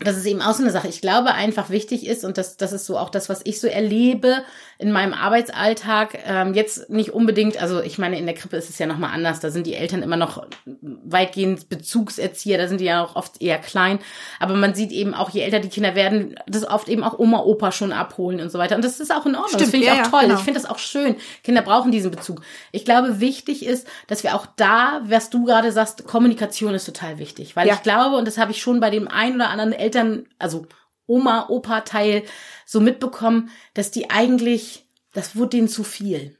das 0.00 0.16
ist 0.16 0.26
eben 0.26 0.42
auch 0.42 0.54
so 0.54 0.62
eine 0.62 0.72
Sache. 0.72 0.88
Ich 0.88 1.00
glaube 1.00 1.34
einfach 1.34 1.70
wichtig 1.70 2.06
ist, 2.06 2.24
und 2.24 2.36
das, 2.36 2.56
das 2.56 2.72
ist 2.72 2.86
so 2.86 2.98
auch 2.98 3.10
das, 3.10 3.28
was 3.28 3.42
ich 3.44 3.60
so 3.60 3.68
erlebe 3.68 4.44
in 4.78 4.92
meinem 4.92 5.14
Arbeitsalltag, 5.14 6.18
ähm, 6.26 6.54
jetzt 6.54 6.90
nicht 6.90 7.10
unbedingt, 7.10 7.60
also 7.60 7.80
ich 7.80 7.98
meine, 7.98 8.18
in 8.18 8.26
der 8.26 8.34
Krippe 8.34 8.56
ist 8.56 8.70
es 8.70 8.78
ja 8.78 8.86
nochmal 8.86 9.10
anders. 9.12 9.40
Da 9.40 9.50
sind 9.50 9.66
die 9.66 9.74
Eltern 9.74 10.02
immer 10.02 10.16
noch 10.16 10.46
weitgehend 10.66 11.68
Bezugserzieher, 11.68 12.58
da 12.58 12.68
sind 12.68 12.80
die 12.80 12.86
ja 12.86 13.04
auch 13.04 13.16
oft 13.16 13.40
eher 13.40 13.58
klein. 13.58 13.98
Aber 14.40 14.54
man 14.54 14.74
sieht 14.74 14.90
eben 14.90 15.14
auch, 15.14 15.30
je 15.30 15.42
älter 15.42 15.60
die 15.60 15.68
Kinder 15.68 15.94
werden, 15.94 16.34
das 16.46 16.66
oft 16.66 16.88
eben 16.88 17.04
auch 17.04 17.18
Oma, 17.18 17.40
Opa 17.40 17.72
schon 17.72 17.92
abholen 17.92 18.40
und 18.40 18.50
so 18.50 18.58
weiter. 18.58 18.76
Und 18.76 18.84
das 18.84 19.00
ist 19.00 19.12
auch 19.12 19.26
in 19.26 19.34
Ordnung. 19.34 19.48
Stimmt, 19.48 19.62
das 19.62 19.70
finde 19.70 19.86
ich 19.86 19.92
ja, 19.92 20.02
auch 20.02 20.10
toll. 20.10 20.22
Genau. 20.22 20.34
Ich 20.34 20.44
finde 20.44 20.60
das 20.60 20.68
auch 20.68 20.78
schön. 20.78 21.16
Kinder 21.42 21.62
brauchen 21.62 21.92
diesen 21.92 22.10
Bezug. 22.10 22.42
Ich 22.72 22.84
glaube, 22.84 23.20
wichtig 23.20 23.64
ist, 23.64 23.86
dass 24.08 24.22
wir 24.22 24.34
auch 24.34 24.46
da, 24.56 25.02
was 25.04 25.30
du 25.30 25.44
gerade 25.44 25.72
sagst, 25.72 26.06
Kommunikation 26.06 26.74
ist 26.74 26.84
total 26.84 27.18
wichtig. 27.18 27.56
Weil 27.56 27.68
ja. 27.68 27.74
ich 27.74 27.82
glaube, 27.82 28.16
und 28.16 28.26
das 28.26 28.38
habe 28.38 28.50
ich 28.50 28.60
schon 28.60 28.80
bei 28.80 28.90
dem 28.90 29.08
einen 29.08 29.36
oder 29.36 29.50
anderen 29.50 29.72
Eltern, 29.72 30.26
also 30.38 30.66
Oma, 31.06 31.48
Opa-Teil 31.48 32.24
so 32.66 32.80
mitbekommen, 32.80 33.50
dass 33.74 33.90
die 33.90 34.10
eigentlich, 34.10 34.86
das 35.12 35.36
wurde 35.36 35.56
denen 35.56 35.68
zu 35.68 35.84
viel. 35.84 36.36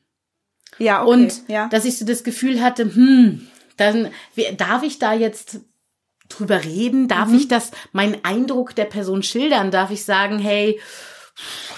Ja, 0.78 1.02
okay. 1.02 1.10
Und 1.10 1.48
ja. 1.48 1.68
dass 1.68 1.84
ich 1.84 1.98
so 1.98 2.04
das 2.04 2.24
Gefühl 2.24 2.62
hatte, 2.62 2.84
hm, 2.94 3.46
dann 3.76 4.10
darf 4.56 4.82
ich 4.82 4.98
da 4.98 5.12
jetzt 5.12 5.60
drüber 6.28 6.64
reden? 6.64 7.08
Darf 7.08 7.28
mhm. 7.28 7.36
ich 7.36 7.48
das, 7.48 7.70
meinen 7.92 8.16
Eindruck 8.24 8.74
der 8.74 8.86
Person 8.86 9.22
schildern? 9.22 9.70
Darf 9.70 9.90
ich 9.90 10.04
sagen, 10.04 10.38
hey, 10.38 10.80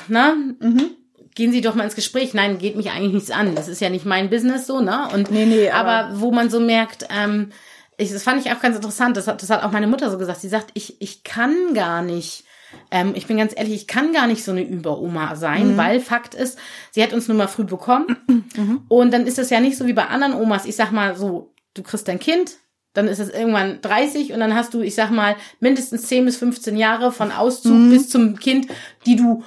na, 0.08 0.34
mhm. 0.34 0.90
gehen 1.34 1.52
Sie 1.52 1.60
doch 1.60 1.74
mal 1.74 1.84
ins 1.84 1.94
Gespräch. 1.94 2.34
Nein, 2.34 2.58
geht 2.58 2.76
mich 2.76 2.90
eigentlich 2.90 3.14
nichts 3.14 3.30
an. 3.30 3.54
Das 3.54 3.68
ist 3.68 3.80
ja 3.80 3.90
nicht 3.90 4.04
mein 4.04 4.30
Business 4.30 4.66
so, 4.66 4.80
ne? 4.80 5.08
Und 5.12 5.30
nee, 5.30 5.46
nee, 5.46 5.70
aber, 5.70 5.90
aber 5.90 6.20
wo 6.20 6.30
man 6.30 6.50
so 6.50 6.60
merkt, 6.60 7.06
ähm, 7.10 7.50
ich, 7.98 8.12
das 8.12 8.22
fand 8.22 8.44
ich 8.44 8.52
auch 8.52 8.60
ganz 8.60 8.76
interessant, 8.76 9.16
das 9.16 9.26
hat, 9.26 9.42
das 9.42 9.50
hat 9.50 9.62
auch 9.62 9.72
meine 9.72 9.86
Mutter 9.86 10.10
so 10.10 10.18
gesagt. 10.18 10.40
Sie 10.40 10.48
sagt, 10.48 10.70
ich, 10.74 11.00
ich 11.00 11.24
kann 11.24 11.74
gar 11.74 12.02
nicht. 12.02 12.44
Ähm, 12.90 13.12
ich 13.14 13.26
bin 13.26 13.36
ganz 13.36 13.52
ehrlich, 13.56 13.74
ich 13.74 13.86
kann 13.86 14.12
gar 14.12 14.26
nicht 14.26 14.44
so 14.44 14.52
eine 14.52 14.62
Überoma 14.62 15.36
sein, 15.36 15.72
mhm. 15.72 15.76
weil 15.76 16.00
Fakt 16.00 16.34
ist, 16.34 16.58
sie 16.90 17.02
hat 17.02 17.12
uns 17.12 17.28
nun 17.28 17.36
mal 17.36 17.48
früh 17.48 17.64
bekommen. 17.64 18.16
Mhm. 18.56 18.82
Und 18.88 19.12
dann 19.12 19.26
ist 19.26 19.38
das 19.38 19.50
ja 19.50 19.60
nicht 19.60 19.76
so 19.76 19.86
wie 19.86 19.92
bei 19.92 20.06
anderen 20.06 20.34
Omas. 20.34 20.64
Ich 20.64 20.76
sag 20.76 20.92
mal 20.92 21.16
so, 21.16 21.52
du 21.74 21.82
kriegst 21.82 22.08
dein 22.08 22.18
Kind, 22.18 22.56
dann 22.92 23.08
ist 23.08 23.18
es 23.18 23.28
irgendwann 23.28 23.80
30 23.82 24.32
und 24.32 24.40
dann 24.40 24.54
hast 24.54 24.72
du, 24.72 24.80
ich 24.80 24.94
sag 24.94 25.10
mal, 25.10 25.36
mindestens 25.60 26.06
10 26.06 26.24
bis 26.24 26.36
15 26.38 26.76
Jahre 26.76 27.12
von 27.12 27.30
Auszug 27.30 27.72
mhm. 27.72 27.90
bis 27.90 28.08
zum 28.08 28.38
Kind, 28.38 28.68
die 29.04 29.16
du 29.16 29.44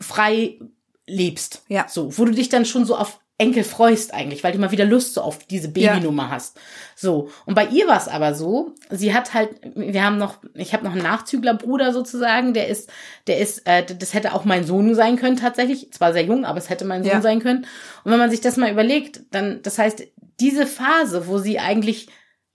frei 0.00 0.58
lebst. 1.06 1.62
Ja. 1.68 1.86
So, 1.88 2.16
wo 2.18 2.24
du 2.24 2.32
dich 2.32 2.48
dann 2.48 2.64
schon 2.64 2.84
so 2.84 2.96
auf 2.96 3.20
Enkel 3.36 3.64
freust 3.64 4.14
eigentlich, 4.14 4.44
weil 4.44 4.52
du 4.52 4.58
mal 4.58 4.70
wieder 4.70 4.84
Lust 4.84 5.14
so 5.14 5.20
auf 5.20 5.44
diese 5.46 5.68
Babynummer 5.68 6.24
ja. 6.24 6.30
hast. 6.30 6.56
So. 6.94 7.30
Und 7.46 7.54
bei 7.56 7.66
ihr 7.66 7.88
war 7.88 7.96
es 7.96 8.06
aber 8.06 8.32
so, 8.32 8.74
sie 8.90 9.12
hat 9.12 9.34
halt, 9.34 9.50
wir 9.74 10.04
haben 10.04 10.18
noch, 10.18 10.38
ich 10.54 10.72
habe 10.72 10.84
noch 10.84 10.92
einen 10.92 11.02
Nachzüglerbruder 11.02 11.92
sozusagen, 11.92 12.54
der 12.54 12.68
ist, 12.68 12.90
der 13.26 13.38
ist, 13.38 13.66
äh, 13.66 13.84
das 13.84 14.14
hätte 14.14 14.34
auch 14.34 14.44
mein 14.44 14.64
Sohn 14.64 14.94
sein 14.94 15.16
können 15.16 15.36
tatsächlich. 15.36 15.92
Zwar 15.92 16.12
sehr 16.12 16.24
jung, 16.24 16.44
aber 16.44 16.58
es 16.58 16.70
hätte 16.70 16.84
mein 16.84 17.02
Sohn 17.02 17.12
ja. 17.12 17.20
sein 17.20 17.40
können. 17.40 17.66
Und 18.04 18.12
wenn 18.12 18.20
man 18.20 18.30
sich 18.30 18.40
das 18.40 18.56
mal 18.56 18.70
überlegt, 18.70 19.22
dann, 19.32 19.60
das 19.62 19.78
heißt, 19.78 20.04
diese 20.38 20.66
Phase, 20.66 21.26
wo 21.26 21.38
sie 21.38 21.58
eigentlich 21.58 22.08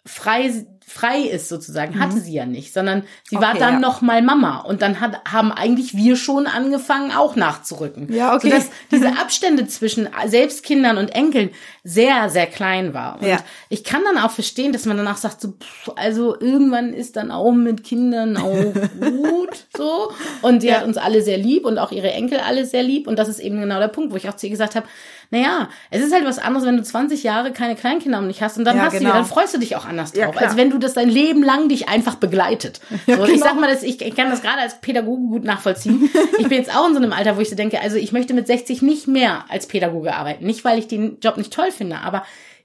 frei 0.05 0.49
frei 0.89 1.21
ist 1.21 1.49
sozusagen, 1.49 1.95
mhm. 1.95 1.99
hatte 1.99 2.19
sie 2.19 2.33
ja 2.33 2.45
nicht, 2.45 2.73
sondern 2.73 3.03
sie 3.29 3.37
okay, 3.37 3.45
war 3.45 3.53
dann 3.53 3.75
ja. 3.75 3.79
noch 3.79 4.01
mal 4.01 4.21
Mama 4.21 4.59
und 4.59 4.81
dann 4.81 4.99
hat, 4.99 5.21
haben 5.31 5.51
eigentlich 5.51 5.95
wir 5.95 6.15
schon 6.15 6.47
angefangen, 6.47 7.11
auch 7.11 7.35
nachzurücken. 7.35 8.11
Ja, 8.11 8.35
okay. 8.35 8.49
Sodass 8.49 8.69
diese 8.91 9.19
Abstände 9.19 9.67
zwischen 9.67 10.09
selbst 10.25 10.63
Kindern 10.63 10.97
und 10.97 11.09
Enkeln 11.09 11.51
sehr, 11.83 12.29
sehr 12.29 12.47
klein 12.47 12.93
war. 12.93 13.19
Und 13.21 13.27
ja. 13.27 13.37
ich 13.69 13.83
kann 13.83 14.01
dann 14.03 14.17
auch 14.17 14.31
verstehen, 14.31 14.73
dass 14.73 14.85
man 14.85 14.97
danach 14.97 15.17
sagt, 15.17 15.41
so, 15.41 15.49
pff, 15.49 15.91
also 15.95 16.39
irgendwann 16.39 16.93
ist 16.93 17.15
dann 17.15 17.29
auch 17.29 17.51
mit 17.51 17.83
Kindern 17.83 18.37
auch 18.37 18.73
gut, 18.99 19.65
so. 19.77 20.11
Und 20.41 20.61
sie 20.61 20.69
ja. 20.69 20.77
hat 20.77 20.85
uns 20.85 20.97
alle 20.97 21.21
sehr 21.21 21.37
lieb 21.37 21.65
und 21.65 21.77
auch 21.77 21.91
ihre 21.91 22.11
Enkel 22.11 22.39
alle 22.39 22.65
sehr 22.65 22.83
lieb 22.83 23.07
und 23.07 23.19
das 23.19 23.29
ist 23.29 23.39
eben 23.39 23.61
genau 23.61 23.79
der 23.79 23.89
Punkt, 23.89 24.11
wo 24.11 24.15
ich 24.15 24.27
auch 24.27 24.35
zu 24.35 24.47
ihr 24.47 24.51
gesagt 24.51 24.75
habe, 24.75 24.87
naja, 25.31 25.69
es 25.91 26.01
ist 26.01 26.11
halt 26.11 26.25
was 26.25 26.39
anderes, 26.39 26.65
wenn 26.65 26.77
du 26.77 26.83
20 26.83 27.21
Jahre 27.21 27.51
keine 27.51 27.75
Kleinkinder 27.75 28.17
um 28.17 28.27
dich 28.27 28.41
hast 28.41 28.57
und 28.57 28.65
dann 28.65 28.77
ja, 28.77 28.83
hast 28.83 28.93
genau. 28.93 29.11
du, 29.11 29.15
dann 29.15 29.25
freust 29.25 29.53
du 29.53 29.59
dich 29.59 29.75
auch 29.75 29.85
anders 29.85 30.11
drauf, 30.11 30.35
ja, 30.35 30.41
als 30.41 30.57
wenn 30.57 30.71
du 30.71 30.79
das 30.79 30.93
dein 30.93 31.09
Leben 31.09 31.43
lang 31.43 31.69
dich 31.69 31.87
einfach 31.87 32.15
begleitet. 32.15 32.81
So, 32.89 33.13
genau. 33.13 33.25
Ich 33.25 33.39
sag 33.39 33.59
mal, 33.59 33.69
das, 33.69 33.83
ich, 33.83 34.01
ich 34.01 34.15
kann 34.15 34.29
das 34.29 34.41
gerade 34.41 34.59
als 34.59 34.81
Pädagoge 34.81 35.27
gut 35.27 35.43
nachvollziehen. 35.43 36.09
ich 36.39 36.47
bin 36.47 36.57
jetzt 36.57 36.75
auch 36.75 36.87
in 36.87 36.93
so 36.93 36.99
einem 36.99 37.13
Alter, 37.13 37.37
wo 37.37 37.41
ich 37.41 37.49
so 37.49 37.55
denke, 37.55 37.79
also 37.81 37.97
ich 37.97 38.11
möchte 38.11 38.33
mit 38.33 38.47
60 38.47 38.81
nicht 38.81 39.07
mehr 39.07 39.45
als 39.49 39.67
Pädagoge 39.67 40.15
arbeiten. 40.15 40.45
Nicht, 40.45 40.65
weil 40.65 40.79
ich 40.79 40.87
den 40.87 41.19
Job 41.19 41.37
nicht 41.37 41.53
toll 41.53 41.71
finde, 41.71 41.99
aber 41.99 42.23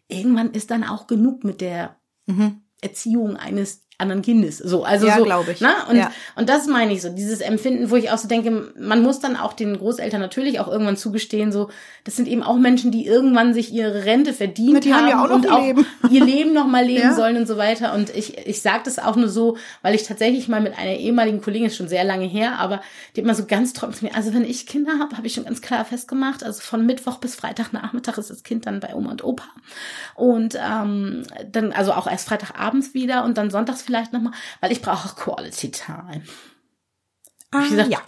irgendwann 0.08 0.52
ist 0.52 0.70
dann 0.70 0.84
auch 0.84 1.06
genug 1.06 1.44
mit 1.44 1.60
der 1.60 1.96
mhm. 2.26 2.62
Erziehung 2.80 3.36
eines 3.36 3.82
anderen 4.04 4.22
Kindes. 4.22 4.58
So, 4.58 4.84
also 4.84 5.06
Ja, 5.06 5.18
so, 5.18 5.24
glaub 5.24 5.48
ich. 5.48 5.60
Ne? 5.60 5.70
Und, 5.90 5.96
Ja. 5.96 6.12
und 6.36 6.48
das 6.48 6.66
meine 6.68 6.92
ich 6.92 7.02
so, 7.02 7.08
dieses 7.08 7.40
Empfinden, 7.40 7.90
wo 7.90 7.96
ich 7.96 8.10
auch 8.10 8.18
so 8.18 8.28
denke, 8.28 8.72
man 8.78 9.02
muss 9.02 9.18
dann 9.18 9.36
auch 9.36 9.52
den 9.52 9.76
Großeltern 9.76 10.20
natürlich 10.20 10.60
auch 10.60 10.68
irgendwann 10.68 10.96
zugestehen, 10.96 11.50
so, 11.50 11.68
das 12.04 12.16
sind 12.16 12.28
eben 12.28 12.42
auch 12.42 12.56
Menschen, 12.56 12.90
die 12.92 13.06
irgendwann 13.06 13.52
sich 13.54 13.72
ihre 13.72 14.04
Rente 14.04 14.32
verdient 14.32 14.84
Die 14.84 14.94
haben 14.94 15.08
ja 15.08 15.24
auch 15.24 15.30
und 15.30 15.50
auch 15.50 15.60
Leben. 15.60 15.86
ihr 16.10 16.24
Leben 16.24 16.52
noch 16.52 16.66
mal 16.66 16.84
leben 16.84 17.00
Ja. 17.02 17.14
sollen 17.14 17.36
und 17.36 17.48
so 17.48 17.56
weiter. 17.56 17.94
Und 17.94 18.10
ich, 18.14 18.38
ich 18.46 18.62
sage 18.62 18.82
das 18.84 18.98
auch 18.98 19.16
nur 19.16 19.28
so, 19.28 19.56
weil 19.82 19.94
ich 19.94 20.04
tatsächlich 20.04 20.46
mal 20.48 20.60
mit 20.60 20.78
einer 20.78 20.92
ehemaligen 20.96 21.40
Kollegin, 21.40 21.66
ist 21.68 21.76
schon 21.76 21.88
sehr 21.88 22.04
lange 22.04 22.26
her, 22.26 22.58
aber 22.58 22.80
die 23.16 23.20
hat 23.20 23.26
mal 23.26 23.34
so 23.34 23.46
ganz 23.46 23.72
trocken 23.72 23.94
zu 23.94 24.04
mir, 24.04 24.14
also 24.14 24.32
wenn 24.34 24.44
ich 24.44 24.66
Kinder 24.66 24.98
habe, 25.00 25.16
habe 25.16 25.26
ich 25.26 25.34
schon 25.34 25.44
ganz 25.44 25.60
klar 25.62 25.84
festgemacht, 25.84 26.44
also 26.44 26.60
von 26.60 26.84
Mittwoch 26.86 27.16
bis 27.18 27.34
Freitagnachmittag 27.34 28.18
ist 28.18 28.30
das 28.30 28.42
Kind 28.42 28.66
dann 28.66 28.80
bei 28.80 28.94
Oma 28.94 29.10
und 29.10 29.24
Opa. 29.24 29.44
Und 30.14 30.56
ähm, 30.56 31.22
dann, 31.50 31.72
also 31.72 31.92
auch 31.92 32.06
erst 32.06 32.28
Freitagabends 32.28 32.92
wieder 32.94 33.24
und 33.24 33.38
dann 33.38 33.50
sonntags 33.50 33.82
vielleicht 33.82 33.93
nochmal, 34.12 34.32
weil 34.60 34.72
ich 34.72 34.82
brauche 34.82 35.08
auch 35.08 35.16
Quality 35.16 35.70
Time. 35.70 36.22
Ah, 37.50 37.66
gesagt, 37.68 37.90
ja. 37.90 38.00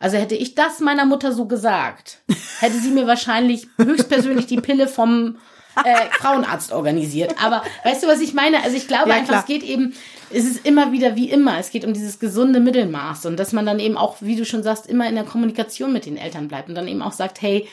Also 0.00 0.18
hätte 0.18 0.34
ich 0.34 0.54
das 0.54 0.80
meiner 0.80 1.06
Mutter 1.06 1.32
so 1.32 1.46
gesagt, 1.46 2.18
hätte 2.60 2.78
sie 2.78 2.90
mir 2.90 3.06
wahrscheinlich 3.06 3.68
höchstpersönlich 3.78 4.46
die 4.46 4.60
Pille 4.60 4.86
vom 4.88 5.38
äh, 5.82 6.10
Frauenarzt 6.18 6.72
organisiert. 6.72 7.34
Aber 7.42 7.62
weißt 7.84 8.02
du, 8.02 8.06
was 8.06 8.20
ich 8.20 8.34
meine? 8.34 8.62
Also 8.62 8.76
ich 8.76 8.86
glaube 8.86 9.10
Ja, 9.10 9.16
einfach, 9.16 9.28
klar. 9.28 9.40
es 9.40 9.46
geht 9.46 9.62
eben, 9.62 9.94
es 10.30 10.44
ist 10.44 10.66
immer 10.66 10.92
wieder 10.92 11.16
wie 11.16 11.30
immer, 11.30 11.58
es 11.58 11.70
geht 11.70 11.84
um 11.84 11.94
dieses 11.94 12.18
gesunde 12.18 12.60
Mittelmaß 12.60 13.26
und 13.26 13.38
dass 13.38 13.52
man 13.52 13.66
dann 13.66 13.78
eben 13.78 13.96
auch, 13.96 14.16
wie 14.20 14.36
du 14.36 14.44
schon 14.44 14.62
sagst, 14.62 14.86
immer 14.86 15.08
in 15.08 15.14
der 15.14 15.24
Kommunikation 15.24 15.92
mit 15.92 16.06
den 16.06 16.16
Eltern 16.16 16.48
bleibt 16.48 16.68
und 16.68 16.74
dann 16.74 16.88
eben 16.88 17.02
auch 17.02 17.12
sagt, 17.12 17.40
hey, 17.40 17.68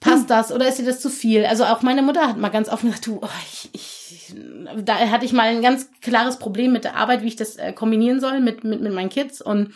passt 0.00 0.28
das 0.30 0.52
oder 0.52 0.68
ist 0.68 0.78
dir 0.78 0.84
das 0.84 1.00
zu 1.00 1.08
viel? 1.08 1.46
Also 1.46 1.64
auch 1.64 1.82
meine 1.82 2.02
Mutter 2.02 2.28
hat 2.28 2.36
mal 2.36 2.48
ganz 2.50 2.68
offen 2.68 2.88
gesagt, 2.90 3.06
du, 3.06 3.20
oh, 3.22 3.28
ich, 3.50 3.70
ich, 3.72 4.34
da 4.76 4.96
hatte 5.10 5.24
ich 5.24 5.32
mal 5.32 5.48
ein 5.48 5.62
ganz 5.62 5.88
klares 6.00 6.38
Problem 6.38 6.72
mit 6.72 6.84
der 6.84 6.96
Arbeit, 6.96 7.22
wie 7.22 7.28
ich 7.28 7.36
das 7.36 7.56
äh, 7.56 7.72
kombinieren 7.72 8.20
soll 8.20 8.40
mit, 8.40 8.64
mit, 8.64 8.80
mit 8.80 8.92
meinen 8.92 9.08
Kids 9.10 9.40
und 9.40 9.72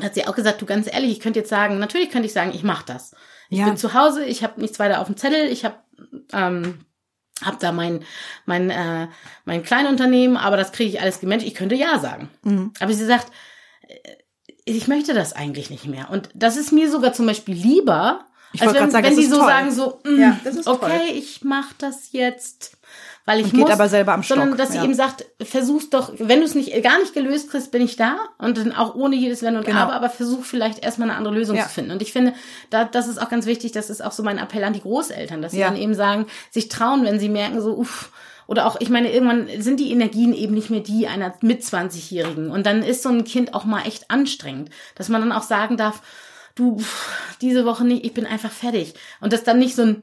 hat 0.00 0.14
sie 0.14 0.26
auch 0.26 0.34
gesagt, 0.34 0.62
du 0.62 0.66
ganz 0.66 0.86
ehrlich, 0.92 1.10
ich 1.12 1.20
könnte 1.20 1.40
jetzt 1.40 1.50
sagen, 1.50 1.78
natürlich 1.78 2.10
könnte 2.10 2.26
ich 2.26 2.32
sagen, 2.32 2.52
ich 2.54 2.62
mache 2.62 2.86
das. 2.86 3.14
Ich 3.50 3.58
Ja. 3.58 3.66
bin 3.66 3.76
zu 3.76 3.94
Hause, 3.94 4.24
ich 4.24 4.42
habe 4.42 4.60
nichts 4.60 4.78
weiter 4.78 5.00
auf 5.00 5.06
dem 5.08 5.16
Zettel, 5.16 5.46
ich 5.50 5.64
habe 5.64 5.76
ähm, 6.32 6.84
hab 7.44 7.58
da 7.58 7.72
mein 7.72 8.04
mein 8.46 8.70
äh, 8.70 9.08
mein 9.44 9.62
Kleinunternehmen, 9.62 10.36
aber 10.36 10.56
das 10.56 10.72
kriege 10.72 10.90
ich 10.90 11.00
alles 11.00 11.20
gemanagt. 11.20 11.46
Ich 11.46 11.54
könnte 11.54 11.74
ja 11.74 11.98
sagen. 11.98 12.30
Mhm. 12.42 12.72
Aber 12.80 12.92
sie 12.92 13.04
sagt, 13.04 13.32
äh, 13.88 13.94
ich 14.64 14.88
möchte 14.88 15.14
das 15.14 15.32
eigentlich 15.32 15.70
nicht 15.70 15.86
mehr. 15.86 16.10
Und 16.10 16.28
das 16.34 16.56
ist 16.56 16.70
mir 16.70 16.90
sogar 16.90 17.12
zum 17.12 17.26
Beispiel 17.26 17.54
lieber, 17.54 18.26
Ich 18.52 18.62
als 18.62 18.74
wenn, 18.74 18.90
sagen, 18.90 19.06
wenn 19.06 19.16
die 19.16 19.26
so 19.26 19.36
toll. 19.38 19.46
sagen 19.46 19.70
so, 19.72 20.00
mm, 20.04 20.20
Ja, 20.20 20.38
das 20.44 20.54
ist 20.56 20.66
okay, 20.68 20.98
toll. 20.98 21.16
ich 21.16 21.42
mache 21.42 21.74
das 21.78 22.12
jetzt, 22.12 22.76
weil 23.26 23.38
ich 23.40 23.46
Und 23.46 23.52
geht 23.52 23.60
muss. 23.60 23.70
aber 23.70 23.88
selber 23.88 24.12
am 24.14 24.22
Sondern 24.22 24.48
Stock, 24.48 24.58
dass 24.58 24.70
sie 24.70 24.78
ja. 24.78 24.84
eben 24.84 24.94
sagt, 24.94 25.26
versuch's 25.42 25.90
doch, 25.90 26.12
wenn 26.18 26.40
du 26.40 26.46
es 26.46 26.54
nicht 26.54 26.70
gar 26.82 26.98
nicht 26.98 27.14
gelöst 27.14 27.50
kriegst, 27.50 27.70
bin 27.70 27.82
ich 27.82 27.96
da 27.96 28.16
und 28.38 28.56
dann 28.56 28.72
auch 28.72 28.94
ohne 28.94 29.16
jedes 29.16 29.42
Wenn 29.42 29.56
und 29.56 29.66
Genau. 29.66 29.78
Aber, 29.80 29.92
aber 29.92 30.10
versuch 30.10 30.44
vielleicht 30.44 30.82
erstmal 30.84 31.08
eine 31.08 31.18
andere 31.18 31.34
Lösung 31.34 31.56
Ja. 31.56 31.64
zu 31.64 31.70
finden. 31.70 31.90
Und 31.92 32.02
ich 32.02 32.12
finde, 32.12 32.32
da, 32.70 32.84
das 32.84 33.08
ist 33.08 33.20
auch 33.20 33.28
ganz 33.28 33.46
wichtig, 33.46 33.72
das 33.72 33.90
ist 33.90 34.02
auch 34.02 34.12
so 34.12 34.22
mein 34.22 34.38
Appell 34.38 34.64
an 34.64 34.72
die 34.72 34.80
Großeltern, 34.80 35.42
dass 35.42 35.52
sie 35.52 35.60
dann 35.60 35.76
eben 35.76 35.94
sagen, 35.94 36.26
sich 36.50 36.68
trauen, 36.68 37.04
wenn 37.04 37.20
sie 37.20 37.28
merken, 37.28 37.60
so, 37.60 37.76
uff, 37.76 38.10
oder 38.46 38.66
auch, 38.66 38.80
ich 38.80 38.88
meine, 38.90 39.12
irgendwann 39.12 39.48
sind 39.62 39.78
die 39.78 39.92
Energien 39.92 40.34
eben 40.34 40.54
nicht 40.54 40.70
mehr 40.70 40.80
die 40.80 41.06
einer 41.06 41.32
mit 41.40 41.62
20-Jährigen. 41.62 42.50
Und 42.50 42.66
dann 42.66 42.82
ist 42.82 43.04
so 43.04 43.08
ein 43.08 43.22
Kind 43.22 43.54
auch 43.54 43.64
mal 43.64 43.82
echt 43.86 44.10
anstrengend, 44.10 44.70
dass 44.96 45.08
man 45.08 45.20
dann 45.20 45.30
auch 45.30 45.44
sagen 45.44 45.76
darf, 45.76 46.02
du, 46.56 46.78
pff, 46.78 47.36
diese 47.40 47.64
Woche 47.64 47.84
nicht, 47.84 48.04
ich 48.04 48.12
bin 48.12 48.26
einfach 48.26 48.50
fertig. 48.50 48.94
Und 49.20 49.32
das 49.32 49.44
dann 49.44 49.60
nicht 49.60 49.76
so 49.76 49.82
ein, 49.82 50.02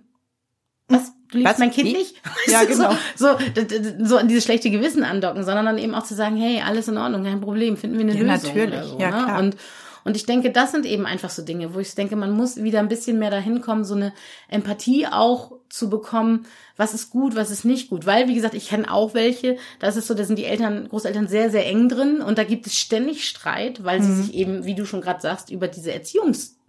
was, 0.88 1.12
du 1.32 1.38
liebst 1.38 1.54
Was? 1.54 1.60
mein 1.60 1.72
Kind 1.72 1.90
Wie? 1.90 1.94
nicht? 1.94 2.16
Ja, 2.48 2.64
genau. 2.64 2.92
So, 3.16 3.36
so, 3.38 4.06
so 4.06 4.18
an 4.18 4.28
dieses 4.28 4.44
schlechte 4.46 4.70
Gewissen 4.70 5.04
andocken, 5.04 5.44
sondern 5.44 5.66
dann 5.66 5.78
eben 5.78 5.94
auch 5.96 6.04
zu 6.04 6.16
sagen, 6.16 6.38
hey, 6.38 6.62
alles 6.66 6.88
in 6.88 6.98
Ordnung, 6.98 7.24
kein 7.24 7.42
Problem, 7.42 7.76
finden 7.78 7.98
wir 7.98 8.06
eine 8.06 8.16
Ja, 8.16 8.34
Lösung. 8.36 8.56
natürlich. 8.56 8.86
So, 8.86 9.00
Ja, 9.00 9.10
ne? 9.12 9.24
klar. 9.26 9.40
Und, 9.40 9.58
und 10.06 10.16
ich 10.16 10.26
denke, 10.26 10.52
das 10.52 10.72
sind 10.72 10.86
eben 10.86 11.06
einfach 11.06 11.30
so 11.30 11.42
Dinge, 11.42 11.74
wo 11.74 11.80
ich 11.80 11.94
denke, 11.94 12.16
man 12.16 12.32
muss 12.32 12.56
wieder 12.64 12.80
ein 12.80 12.88
bisschen 12.88 13.20
mehr 13.20 13.30
dahin 13.32 13.60
kommen, 13.60 13.84
so 13.84 13.94
eine 13.96 14.14
Empathie 14.48 15.06
auch 15.08 15.52
zu 15.68 15.90
bekommen, 15.90 16.46
was 16.78 16.94
ist 16.94 17.10
gut, 17.10 17.36
was 17.36 17.52
ist 17.52 17.66
nicht 17.66 17.90
gut. 17.90 18.06
Weil, 18.06 18.30
wie 18.30 18.36
gesagt, 18.36 18.54
ich 18.54 18.70
kenne 18.70 18.90
auch 18.90 19.14
welche, 19.14 19.58
da 19.80 19.88
ist 19.90 19.98
es 19.98 20.08
so, 20.08 20.14
da 20.14 20.24
sind 20.24 20.40
die 20.40 20.46
Eltern, 20.46 20.88
Großeltern 20.88 21.28
sehr, 21.28 21.50
sehr 21.50 21.66
eng 21.68 21.90
drin 21.90 22.22
und 22.22 22.38
da 22.38 22.46
gibt 22.46 22.68
es 22.68 22.78
ständig 22.80 23.28
Streit, 23.28 23.84
weil 23.84 24.00
Mhm. 24.00 24.04
sie 24.04 24.22
sich 24.24 24.34
eben, 24.34 24.64
wie 24.66 24.76
du 24.76 24.86
schon 24.86 25.02
gerade 25.02 25.20
sagst, 25.20 25.50
über 25.50 25.68
diese 25.68 25.92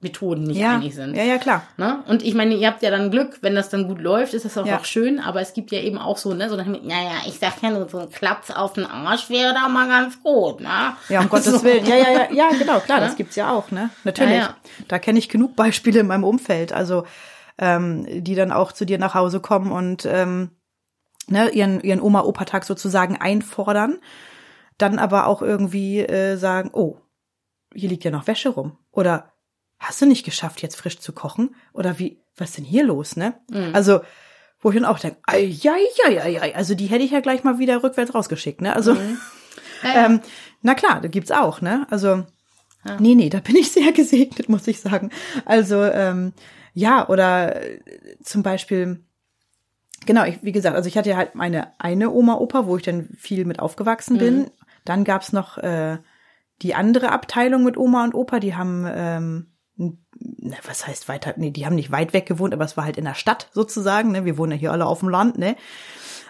Erziehungsmethoden 0.00 0.44
nicht 0.44 0.58
Ja. 0.58 0.74
einig 0.76 0.94
sind. 0.94 1.16
ja, 1.16 1.24
ja, 1.24 1.38
klar. 1.38 1.62
Ne? 1.76 2.02
Und 2.06 2.22
ich 2.22 2.34
meine, 2.34 2.54
ihr 2.54 2.68
habt 2.68 2.82
ja 2.82 2.90
dann 2.90 3.10
Glück, 3.10 3.38
wenn 3.42 3.54
das 3.54 3.68
dann 3.68 3.88
gut 3.88 4.00
läuft, 4.00 4.34
ist 4.34 4.44
das 4.44 4.56
auch, 4.56 4.66
Ja. 4.66 4.78
auch 4.78 4.84
schön, 4.84 5.18
aber 5.20 5.40
es 5.40 5.52
gibt 5.54 5.70
ja 5.72 5.80
eben 5.80 5.98
auch 5.98 6.18
so, 6.18 6.32
ne, 6.34 6.48
so 6.48 6.56
dem, 6.56 6.72
naja, 6.72 7.12
ich 7.26 7.38
sag 7.38 7.60
ja 7.62 7.70
nur, 7.70 7.88
so 7.88 7.98
ein 7.98 8.10
Klaps 8.10 8.50
auf 8.50 8.74
den 8.74 8.84
Arsch 8.86 9.28
wäre 9.28 9.54
da 9.54 9.68
mal 9.68 9.88
ganz 9.88 10.22
gut, 10.22 10.60
ne? 10.60 10.94
Ja, 11.08 11.20
um 11.20 11.28
Gottes 11.30 11.46
So. 11.46 11.62
Willen. 11.64 11.84
Ja, 11.86 11.96
ja, 11.96 12.10
ja, 12.12 12.28
ja, 12.32 12.48
genau, 12.58 12.78
klar, 12.80 12.98
Ja. 13.00 13.06
das 13.06 13.16
gibt's 13.16 13.36
ja 13.36 13.50
auch, 13.52 13.70
ne? 13.70 13.90
Natürlich. 14.04 14.36
Ja. 14.36 14.54
Da 14.86 14.98
kenne 14.98 15.18
ich 15.18 15.28
genug 15.28 15.56
Beispiele 15.56 16.00
in 16.00 16.06
meinem 16.06 16.24
Umfeld, 16.24 16.72
also 16.72 17.04
ähm, 17.58 18.06
die 18.22 18.34
dann 18.36 18.52
auch 18.52 18.72
zu 18.72 18.84
dir 18.84 18.98
nach 18.98 19.14
Hause 19.14 19.40
kommen 19.40 19.72
und 19.72 20.04
ähm, 20.06 20.50
ne, 21.26 21.48
ihren, 21.50 21.80
ihren 21.80 22.00
Oma-Opa-Tag 22.00 22.64
sozusagen 22.64 23.16
einfordern, 23.16 23.98
dann 24.78 25.00
aber 25.00 25.26
auch 25.26 25.42
irgendwie 25.42 25.98
äh, 26.00 26.36
sagen, 26.36 26.70
oh, 26.72 26.98
hier 27.74 27.88
liegt 27.88 28.04
ja 28.04 28.12
noch 28.12 28.28
Wäsche 28.28 28.50
rum. 28.50 28.78
Oder 28.92 29.32
hast 29.78 30.00
du 30.02 30.06
nicht 30.06 30.24
geschafft, 30.24 30.62
jetzt 30.62 30.76
frisch 30.76 30.98
zu 30.98 31.12
kochen? 31.12 31.54
Oder 31.72 31.98
wie, 31.98 32.20
was 32.36 32.50
ist 32.50 32.58
denn 32.58 32.64
hier 32.64 32.84
los, 32.84 33.16
ne? 33.16 33.34
Mhm. 33.50 33.70
Also, 33.74 34.00
wo 34.60 34.70
ich 34.70 34.76
dann 34.76 34.84
auch 34.84 34.98
denke, 34.98 35.18
ei, 35.26 35.56
ei, 35.64 35.86
ei, 36.06 36.20
ei, 36.22 36.42
ei, 36.42 36.54
also 36.56 36.74
die 36.74 36.86
hätte 36.86 37.04
ich 37.04 37.12
ja 37.12 37.20
gleich 37.20 37.44
mal 37.44 37.58
wieder 37.58 37.82
rückwärts 37.82 38.14
rausgeschickt, 38.14 38.60
ne? 38.60 38.74
Also, 38.74 38.94
Mhm. 38.94 39.18
Ja, 39.84 39.94
ja. 39.94 40.06
ähm, 40.06 40.20
na 40.60 40.74
klar, 40.74 41.00
da 41.00 41.06
gibt's 41.06 41.30
auch, 41.30 41.60
ne? 41.60 41.86
Also, 41.90 42.26
nee, 42.98 43.14
nee, 43.14 43.28
da 43.28 43.38
bin 43.38 43.54
ich 43.54 43.70
sehr 43.70 43.92
gesegnet, 44.00 44.48
muss 44.48 44.66
ich 44.66 44.80
sagen. 44.80 45.10
Also, 45.44 45.84
ähm, 45.84 46.32
ja, 46.74 47.08
oder 47.08 47.62
äh, 47.64 47.78
zum 48.22 48.42
Beispiel, 48.42 49.04
genau, 50.06 50.24
ich, 50.24 50.40
wie 50.42 50.50
gesagt, 50.52 50.74
also 50.74 50.88
ich 50.88 50.96
hatte 50.98 51.10
ja 51.10 51.16
halt 51.16 51.36
meine 51.36 51.72
eine 51.78 52.10
Oma, 52.10 52.34
Opa, 52.38 52.66
wo 52.66 52.76
ich 52.76 52.82
dann 52.82 53.10
viel 53.16 53.44
mit 53.44 53.60
aufgewachsen 53.60 54.18
bin. 54.18 54.50
Dann 54.84 55.04
gab's 55.04 55.32
noch 55.32 55.58
äh, 55.58 55.98
die 56.62 56.74
andere 56.74 57.10
Abteilung 57.12 57.62
mit 57.62 57.76
Oma 57.76 58.02
und 58.02 58.14
Opa, 58.14 58.40
die 58.40 58.56
haben, 58.56 58.84
ähm, 58.92 59.46
na, 59.78 60.56
was 60.66 60.86
heißt 60.86 61.08
weiter, 61.08 61.34
nee, 61.36 61.50
die 61.50 61.64
haben 61.64 61.76
nicht 61.76 61.92
weit 61.92 62.12
weg 62.12 62.26
gewohnt, 62.26 62.52
aber 62.52 62.64
es 62.64 62.76
war 62.76 62.84
halt 62.84 62.98
in 62.98 63.04
der 63.04 63.14
Stadt 63.14 63.48
sozusagen, 63.52 64.10
ne? 64.10 64.24
Wir 64.24 64.36
wohnen 64.36 64.52
ja 64.52 64.58
hier 64.58 64.72
alle 64.72 64.86
auf 64.86 65.00
dem 65.00 65.08
Land, 65.08 65.38
ne? 65.38 65.56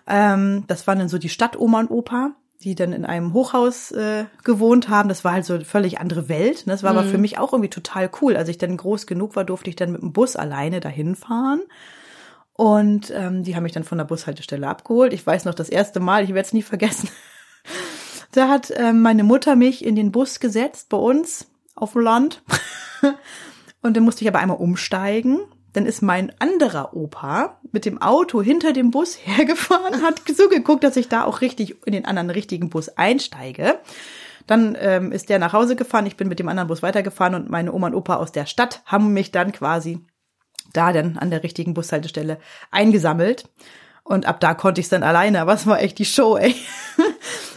Ähm, 0.07 0.65
das 0.67 0.87
waren 0.87 0.99
dann 0.99 1.09
so 1.09 1.19
die 1.19 1.29
Stadtoma 1.29 1.81
und 1.81 1.91
Opa, 1.91 2.33
die 2.61 2.75
dann 2.75 2.93
in 2.93 3.05
einem 3.05 3.33
Hochhaus 3.33 3.91
äh, 3.93 4.25
gewohnt 4.43 4.89
haben. 4.89 5.09
Das 5.09 5.25
war 5.25 5.33
halt 5.33 5.45
so 5.45 5.55
eine 5.55 5.65
völlig 5.65 6.01
andere 6.01 6.29
Welt. 6.29 6.67
Ne? 6.67 6.73
Das 6.73 6.83
war 6.83 6.91
aber 6.91 7.05
für 7.05 7.19
mich 7.19 7.39
auch 7.39 7.53
irgendwie 7.53 7.71
total 7.71 8.11
cool. 8.21 8.37
Als 8.37 8.49
ich 8.49 8.59
dann 8.59 8.77
groß 8.77 9.07
genug 9.07 9.37
war, 9.37 9.45
durfte 9.45 9.71
ich 9.71 9.77
dann 9.77 9.93
mit 9.93 10.03
dem 10.03 10.13
Bus 10.13 10.35
alleine 10.35 10.81
dahin 10.81 11.15
fahren. 11.15 11.61
Und 12.55 13.13
ähm, 13.15 13.45
die 13.45 13.55
haben 13.55 13.63
mich 13.63 13.73
dann 13.73 13.85
von 13.85 13.99
der 13.99 14.07
Bushaltestelle 14.07 14.67
abgeholt. 14.67 15.13
Ich 15.13 15.25
weiß 15.25 15.45
noch 15.45 15.55
das 15.55 15.69
erste 15.69 16.01
Mal, 16.01 16.25
ich 16.25 16.31
werde 16.31 16.47
es 16.47 16.53
nie 16.53 16.63
vergessen. 16.63 17.09
Da 18.33 18.49
hat 18.49 18.71
ähm, 18.77 19.01
meine 19.01 19.25
Mutter 19.25 19.57
mich 19.57 19.83
in 19.83 19.97
den 19.97 20.13
Bus 20.13 20.39
gesetzt 20.39 20.91
bei 20.91 20.99
uns 20.99 21.47
auf 21.75 21.93
dem 21.93 22.03
Land. 22.03 22.43
Und 23.83 23.97
dann 23.97 24.05
musste 24.05 24.23
ich 24.23 24.29
aber 24.29 24.41
einmal 24.41 24.59
umsteigen. 24.59 25.41
Dann 25.73 25.87
ist 25.87 26.03
mein 26.03 26.33
anderer 26.41 26.97
Opa 26.97 27.61
mit 27.73 27.85
dem 27.85 28.01
Auto 28.01 28.43
hinter 28.43 28.73
dem 28.73 28.91
Bus 28.91 29.19
hergefahren, 29.25 30.03
hat 30.03 30.23
so 30.27 30.49
geguckt, 30.49 30.85
dass 30.85 30.97
ich 30.97 31.09
da 31.09 31.25
auch 31.25 31.41
richtig 31.41 31.77
in 31.87 31.93
den 31.93 32.05
anderen 32.05 32.31
richtigen 32.31 32.71
Bus 32.71 32.89
einsteige. 32.89 33.79
Dann 34.47 34.77
ähm, 34.81 35.13
ist 35.13 35.29
der 35.29 35.39
nach 35.39 35.53
Hause 35.53 35.77
gefahren, 35.77 36.07
ich 36.07 36.17
bin 36.17 36.29
mit 36.29 36.39
dem 36.39 36.49
anderen 36.49 36.69
Bus 36.69 36.83
weitergefahren 36.83 37.35
und 37.35 37.51
meine 37.51 37.73
Oma 37.73 37.89
und 37.89 37.95
Opa 37.95 38.17
aus 38.17 38.33
der 38.33 38.47
Stadt 38.47 38.83
haben 38.87 39.13
mich 39.13 39.31
dann 39.31 39.53
quasi 39.53 40.01
da 40.73 40.93
dann 40.93 41.19
an 41.19 41.31
der 41.31 41.43
richtigen 41.43 41.75
Bushaltestelle 41.75 42.39
eingesammelt. 42.71 43.49
Und 44.05 44.25
ab 44.27 44.41
da 44.41 44.55
konnte 44.55 44.81
ich 44.81 44.87
es 44.87 44.91
dann 44.91 45.03
alleine. 45.03 45.41
Aber 45.41 45.53
es 45.53 45.67
war 45.67 45.81
echt 45.81 45.99
die 45.99 46.07
Show, 46.07 46.37
ey. 46.37 46.55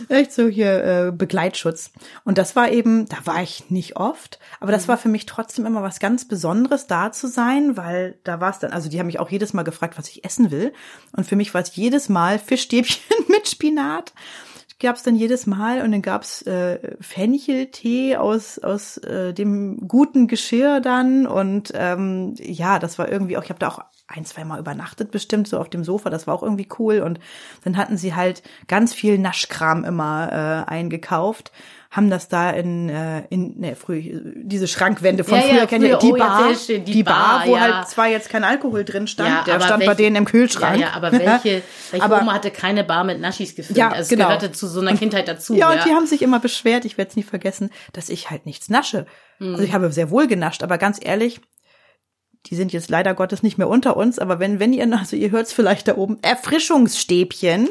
echt 0.09 0.33
so 0.33 0.47
hier 0.47 0.83
äh, 0.83 1.11
Begleitschutz. 1.11 1.91
Und 2.23 2.37
das 2.37 2.55
war 2.55 2.71
eben, 2.71 3.07
da 3.07 3.17
war 3.25 3.41
ich 3.41 3.69
nicht 3.69 3.97
oft, 3.97 4.39
aber 4.59 4.71
das 4.71 4.87
war 4.87 4.97
für 4.97 5.09
mich 5.09 5.25
trotzdem 5.25 5.65
immer 5.65 5.83
was 5.83 5.99
ganz 5.99 6.27
Besonderes, 6.27 6.87
da 6.87 7.11
zu 7.11 7.27
sein, 7.27 7.77
weil 7.77 8.17
da 8.23 8.39
war 8.39 8.51
es 8.51 8.59
dann, 8.59 8.71
also 8.71 8.89
die 8.89 8.99
haben 8.99 9.07
mich 9.07 9.19
auch 9.19 9.29
jedes 9.29 9.53
Mal 9.53 9.63
gefragt, 9.63 9.97
was 9.97 10.09
ich 10.09 10.25
essen 10.25 10.51
will. 10.51 10.73
Und 11.15 11.25
für 11.25 11.35
mich 11.35 11.53
war 11.53 11.61
es 11.61 11.75
jedes 11.75 12.09
Mal 12.09 12.39
Fischstäbchen 12.39 13.01
mit 13.27 13.47
Spinat 13.47 14.13
gab's 14.81 15.03
dann 15.03 15.15
jedes 15.15 15.47
Mal 15.47 15.81
und 15.81 15.91
dann 15.91 16.01
gab's 16.01 16.41
äh, 16.41 16.95
Fencheltee 16.99 18.17
aus 18.17 18.59
aus 18.59 18.97
äh, 18.97 19.33
dem 19.33 19.87
guten 19.87 20.27
Geschirr 20.27 20.81
dann 20.81 21.27
und 21.27 21.71
ähm, 21.73 22.33
ja, 22.39 22.79
das 22.79 22.99
war 22.99 23.09
irgendwie 23.09 23.37
auch. 23.37 23.43
Ich 23.43 23.49
habe 23.49 23.59
da 23.59 23.69
auch 23.69 23.79
ein, 24.13 24.25
zwei 24.25 24.43
Mal 24.43 24.59
übernachtet 24.59 25.11
bestimmt, 25.11 25.47
so 25.47 25.59
auf 25.59 25.69
dem 25.69 25.83
Sofa. 25.83 26.09
Das 26.09 26.27
war 26.27 26.33
auch 26.35 26.43
irgendwie 26.43 26.67
cool. 26.79 26.99
Und 26.99 27.19
dann 27.63 27.77
hatten 27.77 27.97
sie 27.97 28.15
halt 28.15 28.43
ganz 28.67 28.93
viel 28.93 29.17
Naschkram 29.17 29.83
immer 29.83 30.65
äh, 30.67 30.71
eingekauft 30.71 31.51
haben 31.91 32.09
das 32.09 32.29
da 32.29 32.49
in, 32.51 32.87
äh, 32.87 33.23
in 33.29 33.59
ne, 33.59 33.75
früh, 33.75 34.21
diese 34.43 34.69
Schrankwände 34.69 35.25
von 35.25 35.35
Ja, 35.37 35.41
früher, 35.43 35.57
ja, 35.57 35.65
kennt 35.65 35.83
ihr, 35.83 35.97
die 35.97 36.13
oh, 36.13 36.15
ja, 36.15 36.25
Bar, 36.25 36.55
schön, 36.55 36.85
die 36.85 36.91
die 36.93 37.03
Bar, 37.03 37.39
Bar, 37.39 37.47
wo 37.47 37.55
ja. 37.57 37.61
halt 37.61 37.89
zwar 37.89 38.07
jetzt 38.07 38.29
kein 38.29 38.45
Alkohol 38.45 38.85
drin 38.85 39.07
stand, 39.07 39.29
Ja, 39.29 39.43
der 39.43 39.59
stand 39.59 39.81
bei 39.81 39.87
welche- 39.87 40.03
denen 40.03 40.15
im 40.15 40.25
Kühlschrank. 40.25 40.77
Ja, 40.79 40.87
ja, 40.87 40.93
aber 40.93 41.11
welche, 41.11 41.61
welche 41.91 42.05
Aber- 42.05 42.21
Oma 42.21 42.33
hatte 42.33 42.49
keine 42.49 42.85
Bar 42.85 43.03
mit 43.03 43.19
Naschis 43.19 43.55
gefüllt? 43.55 43.77
Ja, 43.77 43.89
also 43.89 44.03
es 44.03 44.07
genau. 44.07 44.27
gehörte 44.27 44.53
zu 44.53 44.67
so 44.67 44.79
einer 44.79 44.95
Kindheit 44.95 45.27
dazu. 45.27 45.53
Ja, 45.53 45.69
und 45.69 45.83
die 45.83 45.89
haben 45.89 46.07
sich 46.07 46.21
immer 46.21 46.39
beschwert, 46.39 46.85
ich 46.85 46.97
werde 46.97 47.09
es 47.09 47.17
nie 47.17 47.23
vergessen, 47.23 47.69
dass 47.91 48.07
ich 48.07 48.29
halt 48.31 48.45
nichts 48.45 48.69
nasche. 48.69 49.05
Hm. 49.39 49.51
Also 49.51 49.63
ich 49.63 49.73
habe 49.73 49.91
sehr 49.91 50.09
wohl 50.11 50.27
genascht, 50.27 50.63
aber 50.63 50.77
ganz 50.77 50.97
ehrlich, 51.01 51.41
die 52.47 52.55
sind 52.55 52.73
jetzt 52.73 52.89
leider 52.89 53.13
Gottes 53.13 53.43
nicht 53.43 53.57
mehr 53.57 53.69
unter 53.69 53.95
uns, 53.95 54.19
aber 54.19 54.39
wenn, 54.39 54.59
wenn 54.59 54.73
ihr, 54.73 54.91
also 54.97 55.15
ihr 55.15 55.31
hört 55.31 55.47
es 55.47 55.53
vielleicht 55.53 55.87
da 55.87 55.97
oben, 55.97 56.17
Erfrischungsstäbchen, 56.21 57.69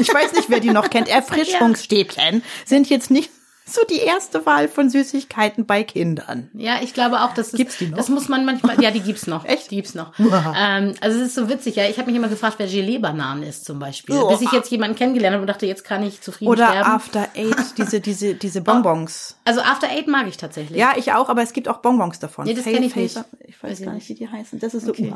ich 0.00 0.12
weiß 0.12 0.34
nicht, 0.34 0.50
wer 0.50 0.60
die 0.60 0.70
noch 0.70 0.90
kennt, 0.90 1.08
Erfrischungsstäbchen 1.10 2.42
sind 2.64 2.88
jetzt 2.88 3.10
nicht 3.10 3.30
so 3.66 3.80
die 3.88 4.00
erste 4.00 4.44
Wahl 4.44 4.68
von 4.68 4.90
Süßigkeiten 4.90 5.64
bei 5.64 5.84
Kindern. 5.84 6.50
Ja, 6.52 6.80
ich 6.82 6.92
glaube 6.92 7.22
auch, 7.22 7.32
dass 7.32 7.50
das, 7.50 7.58
Gibt's 7.58 7.78
die 7.78 7.86
noch? 7.86 7.96
das 7.96 8.10
muss 8.10 8.28
man 8.28 8.44
manchmal, 8.44 8.80
ja, 8.82 8.90
die 8.90 9.00
gibt's 9.00 9.26
noch. 9.26 9.44
Echt? 9.46 9.70
Die 9.70 9.76
gibt's 9.76 9.94
noch. 9.94 10.12
ähm, 10.18 10.94
also 11.00 11.18
es 11.18 11.28
ist 11.28 11.34
so 11.34 11.48
witzig, 11.48 11.76
ja. 11.76 11.86
Ich 11.86 11.98
habe 11.98 12.08
mich 12.08 12.16
immer 12.16 12.28
gefragt, 12.28 12.56
wer 12.58 12.66
Gelee-Bananen 12.66 13.42
ist 13.42 13.64
zum 13.64 13.78
Beispiel. 13.78 14.16
Oh. 14.16 14.28
Bis 14.28 14.42
ich 14.42 14.52
jetzt 14.52 14.70
jemanden 14.70 14.96
kennengelernt 14.96 15.34
habe 15.34 15.42
und 15.42 15.48
dachte, 15.48 15.66
jetzt 15.66 15.84
kann 15.84 16.02
ich 16.02 16.20
zufrieden 16.20 16.50
Oder 16.50 16.68
sterben. 16.68 16.90
After 16.90 17.28
Eight, 17.34 17.56
diese, 17.78 18.00
diese, 18.00 18.34
diese 18.34 18.60
Bonbons. 18.60 19.36
Also 19.44 19.60
After 19.62 19.88
Eight 19.88 20.08
mag 20.08 20.26
ich 20.28 20.36
tatsächlich. 20.36 20.78
Ja, 20.78 20.92
ich 20.96 21.12
auch, 21.12 21.30
aber 21.30 21.42
es 21.42 21.54
gibt 21.54 21.68
auch 21.68 21.78
Bonbons 21.78 22.18
davon. 22.18 22.44
Nee, 22.44 22.54
das 22.54 22.64
Fail 22.64 22.74
kenn 22.74 22.82
ich 22.82 22.96
nicht. 22.96 23.18
Ich 23.46 23.62
weiß 23.62 23.70
Weiß 23.70 23.82
gar 23.82 23.94
nicht, 23.94 24.08
wie 24.10 24.14
die 24.14 24.28
heißen. 24.28 24.58
Das 24.58 24.74
ist 24.74 24.84
so. 24.84 24.90
Okay. 24.90 25.12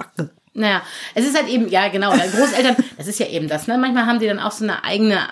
Naja, 0.54 0.82
es 1.14 1.26
ist 1.26 1.36
halt 1.36 1.48
eben, 1.48 1.68
ja 1.68 1.88
genau, 1.88 2.10
Großeltern, 2.10 2.76
das 2.96 3.06
ist 3.06 3.20
ja 3.20 3.26
eben 3.26 3.46
das, 3.46 3.68
ne? 3.68 3.78
Manchmal 3.78 4.06
haben 4.06 4.18
die 4.18 4.26
dann 4.26 4.40
auch 4.40 4.50
so 4.50 4.64
eine 4.64 4.82
eigene 4.82 5.28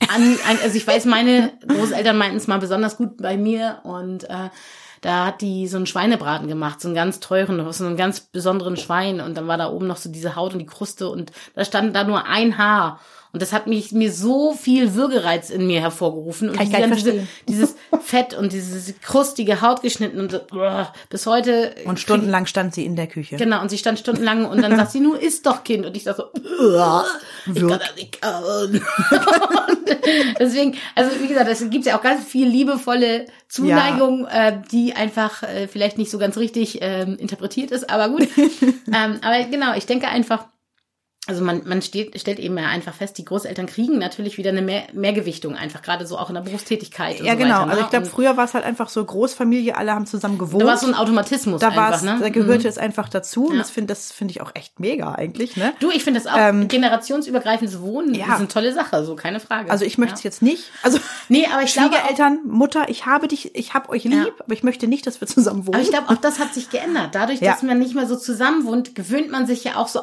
an, 0.00 0.38
also 0.62 0.76
ich 0.76 0.86
weiß, 0.86 1.04
meine 1.06 1.52
Großeltern 1.66 2.16
meinten 2.16 2.36
es 2.36 2.46
mal 2.46 2.58
besonders 2.58 2.96
gut 2.96 3.16
bei 3.16 3.36
mir 3.36 3.80
und 3.84 4.24
äh, 4.24 4.50
da 5.00 5.26
hat 5.26 5.42
die 5.42 5.68
so 5.68 5.76
einen 5.76 5.86
Schweinebraten 5.86 6.48
gemacht, 6.48 6.80
so 6.80 6.88
einen 6.88 6.94
ganz 6.94 7.20
teuren, 7.20 7.72
so 7.72 7.84
einen 7.84 7.96
ganz 7.96 8.20
besonderen 8.20 8.76
Schwein 8.76 9.20
und 9.20 9.36
dann 9.36 9.46
war 9.46 9.58
da 9.58 9.70
oben 9.70 9.86
noch 9.86 9.98
so 9.98 10.10
diese 10.10 10.34
Haut 10.34 10.54
und 10.54 10.60
die 10.60 10.66
Kruste 10.66 11.08
und 11.08 11.30
da 11.54 11.64
stand 11.64 11.94
da 11.94 12.04
nur 12.04 12.26
ein 12.26 12.56
Haar 12.56 13.00
und 13.34 13.42
das 13.42 13.52
hat 13.52 13.66
mich 13.66 13.90
mir 13.90 14.12
so 14.12 14.54
viel 14.54 14.94
Würgereiz 14.94 15.50
in 15.50 15.66
mir 15.66 15.80
hervorgerufen 15.80 16.50
und 16.50 16.56
Kann 16.56 16.66
ich 16.68 16.72
die 16.72 16.80
gar 16.80 16.88
diese, 16.88 17.26
dieses 17.48 17.74
Fett 18.00 18.32
und 18.32 18.52
diese 18.52 18.92
krustige 18.94 19.60
Haut 19.60 19.82
geschnitten 19.82 20.20
und 20.20 20.30
so, 20.30 20.40
uah, 20.52 20.92
bis 21.10 21.26
heute 21.26 21.74
Und 21.84 21.98
stundenlang 21.98 22.46
stand 22.46 22.74
sie 22.74 22.86
in 22.86 22.94
der 22.94 23.08
Küche. 23.08 23.34
Genau, 23.34 23.60
und 23.60 23.70
sie 23.70 23.78
stand 23.78 23.98
stundenlang 23.98 24.44
und 24.46 24.62
dann 24.62 24.76
sagt 24.76 24.92
sie, 24.92 25.00
nur 25.00 25.20
isst 25.20 25.46
doch 25.46 25.64
Kind. 25.64 25.84
Und 25.84 25.96
ich 25.96 26.04
sag 26.04 26.16
so, 26.16 26.26
"Uah, 26.60 27.04
ich 27.46 27.54
kann 27.60 27.68
das 27.70 27.96
nicht 27.96 28.22
kauen. 28.22 28.80
deswegen, 30.38 30.76
also 30.94 31.10
wie 31.20 31.26
gesagt, 31.26 31.50
es 31.50 31.68
gibt 31.70 31.86
ja 31.86 31.98
auch 31.98 32.02
ganz 32.02 32.24
viel 32.24 32.46
liebevolle 32.46 33.26
Zuneigung, 33.48 34.26
äh, 34.26 34.60
die 34.70 34.94
einfach 34.94 35.42
äh, 35.42 35.66
vielleicht 35.66 35.98
nicht 35.98 36.12
so 36.12 36.18
ganz 36.18 36.36
richtig 36.36 36.78
ähm, 36.82 37.16
interpretiert 37.16 37.72
ist, 37.72 37.90
aber 37.90 38.10
gut. 38.10 38.28
ähm, 38.36 39.18
aber 39.22 39.44
genau, 39.50 39.74
ich 39.74 39.86
denke 39.86 40.06
einfach, 40.06 40.46
also 41.26 41.42
man, 41.42 41.62
man 41.64 41.80
steht, 41.80 42.20
stellt 42.20 42.38
eben 42.38 42.58
ja 42.58 42.66
einfach 42.66 42.92
fest, 42.92 43.16
die 43.16 43.24
Großeltern 43.24 43.64
kriegen 43.66 43.98
natürlich 43.98 44.36
wieder 44.36 44.50
eine 44.50 44.60
Mehr, 44.60 44.84
Mehrgewichtung, 44.92 45.54
einfach 45.56 45.80
gerade 45.80 46.06
so 46.06 46.18
auch 46.18 46.28
in 46.28 46.34
der 46.34 46.42
Berufstätigkeit. 46.42 47.20
Und 47.20 47.26
Ja, 47.26 47.32
so 47.32 47.38
genau. 47.38 47.54
Weiter, 47.54 47.64
ne? 47.66 47.70
Also 47.72 47.82
ich 47.84 47.90
glaube, 47.90 48.04
Und 48.04 48.10
früher 48.10 48.36
war 48.36 48.44
es 48.44 48.52
halt 48.52 48.64
einfach 48.64 48.90
so 48.90 49.02
Großfamilie, 49.02 49.74
alle 49.74 49.92
haben 49.92 50.06
zusammen 50.06 50.36
gewohnt. 50.36 50.62
da 50.62 50.66
war 50.66 50.76
so 50.76 50.86
ein 50.86 50.94
Automatismus 50.94 51.60
da 51.60 51.74
war 51.74 52.02
ne? 52.02 52.18
da 52.20 52.28
gehörte 52.28 52.68
es 52.68 52.76
einfach 52.76 53.08
dazu. 53.08 53.46
Und 53.46 53.54
Ja. 53.54 53.58
das 53.60 53.70
finde 53.70 53.94
das 53.94 54.12
finde 54.12 54.32
ich 54.32 54.42
auch 54.42 54.50
echt 54.54 54.80
mega 54.80 55.12
eigentlich, 55.14 55.56
ne? 55.56 55.72
Du, 55.80 55.90
ich 55.90 56.04
finde 56.04 56.20
das 56.20 56.30
auch 56.30 56.36
Ähm, 56.38 56.68
generationsübergreifendes 56.68 57.80
Wohnen 57.80 58.14
ja. 58.14 58.26
ist 58.26 58.30
eine 58.32 58.48
tolle 58.48 58.72
Sache, 58.74 59.04
so 59.04 59.16
keine 59.16 59.40
Frage. 59.40 59.70
Also 59.70 59.84
ich 59.84 59.96
möchte 59.98 60.16
es 60.16 60.22
ja. 60.22 60.28
jetzt 60.28 60.42
nicht. 60.42 60.70
Also 60.82 60.98
Nee, 61.28 61.46
aber 61.50 61.62
ich 61.62 61.72
glaube 61.72 61.88
auch, 61.88 61.92
Schwiegereltern, 61.94 62.40
Mutter, 62.46 62.88
ich 62.88 63.06
habe 63.06 63.28
dich, 63.28 63.54
ich 63.54 63.72
habe 63.72 63.88
euch 63.88 64.04
lieb, 64.04 64.34
aber 64.40 64.52
ich 64.52 64.62
möchte 64.62 64.86
nicht, 64.88 65.06
dass 65.06 65.20
wir 65.20 65.28
zusammen 65.28 65.66
wohnen. 65.66 65.76
aber 65.76 65.82
ich 65.82 65.90
glaube 65.90 66.10
auch 66.10 66.16
das 66.16 66.38
hat 66.38 66.52
sich 66.52 66.68
geändert. 66.70 67.14
Dadurch, 67.14 67.40
dass 67.40 67.62
man 67.62 67.78
nicht 67.78 67.94
mehr 67.94 68.06
so 68.06 68.16
zusammen 68.16 68.64
wohnt, 68.66 68.94
gewöhnt 68.94 69.30
man 69.30 69.46
sich 69.46 69.64
ja 69.64 69.76
auch 69.76 69.88
so 69.88 70.02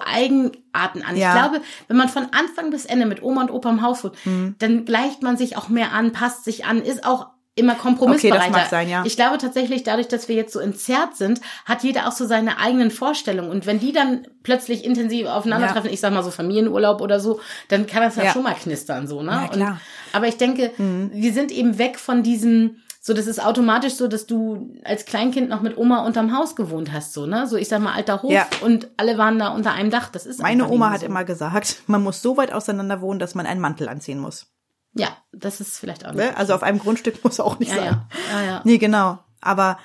Eigenarten 0.73 1.03
an. 1.03 1.15
Ja. 1.17 1.33
Ich 1.35 1.39
glaube, 1.41 1.61
wenn 1.87 1.97
man 1.97 2.09
von 2.09 2.27
Anfang 2.31 2.69
bis 2.69 2.85
Ende 2.85 3.05
mit 3.05 3.21
Oma 3.23 3.41
und 3.41 3.51
Opa 3.51 3.69
im 3.69 3.81
Haus 3.81 4.03
wohnt, 4.03 4.15
Mhm. 4.25 4.55
dann 4.59 4.85
gleicht 4.85 5.21
man 5.23 5.37
sich 5.37 5.57
auch 5.57 5.69
mehr 5.69 5.91
an, 5.93 6.11
passt 6.11 6.43
sich 6.43 6.65
an, 6.65 6.81
ist 6.81 7.05
auch 7.05 7.27
immer 7.55 7.75
kompromissbereiter. 7.75 8.43
Okay, 8.43 8.51
das 8.53 8.61
mag 8.61 8.69
sein, 8.69 8.89
ja. 8.89 9.03
Ich 9.05 9.17
glaube 9.17 9.37
tatsächlich, 9.37 9.83
dadurch, 9.83 10.07
dass 10.07 10.29
wir 10.29 10.35
jetzt 10.35 10.53
so 10.53 10.59
entzerrt 10.59 11.17
sind, 11.17 11.41
hat 11.65 11.83
jeder 11.83 12.07
auch 12.07 12.13
so 12.13 12.25
seine 12.25 12.59
eigenen 12.59 12.91
Vorstellungen. 12.91 13.51
Und 13.51 13.65
wenn 13.65 13.77
die 13.79 13.91
dann 13.91 14.25
plötzlich 14.43 14.85
intensiv 14.85 15.27
aufeinandertreffen, 15.27 15.91
ich 15.91 15.99
sag 15.99 16.13
mal 16.13 16.23
so 16.23 16.31
Familienurlaub 16.31 17.01
oder 17.01 17.19
so, 17.19 17.41
dann 17.67 17.87
kann 17.87 18.03
das 18.03 18.15
ja, 18.15 18.23
Ja. 18.23 18.31
schon 18.31 18.43
mal 18.43 18.53
knistern, 18.55 19.05
so, 19.05 19.21
ne? 19.21 19.31
Ja, 19.31 19.47
klar. 19.49 19.69
Mhm. 19.71 19.73
Und, 19.75 19.79
aber 20.15 20.27
ich 20.29 20.37
denke, 20.37 20.71
wir 20.77 21.33
sind 21.33 21.51
eben 21.51 21.77
weg 21.77 21.99
von 21.99 22.23
diesem, 22.23 22.77
so, 23.03 23.15
das 23.15 23.25
ist 23.25 23.43
automatisch 23.43 23.95
so, 23.95 24.07
dass 24.07 24.27
du 24.27 24.75
als 24.83 25.05
Kleinkind 25.05 25.49
noch 25.49 25.61
mit 25.61 25.75
Oma 25.75 26.05
unterm 26.05 26.37
Haus 26.37 26.55
gewohnt 26.55 26.93
hast, 26.93 27.13
so, 27.13 27.25
ne? 27.25 27.47
So, 27.47 27.57
ich 27.57 27.67
sag 27.67 27.81
mal, 27.81 27.93
alter 27.93 28.21
Hof 28.21 28.31
Ja. 28.31 28.45
und 28.61 28.89
alle 28.95 29.17
waren 29.17 29.39
da 29.39 29.49
unter 29.49 29.71
einem 29.71 29.89
Dach. 29.89 30.09
Das 30.09 30.27
ist 30.27 30.39
Meine 30.39 30.69
Oma 30.69 30.91
hat 30.91 30.99
so. 30.99 31.07
immer 31.07 31.23
gesagt, 31.23 31.81
man 31.87 32.03
muss 32.03 32.21
so 32.21 32.37
weit 32.37 32.53
auseinander 32.53 33.01
wohnen, 33.01 33.17
dass 33.17 33.33
man 33.33 33.47
einen 33.47 33.59
Mantel 33.59 33.89
anziehen 33.89 34.19
muss. 34.19 34.45
Ja, 34.93 35.09
das 35.31 35.59
ist 35.61 35.79
vielleicht 35.79 36.05
auch 36.05 36.11
nicht. 36.11 36.23
Ne? 36.23 36.37
Also 36.37 36.53
auf 36.53 36.61
einem 36.61 36.77
Grundstück 36.77 37.21
muss 37.23 37.39
auch 37.39 37.57
nicht 37.57 37.71
ja, 37.71 37.77
sein. 37.77 37.85
ja, 38.31 38.39
ja, 38.39 38.45
ja. 38.45 38.61
Nee, 38.65 38.77
genau. 38.77 39.17
Aber 39.41 39.79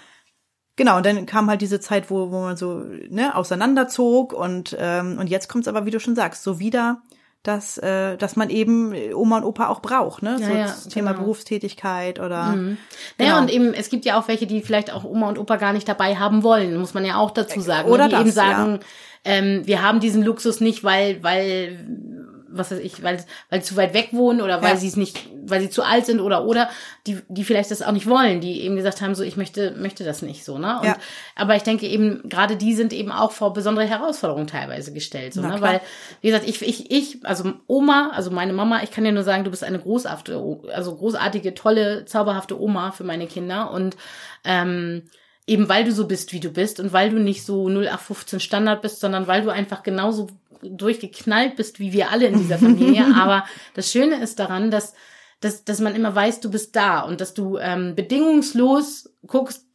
genau, 0.76 0.98
und 0.98 1.06
dann 1.06 1.24
kam 1.24 1.48
halt 1.48 1.62
diese 1.62 1.80
Zeit, 1.80 2.10
wo, 2.10 2.30
wo 2.30 2.42
man 2.42 2.58
so 2.58 2.84
ne, 3.08 3.34
auseinanderzog 3.34 4.34
und, 4.34 4.76
ähm, 4.78 5.16
und 5.18 5.28
jetzt 5.30 5.48
kommt's 5.48 5.68
aber, 5.68 5.86
wie 5.86 5.90
du 5.90 6.00
schon 6.00 6.16
sagst, 6.16 6.42
so 6.42 6.58
wieder, 6.58 7.00
dass, 7.46 7.78
äh, 7.78 8.16
dass 8.16 8.36
man 8.36 8.50
eben 8.50 8.92
Oma 9.14 9.38
und 9.38 9.44
Opa 9.44 9.68
auch 9.68 9.80
braucht, 9.80 10.22
ne? 10.22 10.36
Ja, 10.40 10.46
so 10.46 10.52
ja, 10.52 10.62
das 10.62 10.88
Thema 10.88 11.12
genau. 11.12 11.22
Berufstätigkeit 11.24 12.18
oder 12.18 12.54
Naja, 12.54 12.76
Genau. 13.18 13.38
und 13.40 13.50
eben, 13.50 13.74
es 13.74 13.88
gibt 13.88 14.04
ja 14.04 14.18
auch 14.18 14.28
welche, 14.28 14.46
die 14.46 14.62
vielleicht 14.62 14.92
auch 14.92 15.04
Oma 15.04 15.28
und 15.28 15.38
Opa 15.38 15.56
gar 15.56 15.72
nicht 15.72 15.88
dabei 15.88 16.16
haben 16.16 16.42
wollen, 16.42 16.76
muss 16.76 16.94
man 16.94 17.04
ja 17.04 17.16
auch 17.16 17.30
dazu 17.30 17.60
sagen. 17.60 17.90
Oder 17.90 18.04
ne? 18.04 18.08
die 18.08 18.14
das, 18.14 18.20
eben 18.22 18.30
sagen, 18.32 18.80
ähm, 19.24 19.62
wir 19.64 19.82
haben 19.82 20.00
diesen 20.00 20.22
Luxus 20.22 20.60
nicht, 20.60 20.84
weil, 20.84 21.22
weil, 21.22 21.84
was 22.58 22.70
weiß 22.70 22.78
ich, 22.80 23.02
weil, 23.02 23.24
weil 23.50 23.62
sie 23.62 23.68
zu 23.68 23.76
weit 23.76 23.94
weg 23.94 24.08
wohnen 24.12 24.40
oder 24.40 24.62
weil 24.62 24.70
Ja. 24.74 24.76
sie 24.76 24.88
es 24.88 24.96
nicht, 24.96 25.28
weil 25.46 25.60
sie 25.60 25.70
zu 25.70 25.82
alt 25.82 26.06
sind 26.06 26.20
oder 26.20 26.44
oder 26.44 26.68
die, 27.06 27.18
die 27.28 27.44
vielleicht 27.44 27.70
das 27.70 27.82
auch 27.82 27.92
nicht 27.92 28.08
wollen, 28.08 28.40
die 28.40 28.62
eben 28.62 28.76
gesagt 28.76 29.00
haben, 29.00 29.14
so 29.14 29.22
ich 29.22 29.36
möchte, 29.36 29.72
möchte 29.72 30.04
das 30.04 30.22
nicht 30.22 30.44
so, 30.44 30.58
ne? 30.58 30.78
Und, 30.78 30.84
Ja. 30.86 30.96
Aber 31.34 31.56
ich 31.56 31.62
denke 31.62 31.86
eben, 31.86 32.28
gerade 32.28 32.56
die 32.56 32.74
sind 32.74 32.92
eben 32.92 33.12
auch 33.12 33.32
vor 33.32 33.52
besondere 33.52 33.86
Herausforderungen 33.86 34.46
teilweise 34.46 34.92
gestellt, 34.92 35.34
so, 35.34 35.40
Na 35.42 35.50
ne? 35.50 35.56
klar. 35.56 35.72
Weil, 35.74 35.80
wie 36.20 36.28
gesagt, 36.28 36.48
ich, 36.48 36.62
ich, 36.62 36.90
ich, 36.90 37.24
also 37.26 37.52
Oma, 37.66 38.10
also 38.12 38.30
meine 38.30 38.52
Mama, 38.52 38.82
ich 38.82 38.90
kann 38.90 39.04
dir 39.04 39.12
nur 39.12 39.22
sagen, 39.24 39.44
du 39.44 39.50
bist 39.50 39.64
eine 39.64 39.78
großartige, 39.78 40.58
also 40.72 40.94
großartige, 40.96 41.54
tolle, 41.54 42.04
zauberhafte 42.06 42.60
Oma 42.60 42.90
für 42.92 43.04
meine 43.04 43.26
Kinder 43.26 43.70
und 43.70 43.96
ähm, 44.44 45.02
eben 45.46 45.68
weil 45.68 45.84
du 45.84 45.92
so 45.92 46.06
bist, 46.08 46.32
wie 46.32 46.40
du 46.40 46.50
bist 46.50 46.80
und 46.80 46.92
weil 46.92 47.10
du 47.10 47.18
nicht 47.20 47.44
so 47.46 47.68
0815 47.68 48.40
Standard 48.40 48.82
bist, 48.82 48.98
sondern 49.00 49.26
weil 49.28 49.42
du 49.42 49.50
einfach 49.50 49.82
genauso 49.84 50.26
durchgeknallt 50.62 51.56
bist, 51.56 51.78
wie 51.80 51.92
wir 51.92 52.10
alle 52.10 52.26
in 52.26 52.38
dieser 52.38 52.58
Familie. 52.58 53.04
Aber 53.16 53.44
das 53.74 53.90
Schöne 53.90 54.22
ist 54.22 54.38
daran, 54.38 54.70
dass, 54.70 54.94
dass, 55.40 55.64
dass 55.64 55.80
man 55.80 55.94
immer 55.94 56.14
weiß, 56.14 56.40
du 56.40 56.50
bist 56.50 56.76
da 56.76 57.00
und 57.00 57.20
dass 57.20 57.34
du 57.34 57.58
ähm, 57.58 57.94
bedingungslos 57.94 59.10
guckst, 59.26 59.65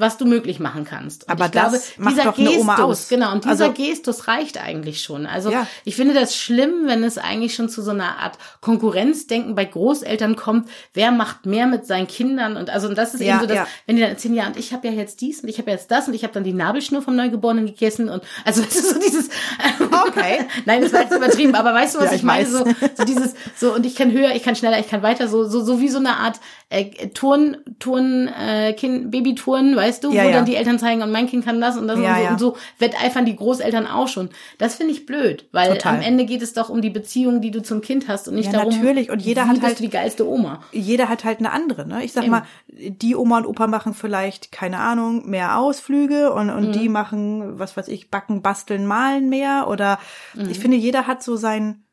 was 0.00 0.16
du 0.16 0.24
möglich 0.26 0.58
machen 0.60 0.84
kannst. 0.84 1.24
Und 1.24 1.30
Aber 1.30 1.46
ich 1.46 1.52
glaube, 1.52 1.72
das 1.72 1.98
macht 1.98 2.14
dieser 2.16 2.24
doch 2.24 2.36
eine 2.38 2.46
Gestus, 2.46 2.62
Oma 2.62 2.76
aus. 2.82 3.08
genau, 3.08 3.32
und 3.32 3.44
dieser 3.44 3.66
Also- 3.66 3.72
Gestus 3.72 4.28
reicht 4.28 4.60
eigentlich 4.62 5.02
schon. 5.02 5.26
Also 5.26 5.50
Ja. 5.50 5.66
ich 5.84 5.94
finde 5.96 6.14
das 6.14 6.34
schlimm, 6.36 6.86
wenn 6.86 7.04
es 7.04 7.18
eigentlich 7.18 7.54
schon 7.54 7.68
zu 7.68 7.82
so 7.82 7.90
einer 7.90 8.18
Art 8.18 8.38
Konkurrenzdenken 8.60 9.54
bei 9.54 9.64
Großeltern 9.64 10.36
kommt, 10.36 10.68
wer 10.94 11.10
macht 11.12 11.44
mehr 11.46 11.66
mit 11.66 11.86
seinen 11.86 12.06
Kindern 12.06 12.56
und 12.56 12.70
also 12.70 12.88
und 12.88 12.96
das 12.96 13.14
ist 13.14 13.20
Ja, 13.20 13.32
eben 13.34 13.40
so, 13.40 13.46
dass 13.46 13.56
ja. 13.56 13.66
wenn 13.86 13.96
die 13.96 14.02
dann 14.02 14.10
erzählen, 14.12 14.34
ja 14.34 14.46
und 14.46 14.56
ich 14.56 14.72
habe 14.72 14.88
ja 14.88 14.94
jetzt 14.94 15.20
dies 15.20 15.40
und 15.42 15.48
ich 15.48 15.58
habe 15.58 15.70
jetzt 15.70 15.90
das 15.90 16.08
und 16.08 16.14
ich 16.14 16.22
habe 16.22 16.32
dann 16.32 16.44
die 16.44 16.52
Nabelschnur 16.54 17.02
vom 17.02 17.14
Neugeborenen 17.16 17.66
gegessen 17.66 18.08
und 18.08 18.22
also 18.44 18.62
es 18.68 18.74
ist 18.76 18.90
so 18.94 18.98
dieses 18.98 19.28
Okay. 20.08 20.46
Nein, 20.64 20.82
das 20.82 20.92
war 20.92 21.02
jetzt 21.02 21.14
übertrieben, 21.14 21.54
aber 21.54 21.74
weißt 21.74 21.94
du, 21.96 21.98
was 22.00 22.10
ich, 22.12 22.18
ich 22.18 22.22
meine? 22.22 22.46
So, 22.46 22.64
so 22.94 23.04
dieses, 23.04 23.34
so 23.56 23.74
und 23.74 23.84
ich 23.84 23.94
kann 23.96 24.10
höher, 24.12 24.34
ich 24.34 24.42
kann 24.42 24.56
schneller, 24.56 24.78
ich 24.78 24.88
kann 24.88 25.02
weiter, 25.02 25.28
so 25.28 25.44
so 25.48 25.62
so 25.62 25.80
wie 25.80 25.88
so 25.88 25.98
eine 25.98 26.16
Art 26.16 26.40
äh, 26.70 27.08
Turn, 27.08 27.56
Turn, 27.80 28.28
äh, 28.28 28.72
kind, 28.74 29.10
Babytouren, 29.10 29.74
weißt 29.74 29.89
du, 29.98 30.12
Ja, 30.12 30.22
wo 30.22 30.28
ja. 30.28 30.34
dann 30.36 30.44
die 30.44 30.54
Eltern 30.54 30.78
zeigen 30.78 31.02
und 31.02 31.10
mein 31.10 31.26
Kind 31.26 31.44
kann 31.44 31.60
das 31.60 31.76
und 31.76 31.88
das 31.88 31.98
Ja, 31.98 32.14
und 32.16 32.22
so 32.22 32.30
und 32.30 32.38
so 32.38 32.56
wetteifern 32.78 33.24
die 33.24 33.34
Großeltern 33.34 33.88
auch 33.88 34.06
schon. 34.06 34.30
Das 34.58 34.76
finde 34.76 34.92
ich 34.92 35.06
blöd, 35.06 35.48
weil 35.50 35.72
Total. 35.72 35.96
am 35.96 36.02
Ende 36.02 36.24
geht 36.26 36.42
es 36.42 36.52
doch 36.52 36.68
um 36.68 36.80
die 36.82 36.90
Beziehung, 36.90 37.40
die 37.40 37.50
du 37.50 37.60
zum 37.62 37.80
Kind 37.80 38.06
hast 38.06 38.28
und 38.28 38.34
nicht 38.36 38.52
darum, 38.54 38.72
natürlich. 38.74 39.10
Und 39.10 39.20
jeder 39.22 39.48
hat 39.48 39.60
halt- 39.60 39.80
die 39.80 39.90
geilste 39.90 40.28
Oma. 40.28 40.60
jeder 40.70 41.08
hat 41.08 41.24
halt 41.24 41.38
eine 41.40 41.50
andere, 41.50 41.88
ne? 41.88 42.04
Ich 42.04 42.12
sag 42.12 42.22
Eben. 42.24 42.30
mal, 42.30 42.42
die 42.68 43.16
Oma 43.16 43.38
und 43.38 43.46
Opa 43.46 43.66
machen 43.66 43.94
vielleicht, 43.94 44.52
keine 44.52 44.78
Ahnung, 44.78 45.28
mehr 45.28 45.58
Ausflüge 45.58 46.32
und, 46.32 46.50
und 46.50 46.68
Mhm. 46.68 46.72
die 46.72 46.88
machen, 46.88 47.58
was 47.58 47.76
weiß 47.76 47.88
ich, 47.88 48.10
backen, 48.10 48.42
basteln, 48.42 48.86
malen 48.86 49.28
mehr 49.30 49.66
oder 49.68 49.98
Mhm. 50.34 50.50
ich 50.50 50.58
finde, 50.60 50.76
jeder 50.76 51.06
hat 51.06 51.22
so 51.22 51.36
sein, 51.36 51.84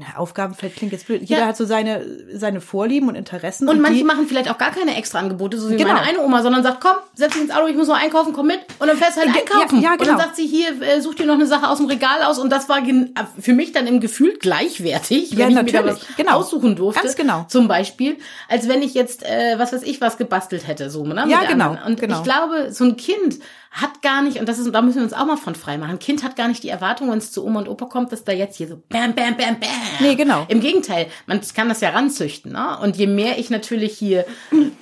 Na, 0.00 0.16
Aufgabenfeld 0.18 0.74
klingt 0.76 0.92
jetzt 0.92 1.06
blöd. 1.08 1.20
Jeder 1.22 1.42
Ja. 1.42 1.46
hat 1.48 1.58
so 1.58 1.66
seine, 1.66 2.02
seine 2.32 2.62
Vorlieben 2.62 3.08
und 3.10 3.16
Interessen. 3.16 3.68
Und 3.68 3.82
manche 3.82 3.98
die, 3.98 4.04
machen 4.04 4.26
vielleicht 4.26 4.50
auch 4.50 4.56
gar 4.56 4.70
keine 4.70 4.96
extra 4.96 5.18
Angebote, 5.18 5.58
so 5.60 5.68
wie 5.68 5.76
Genau. 5.76 5.92
meine 5.92 6.00
eine 6.06 6.20
Oma, 6.20 6.42
sondern 6.42 6.62
sagt, 6.62 6.80
komm, 6.80 6.96
setz 7.14 7.34
dich 7.34 7.42
ins 7.42 7.50
Auto, 7.50 7.66
ich 7.66 7.76
muss 7.76 7.86
mal 7.88 7.96
einkaufen, 7.96 8.32
komm 8.32 8.46
mit. 8.46 8.60
Und 8.78 8.88
dann 8.88 8.96
fährst 8.96 9.18
du 9.18 9.20
halt 9.20 9.34
Ja, 9.34 9.42
einkaufen. 9.42 9.82
ja, 9.82 9.92
Und 9.92 9.98
genau. 9.98 10.12
dann 10.12 10.20
sagt 10.20 10.36
sie, 10.36 10.46
hier, 10.46 10.80
äh, 10.80 11.02
such 11.02 11.16
dir 11.16 11.26
noch 11.26 11.34
eine 11.34 11.46
Sache 11.46 11.68
aus 11.68 11.76
dem 11.76 11.86
Regal 11.86 12.22
aus. 12.22 12.38
Und 12.38 12.48
das 12.50 12.68
war 12.70 12.78
äh, 12.78 13.04
für 13.38 13.52
mich 13.52 13.72
dann 13.72 13.86
im 13.86 14.00
Gefühl 14.00 14.38
gleichwertig, 14.40 15.32
Ja, 15.32 15.40
wenn 15.40 15.50
ich 15.50 15.54
mir 15.56 15.64
da 15.72 15.82
natürlich. 15.82 16.08
was 16.08 16.16
Genau. 16.16 16.32
aussuchen 16.38 16.76
durfte. 16.76 17.02
Ganz 17.02 17.16
genau. 17.16 17.44
Zum 17.48 17.68
Beispiel, 17.68 18.16
als 18.48 18.68
wenn 18.68 18.80
ich 18.82 18.94
jetzt, 18.94 19.22
äh, 19.22 19.58
was 19.58 19.72
weiß 19.74 19.82
ich, 19.82 20.00
was 20.00 20.16
gebastelt 20.16 20.66
hätte, 20.66 20.88
so, 20.88 21.04
ne? 21.04 21.24
Ja, 21.28 21.40
genau, 21.44 21.70
anderen. 21.70 21.86
Und 21.92 22.00
genau. 22.00 22.16
ich 22.18 22.22
glaube, 22.24 22.72
so 22.72 22.84
ein 22.84 22.96
Kind 22.96 23.38
hat 23.72 24.02
gar 24.02 24.20
nicht, 24.22 24.38
und 24.40 24.48
das 24.48 24.58
ist, 24.58 24.74
da 24.74 24.82
müssen 24.82 24.96
wir 24.96 25.04
uns 25.04 25.12
auch 25.12 25.26
mal 25.26 25.36
von 25.36 25.54
frei 25.54 25.78
machen, 25.78 25.92
ein 25.92 25.98
Kind 26.00 26.24
hat 26.24 26.34
gar 26.34 26.48
nicht 26.48 26.64
die 26.64 26.68
Erwartung, 26.70 27.08
wenn 27.10 27.18
es 27.18 27.30
zu 27.30 27.44
Oma 27.46 27.60
und 27.60 27.68
Opa 27.68 27.86
kommt, 27.86 28.10
dass 28.10 28.24
da 28.24 28.32
jetzt 28.32 28.56
hier 28.56 28.66
so 28.66 28.82
bam, 28.88 29.14
bam, 29.14 29.36
bam, 29.36 29.60
bam. 29.60 29.68
Nee, 30.00 30.16
genau. 30.16 30.44
Im 30.48 30.58
Gegenteil, 30.60 31.06
man 31.26 31.40
kann 31.54 31.68
das 31.68 31.80
ja 31.80 31.90
ranzüchten. 31.90 32.50
Ne? 32.52 32.78
Und 32.82 32.96
je 32.96 33.06
mehr 33.06 33.38
ich 33.38 33.48
natürlich 33.48 33.96
hier 33.96 34.26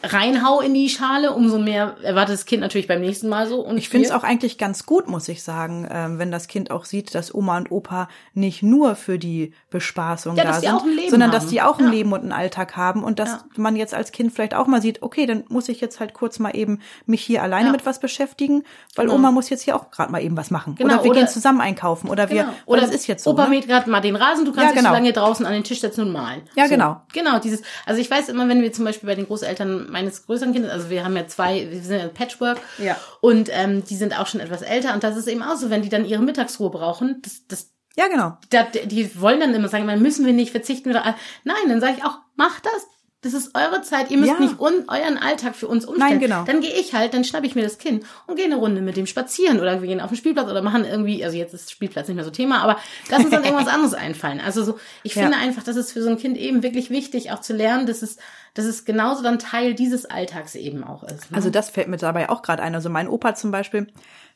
reinhau 0.03 0.61
in 0.61 0.75
die 0.75 0.89
Schale, 0.89 1.33
umso 1.33 1.59
mehr 1.59 1.97
erwartet 2.03 2.35
das 2.35 2.47
Kind 2.47 2.63
natürlich 2.63 2.87
beim 2.89 3.01
nächsten 3.01 3.29
Mal 3.29 3.47
so. 3.47 3.61
Und 3.61 3.77
Ich 3.79 3.89
finde 3.89 4.07
es 4.07 4.13
auch 4.13 4.23
eigentlich 4.25 4.59
ganz 4.59 4.87
gut, 4.87 5.09
muss 5.09 5.29
ich 5.29 5.43
sagen, 5.43 5.87
ähm, 5.91 6.19
wenn 6.19 6.31
das 6.31 6.49
Kind 6.49 6.71
auch 6.71 6.85
sieht, 6.85 7.15
dass 7.15 7.35
Oma 7.35 7.59
und 7.59 7.71
Opa 7.71 8.09
nicht 8.35 8.63
nur 8.63 8.95
für 8.97 9.19
die 9.19 9.53
Bespaßung 9.71 10.37
Ja, 10.37 10.45
da 10.45 10.55
sind, 10.55 10.73
auch 10.73 10.85
ein 10.85 10.91
Leben 10.95 11.11
sondern 11.11 11.31
haben. 11.33 11.39
dass 11.41 11.49
die 11.51 11.61
auch 11.63 11.79
ein 11.79 11.87
Ja. 11.87 11.91
Leben 11.91 12.13
und 12.13 12.21
einen 12.23 12.33
Alltag 12.33 12.77
haben 12.77 13.05
und 13.05 13.19
dass 13.19 13.29
Ja. 13.31 13.45
man 13.57 13.77
jetzt 13.77 13.95
als 13.95 14.13
Kind 14.13 14.33
vielleicht 14.33 14.55
auch 14.55 14.67
mal 14.67 14.81
sieht, 14.81 15.03
okay, 15.03 15.27
dann 15.27 15.45
muss 15.49 15.69
ich 15.69 15.81
jetzt 15.81 16.01
halt 16.01 16.15
kurz 16.15 16.39
mal 16.39 16.57
eben 16.57 16.81
mich 17.07 17.23
hier 17.23 17.43
alleine 17.43 17.71
mit 17.73 17.85
was 17.87 18.01
beschäftigen, 18.01 18.65
weil 18.97 19.07
Genau. 19.07 19.17
Oma 19.17 19.31
muss 19.31 19.49
jetzt 19.51 19.63
hier 19.63 19.77
auch 19.77 19.91
gerade 19.91 20.11
mal 20.13 20.23
eben 20.23 20.37
was 20.37 20.51
machen. 20.51 20.75
Genau, 20.75 20.95
oder 20.95 21.05
wir 21.05 21.11
oder- 21.11 21.21
gehen 21.21 21.29
zusammen 21.29 21.61
einkaufen 21.61 22.09
oder 22.09 22.29
wir, 22.31 22.43
Genau. 22.43 22.53
oder 22.67 22.79
Oder 22.79 22.81
das 22.83 22.91
ist 22.95 23.07
jetzt 23.07 23.25
so. 23.25 23.31
Opa 23.31 23.45
ne? 23.45 23.51
mäht 23.51 23.67
gerade 23.69 23.89
mal 23.91 24.01
den 24.01 24.17
Rasen, 24.17 24.45
du 24.45 24.53
kannst 24.53 24.65
Ja, 24.65 24.69
dich 24.73 24.79
genau. 24.79 24.89
so 24.91 24.95
lange 24.95 25.13
draußen 25.13 25.47
an 25.47 25.53
den 25.53 25.65
Tisch 25.65 25.81
setzen 25.81 26.03
und 26.03 26.13
malen. 26.13 26.43
Ja, 26.57 26.65
so. 26.65 26.71
genau. 26.71 27.01
Genau, 27.13 27.39
dieses, 27.39 27.63
also 27.87 28.01
ich 28.01 28.11
weiß 28.11 28.29
immer, 28.29 28.49
wenn 28.49 28.63
wir 28.63 28.73
zum 28.73 28.85
Beispiel 28.85 29.07
bei 29.09 29.15
den 29.15 29.27
Großeltern 29.27 29.91
meines 29.91 30.27
größeren 30.27 30.53
Kindes, 30.53 30.71
also 30.71 30.91
wir 30.91 31.05
haben 31.05 31.17
ja 31.17 31.27
zwei, 31.27 31.69
wir 31.71 31.81
sind 31.83 32.01
ja 32.01 32.09
Patchwork 32.09 32.59
Ja. 32.79 32.97
und 33.21 33.49
ähm, 33.53 33.85
die 33.85 33.97
sind 33.97 34.19
auch 34.19 34.27
schon 34.27 34.41
etwas 34.41 34.63
älter 34.63 34.95
und 34.95 35.05
das 35.05 35.17
ist 35.17 35.29
eben 35.29 35.43
auch 35.43 35.57
so, 35.57 35.71
wenn 35.71 35.83
die 35.83 35.89
dann 35.89 36.05
ihre 36.05 36.23
Mittagsruhe 36.23 36.71
brauchen, 36.71 37.21
das, 37.23 37.47
das 37.49 37.71
Ja, 37.97 38.07
genau. 38.09 38.37
da, 38.51 38.63
die 38.65 39.21
wollen 39.21 39.41
dann 39.41 39.55
immer 39.55 39.69
sagen, 39.69 39.87
man 39.87 40.01
müssen 40.01 40.25
wir 40.27 40.33
nicht 40.33 40.53
verzichten. 40.53 40.91
Oder, 40.91 41.17
nein, 41.45 41.57
dann 41.69 41.81
sage 41.81 41.95
ich 41.99 42.05
auch, 42.05 42.19
macht 42.37 42.65
das. 42.67 42.87
Das 43.21 43.35
ist 43.35 43.57
eure 43.57 43.83
Zeit. 43.83 44.13
Ihr 44.13 44.17
müsst 44.19 44.31
Ja. 44.35 44.39
nicht 44.39 44.61
un, 44.61 44.85
euren 44.87 45.19
Alltag 45.19 45.57
für 45.57 45.67
uns 45.67 45.85
umstellen. 45.85 46.11
Nein, 46.13 46.21
genau. 46.21 46.45
Dann 46.45 46.61
gehe 46.61 46.73
ich 46.73 46.95
halt, 46.95 47.15
dann 47.15 47.25
schnappe 47.25 47.47
ich 47.47 47.57
mir 47.57 47.63
das 47.65 47.79
Kind 47.79 48.05
und 48.29 48.37
gehe 48.37 48.45
eine 48.45 48.55
Runde 48.55 48.81
mit 48.81 48.97
dem 48.97 49.07
spazieren 49.07 49.59
oder 49.59 49.81
wir 49.83 49.89
gehen 49.89 50.01
auf 50.01 50.11
den 50.11 50.17
Spielplatz 50.17 50.49
oder 50.49 50.63
machen 50.63 50.85
irgendwie, 50.85 51.25
also 51.25 51.37
jetzt 51.37 51.53
ist 51.53 51.73
Spielplatz 51.73 52.07
nicht 52.07 52.15
mehr 52.15 52.25
so 52.25 52.31
Thema, 52.31 52.63
aber 52.63 52.79
lass 53.11 53.21
uns 53.25 53.31
dann 53.31 53.43
irgendwas 53.45 53.67
anderes 53.67 53.95
einfallen. 53.95 54.41
Also 54.41 54.63
so, 54.63 54.79
ich 55.03 55.17
Ja. 55.17 55.23
finde 55.23 55.39
einfach, 55.39 55.65
das 55.65 55.75
ist 55.75 55.91
für 55.91 56.01
so 56.03 56.11
ein 56.11 56.17
Kind 56.19 56.39
eben 56.39 56.63
wirklich 56.63 56.91
wichtig, 56.91 57.33
auch 57.33 57.41
zu 57.41 57.55
lernen, 57.55 57.87
dass 57.87 58.03
es, 58.03 58.19
dass 58.55 58.67
es 58.67 58.85
genauso 58.85 59.25
dann 59.25 59.41
Teil 59.41 59.75
dieses 59.75 60.07
Alltags 60.07 60.55
eben 60.55 60.85
auch 60.85 61.03
ist. 61.03 61.33
Ne? 61.33 61.37
Also 61.37 61.51
das 61.51 61.71
fällt 61.71 61.89
mir 61.89 61.97
dabei 61.97 62.31
auch 62.31 62.43
gerade 62.43 62.63
ein. 62.63 62.77
Also 62.77 62.89
mein 62.89 63.09
Opa 63.09 63.35
zum 63.35 63.51
Beispiel, 63.51 63.89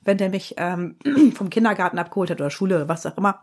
wenn 0.04 0.18
der 0.18 0.28
mich 0.28 0.54
ähm, 0.58 0.96
vom 1.36 1.50
Kindergarten 1.50 2.00
abgeholt 2.00 2.30
hat 2.30 2.40
oder 2.40 2.50
Schule 2.50 2.88
was 2.88 3.06
auch 3.06 3.16
immer, 3.16 3.42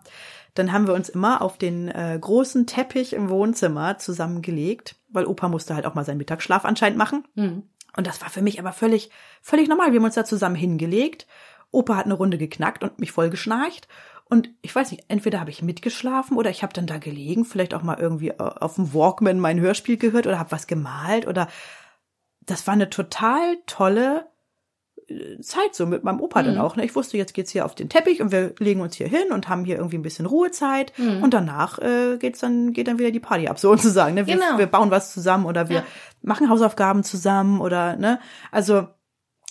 dann 0.54 0.72
haben 0.72 0.88
wir 0.88 0.94
uns 0.94 1.10
immer 1.10 1.42
auf 1.42 1.58
den 1.58 1.88
äh, 1.90 2.18
großen 2.20 2.68
Teppich 2.68 3.14
im 3.14 3.30
Wohnzimmer 3.30 3.98
zusammengelegt, 3.98 4.96
weil 5.10 5.26
Opa 5.26 5.48
musste 5.48 5.76
halt 5.76 5.86
auch 5.86 5.96
mal 5.96 6.06
seinen 6.06 6.18
Mittagsschlaf 6.18 6.66
anscheinend 6.66 6.98
machen. 6.98 7.28
Mhm. 7.36 7.64
Und 7.96 8.08
das 8.08 8.22
war 8.22 8.30
für 8.30 8.42
mich 8.42 8.60
aber 8.60 8.72
völlig, 8.72 9.10
völlig 9.42 9.68
normal. 9.68 9.92
Wir 9.92 10.00
haben 10.00 10.06
uns 10.06 10.16
da 10.16 10.26
zusammen 10.26 10.56
hingelegt. 10.56 11.28
Opa 11.72 11.96
hat 11.96 12.06
eine 12.06 12.14
Runde 12.14 12.38
geknackt 12.38 12.84
und 12.84 13.00
mich 13.00 13.12
voll 13.12 13.30
geschnarcht. 13.30 13.88
Und 14.26 14.52
ich 14.62 14.76
weiß 14.76 14.92
nicht, 14.92 15.06
entweder 15.08 15.40
habe 15.40 15.50
ich 15.50 15.64
mitgeschlafen 15.64 16.38
oder 16.38 16.52
ich 16.52 16.62
habe 16.62 16.74
dann 16.74 16.86
da 16.86 17.00
gelegen, 17.00 17.46
vielleicht 17.46 17.74
auch 17.74 17.82
mal 17.82 18.00
irgendwie 18.00 18.30
äh, 18.30 18.38
auf 18.38 18.76
dem 18.76 18.94
Walkman 18.94 19.40
mein 19.40 19.60
Hörspiel 19.60 19.98
gehört 19.98 20.28
oder 20.28 20.38
habe 20.38 20.52
was 20.52 20.68
gemalt 20.68 21.28
oder 21.28 21.48
das 22.42 22.68
war 22.68 22.74
eine 22.74 22.90
total 22.90 23.58
tolle 23.66 24.28
Zeit 25.42 25.74
so 25.74 25.86
mit 25.86 26.04
meinem 26.04 26.20
Opa 26.22 26.44
dann 26.44 26.56
Mhm. 26.56 26.62
auch. 26.62 26.76
Ne? 26.76 26.86
Ich 26.86 26.96
wusste, 26.96 27.18
jetzt 27.18 27.34
geht's 27.34 27.52
hier 27.52 27.66
auf 27.66 27.76
den 27.76 27.90
Teppich 27.90 28.22
und 28.22 28.32
wir 28.32 28.54
legen 28.60 28.82
uns 28.82 28.96
hier 28.96 29.08
hin 29.08 29.32
und 29.32 29.50
haben 29.50 29.66
hier 29.66 29.78
irgendwie 29.78 29.98
ein 29.98 30.02
bisschen 30.04 30.26
Ruhezeit 30.26 30.94
Mhm. 30.98 31.24
und 31.24 31.34
danach 31.34 31.80
äh, 31.80 32.18
geht's 32.18 32.40
dann 32.40 32.74
geht 32.74 32.88
dann 32.88 33.00
wieder 33.00 33.12
die 33.12 33.20
Party 33.20 33.48
ab 33.48 33.60
sozusagen. 33.60 34.16
Ne? 34.16 34.28
Wir, 34.28 34.36
Genau. 34.36 34.58
wir 34.58 34.68
bauen 34.68 34.92
was 34.92 35.14
zusammen 35.14 35.46
oder 35.46 35.70
wir 35.70 35.78
Ja. 35.78 35.84
machen 36.22 36.50
Hausaufgaben 36.50 37.04
zusammen 37.04 37.60
oder 37.62 37.96
ne 37.96 38.20
also 38.52 38.88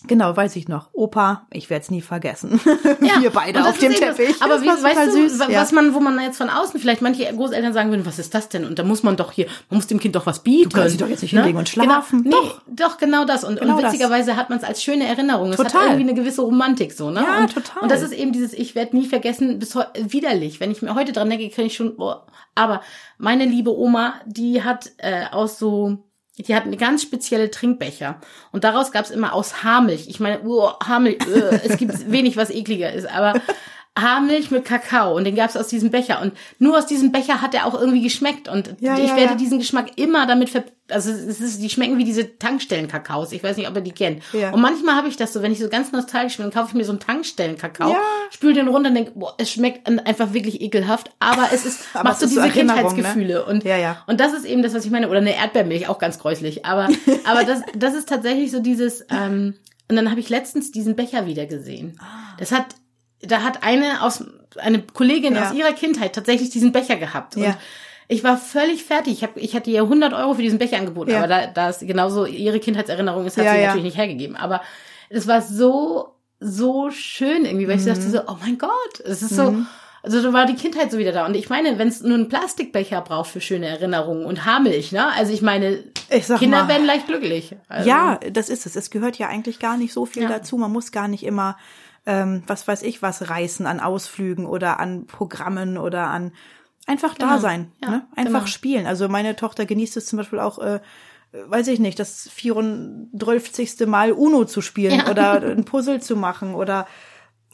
Genau, 0.07 0.37
weiß 0.37 0.55
ich 0.57 0.69
noch. 0.69 0.91
Opa, 0.93 1.47
ich 1.51 1.71
werde 1.71 1.83
es 1.83 1.91
nie 1.91 2.03
vergessen. 2.03 2.61
Ja, 3.01 3.21
Wir 3.21 3.31
beide 3.31 3.55
das 3.61 3.69
auf 3.69 3.79
dem 3.79 3.91
eben 3.93 4.01
das- 4.01 4.17
Teppich. 4.17 4.41
Aber 4.43 4.55
Das 4.55 4.63
wie, 4.63 4.69
weißt 4.69 5.07
du, 5.09 5.29
süß, 5.29 5.39
ja. 5.49 5.61
was 5.61 5.73
man, 5.73 5.93
wo 5.95 6.01
man 6.01 6.21
jetzt 6.21 6.37
von 6.39 6.49
außen 6.51 6.79
vielleicht 6.79 7.03
manche 7.03 7.25
Großeltern 7.25 7.73
sagen 7.73 7.91
würden, 7.91 8.07
was 8.07 8.19
ist 8.19 8.35
das 8.35 8.49
denn? 8.49 8.65
Und 8.65 8.79
da 8.79 8.85
muss 8.85 9.03
man 9.03 9.17
doch 9.17 9.33
hier, 9.33 9.47
man 9.71 9.79
muss 9.79 9.87
dem 9.89 9.99
Kind 9.99 10.15
doch 10.15 10.27
was 10.27 10.43
bieten. 10.43 10.71
kannst 10.71 10.93
dich 10.93 11.01
doch 11.01 11.09
jetzt 11.09 11.23
nicht 11.23 11.33
hinlegen 11.33 11.59
und 11.59 11.69
schlafen. 11.69 12.23
Genau, 12.25 12.41
nee, 12.43 12.49
Doch. 12.49 12.63
doch, 12.91 12.99
genau 12.99 13.25
das. 13.25 13.45
Und, 13.45 13.59
Genau 13.61 13.77
und 13.77 13.83
das. 13.83 13.93
witzigerweise 13.93 14.37
hat 14.37 14.51
man 14.51 14.59
es 14.59 14.65
als 14.65 14.83
schöne 14.83 15.07
Erinnerung. 15.07 15.53
Es 15.53 15.59
hat 15.59 15.73
Total. 15.73 15.87
irgendwie 15.89 16.03
eine 16.11 16.15
gewisse 16.15 16.43
Romantik 16.43 16.93
so, 16.93 17.11
ne? 17.11 17.23
Ja, 17.27 17.39
und, 17.41 17.53
total. 17.55 17.83
Und 17.83 17.91
das 17.91 18.03
ist 18.03 18.13
eben 18.13 18.33
dieses, 18.33 18.53
ich 18.53 18.75
werde 18.75 18.97
nie 18.97 19.07
vergessen, 19.07 19.59
bis 19.59 19.75
widerlich. 19.99 20.61
Wenn 20.61 20.71
ich 20.71 20.81
mir 20.83 20.95
heute 20.95 21.13
dran 21.13 21.29
denke, 21.31 21.49
kann 21.51 21.65
ich 21.67 21.75
schon, 21.75 21.97
boah. 21.97 22.27
aber 22.55 22.83
meine 23.19 23.45
liebe 23.47 23.77
Oma, 23.77 24.15
die 24.27 24.63
hat 24.63 24.91
äh, 24.99 25.27
aus 25.33 25.59
so 25.59 25.99
die 26.43 26.55
hat 26.55 26.65
eine 26.65 26.77
ganz 26.77 27.03
spezielle 27.03 27.51
Trinkbecher. 27.51 28.21
Und 28.53 28.65
daraus 28.65 28.93
gab's 28.93 29.11
immer 29.11 29.33
aus 29.33 29.63
Haarmilch. 29.65 30.07
Ich 30.09 30.21
meine, 30.21 30.41
uh, 30.43 30.71
Haarmilch, 30.85 31.27
uh, 31.27 31.57
es 31.65 31.77
gibt 31.77 32.11
wenig, 32.11 32.37
was 32.37 32.51
ekliger 32.51 32.93
ist, 32.93 33.11
aber 33.11 33.41
Haarmilch 34.01 34.51
mit 34.51 34.65
Kakao. 34.65 35.17
Und 35.17 35.25
den 35.25 35.35
gab's 35.37 35.57
aus 35.57 35.69
diesem 35.69 35.91
Becher. 35.91 36.21
Und 36.23 36.33
nur 36.59 36.79
aus 36.79 36.87
diesem 36.87 37.13
Becher 37.13 37.43
hat 37.43 37.55
er 37.55 37.67
auch 37.67 37.75
irgendwie 37.79 38.03
geschmeckt. 38.03 38.49
Und 38.49 38.77
Ja, 38.81 38.97
ich 38.99 39.09
ja, 39.09 39.17
werde 39.17 39.33
ja. 39.33 39.35
diesen 39.35 39.59
Geschmack 39.59 39.93
immer 39.97 40.27
damit 40.27 40.51
ver 40.51 40.65
also 40.91 41.11
es 41.11 41.41
ist, 41.41 41.61
die 41.63 41.69
schmecken 41.69 41.99
wie 41.99 42.05
diese 42.05 42.39
Tankstellen-Kakaos. 42.39 43.33
Ich 43.33 43.43
weiß 43.43 43.59
nicht, 43.59 43.69
ob 43.69 43.75
ihr 43.77 43.83
die 43.83 43.93
kennt. 43.93 44.23
Und 44.33 44.61
manchmal 44.63 44.95
habe 44.95 45.09
ich 45.09 45.17
das 45.17 45.35
so, 45.35 45.43
wenn 45.43 45.53
ich 45.53 45.59
so 45.59 45.69
ganz 45.69 45.93
nostalgisch 45.93 46.39
bin, 46.39 46.51
kaufe 46.51 46.69
ich 46.69 46.75
mir 46.75 46.85
so 46.85 46.93
einen 46.93 47.01
Tankstellen-Kakao, 47.01 47.91
Ja. 47.91 47.99
spül 48.31 48.55
den 48.55 48.69
runter 48.69 48.89
und 48.89 48.95
denke, 48.95 49.13
boah, 49.15 49.35
es 49.37 49.51
schmeckt 49.53 49.87
einfach 49.87 50.33
wirklich 50.33 50.63
ekelhaft, 50.63 51.11
aber 51.21 51.49
es 51.53 51.67
ist, 51.67 51.81
Aber 51.93 52.05
macht 52.11 52.23
es 52.23 52.31
so 52.31 52.41
diese 52.41 52.41
Erinnerung, 52.41 52.83
ne? 52.83 52.89
Kindheitsgefühle. 52.95 53.45
Und, 53.45 53.65
Ja, 53.65 53.77
ja. 53.77 54.03
und 54.07 54.19
das 54.19 54.33
ist 54.33 54.47
eben 54.47 54.63
das, 54.63 54.73
was 54.75 54.85
ich 54.87 54.91
meine. 54.91 55.09
Oder 55.11 55.19
eine 55.19 55.37
Erdbeermilch, 55.37 55.89
auch 55.89 55.99
ganz 55.99 56.19
gräuslich. 56.19 56.65
Aber, 56.65 56.89
aber 57.25 57.45
das, 57.45 57.61
das 57.77 57.93
ist 57.95 58.09
tatsächlich 58.09 58.51
so 58.51 58.61
dieses, 58.61 59.05
ähm, 59.11 59.57
und 59.91 59.97
dann 59.97 60.11
habe 60.11 60.21
ich 60.21 60.29
letztens 60.31 60.71
diesen 60.73 60.97
Becher 60.97 61.27
wieder 61.27 61.47
gesehen. 61.47 61.99
Das 62.39 62.53
hat, 62.53 62.67
da 63.21 63.43
hat 63.43 63.63
eine 63.63 64.03
aus, 64.03 64.25
eine 64.57 64.81
Kollegin 64.83 65.35
Ja. 65.35 65.49
aus 65.49 65.55
ihrer 65.55 65.73
Kindheit 65.73 66.15
tatsächlich 66.15 66.51
diesen 66.51 66.73
Becher 66.73 66.97
gehabt. 66.97 67.37
Und 67.37 67.43
Ja. 67.43 67.57
ich 68.09 68.23
war 68.25 68.37
völlig 68.39 68.85
fertig. 68.85 69.15
Ich, 69.15 69.23
hab, 69.25 69.37
ich 69.37 69.55
hatte 69.55 69.71
ihr 69.71 69.83
100 69.83 70.13
Euro 70.13 70.35
für 70.35 70.43
diesen 70.43 70.59
Becher 70.59 70.79
angeboten, 70.79 71.11
Ja. 71.11 71.19
aber 71.19 71.29
da, 71.29 71.47
da 71.47 71.69
es 71.71 71.81
genauso 71.81 72.27
ihre 72.27 72.61
Kindheitserinnerung 72.61 73.27
ist, 73.27 73.37
hat 73.37 73.45
Ja, 73.45 73.55
sie 73.55 73.61
natürlich 73.63 73.85
nicht 73.85 73.97
hergegeben. 73.97 74.37
Aber 74.37 74.61
es 75.11 75.27
war 75.27 75.43
so, 75.43 76.15
so 76.41 76.91
schön 76.91 77.45
irgendwie, 77.45 77.67
weil 77.69 77.77
ich 77.77 77.83
Mhm. 77.85 77.89
dachte 77.89 78.09
so, 78.11 78.21
oh 78.29 78.37
mein 78.41 78.59
Gott, 78.59 79.01
es 79.05 79.23
ist 79.23 79.35
so, 79.35 79.57
also 80.05 80.23
da 80.23 80.33
war 80.33 80.47
die 80.47 80.55
Kindheit 80.55 80.93
so 80.93 80.99
wieder 80.99 81.11
da. 81.11 81.27
Und 81.27 81.35
ich 81.35 81.51
meine, 81.51 81.77
wenn 81.79 81.89
es 81.89 82.01
nur 82.03 82.15
einen 82.15 82.29
Plastikbecher 82.29 83.01
braucht 83.01 83.31
für 83.31 83.41
schöne 83.41 83.67
Erinnerungen 83.67 84.25
und 84.25 84.45
Haarmilch, 84.45 84.93
ne? 84.93 85.05
Also 85.17 85.33
ich 85.33 85.43
meine, 85.43 85.83
Ich 86.09 86.27
Kinder 86.27 86.63
mal, 86.63 86.69
werden 86.69 86.87
leicht 86.87 87.09
glücklich. 87.09 87.57
Also, 87.69 87.89
Ja, 87.89 88.21
das 88.33 88.49
ist 88.49 88.65
es. 88.67 88.77
Es 88.77 88.91
gehört 88.91 89.19
ja 89.19 89.27
eigentlich 89.27 89.59
gar 89.59 89.77
nicht 89.77 89.93
so 89.93 90.07
viel 90.07 90.29
dazu. 90.29 90.57
Man 90.57 90.71
muss 90.73 90.93
gar 90.93 91.09
nicht 91.09 91.25
immer, 91.25 91.57
ähm, 92.07 92.43
was 92.47 92.67
weiß 92.69 92.83
ich, 92.83 93.03
was 93.03 93.29
reißen 93.31 93.67
an 93.67 93.81
Ausflügen 93.81 94.47
oder 94.47 94.81
an 94.81 95.07
Programmen 95.07 95.79
oder 95.79 96.07
an 96.09 96.33
einfach 96.87 97.15
da 97.15 97.27
Genau. 97.29 97.39
sein. 97.41 97.73
Ja, 97.83 97.91
ne? 97.91 98.07
Einfach 98.17 98.41
genau. 98.41 98.47
spielen. 98.47 98.87
Also 98.87 99.09
meine 99.09 99.37
Tochter 99.37 99.67
genießt 99.67 99.97
es 99.99 100.07
zum 100.07 100.17
Beispiel 100.17 100.41
auch, 100.41 100.59
äh, 100.59 100.81
weiß 101.33 101.69
ich 101.69 101.79
nicht, 101.81 101.99
das 101.99 102.29
34. 102.31 103.87
Mal 103.87 104.13
Uno 104.13 104.45
zu 104.45 104.61
spielen 104.63 104.99
Ja. 105.01 105.11
oder 105.11 105.43
ein 105.43 105.65
Puzzle 105.65 106.01
zu 106.01 106.17
machen 106.17 106.55
oder 106.55 106.87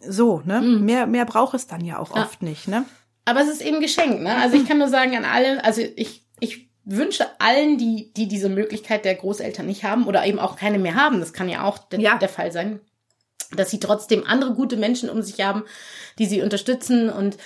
so, 0.07 0.43
ne? 0.45 0.61
Mehr, 0.61 1.07
mehr 1.07 1.25
braucht 1.25 1.55
es 1.55 1.67
dann 1.67 1.85
ja 1.85 1.99
auch 1.99 2.11
Mhm. 2.11 2.17
Ja. 2.17 2.23
oft 2.25 2.43
nicht, 2.43 2.69
ne? 2.69 2.85
Aber 3.25 3.41
es 3.41 3.49
ist 3.49 3.63
eben 3.63 3.81
geschenkt, 3.81 4.21
ne? 4.23 4.37
Also 4.37 4.57
ich 4.57 4.67
kann 4.69 4.79
nur 4.79 4.89
sagen 4.89 5.17
an 5.17 5.25
alle, 5.25 5.65
also 5.65 5.81
ich, 5.97 6.27
ich 6.41 6.69
wünsche 6.85 7.27
allen, 7.41 7.79
die, 7.79 8.13
die 8.15 8.29
diese 8.29 8.51
Möglichkeit 8.51 9.07
der 9.07 9.15
Großeltern 9.15 9.65
nicht 9.67 9.83
haben 9.85 10.07
oder 10.07 10.27
eben 10.27 10.39
auch 10.39 10.57
keine 10.57 10.79
mehr 10.79 10.95
haben, 10.95 11.21
das 11.21 11.33
kann 11.33 11.49
ja 11.49 11.65
auch 11.65 11.79
der, 11.79 12.01
Ja. 12.01 12.19
der 12.19 12.29
Fall 12.29 12.53
sein, 12.53 12.81
dass 13.57 13.71
sie 13.71 13.81
trotzdem 13.81 14.25
andere 14.27 14.55
gute 14.55 14.77
Menschen 14.77 15.09
um 15.11 15.23
sich 15.23 15.41
haben, 15.41 15.65
die 16.19 16.27
sie 16.27 16.43
unterstützen 16.43 17.09
und 17.11 17.37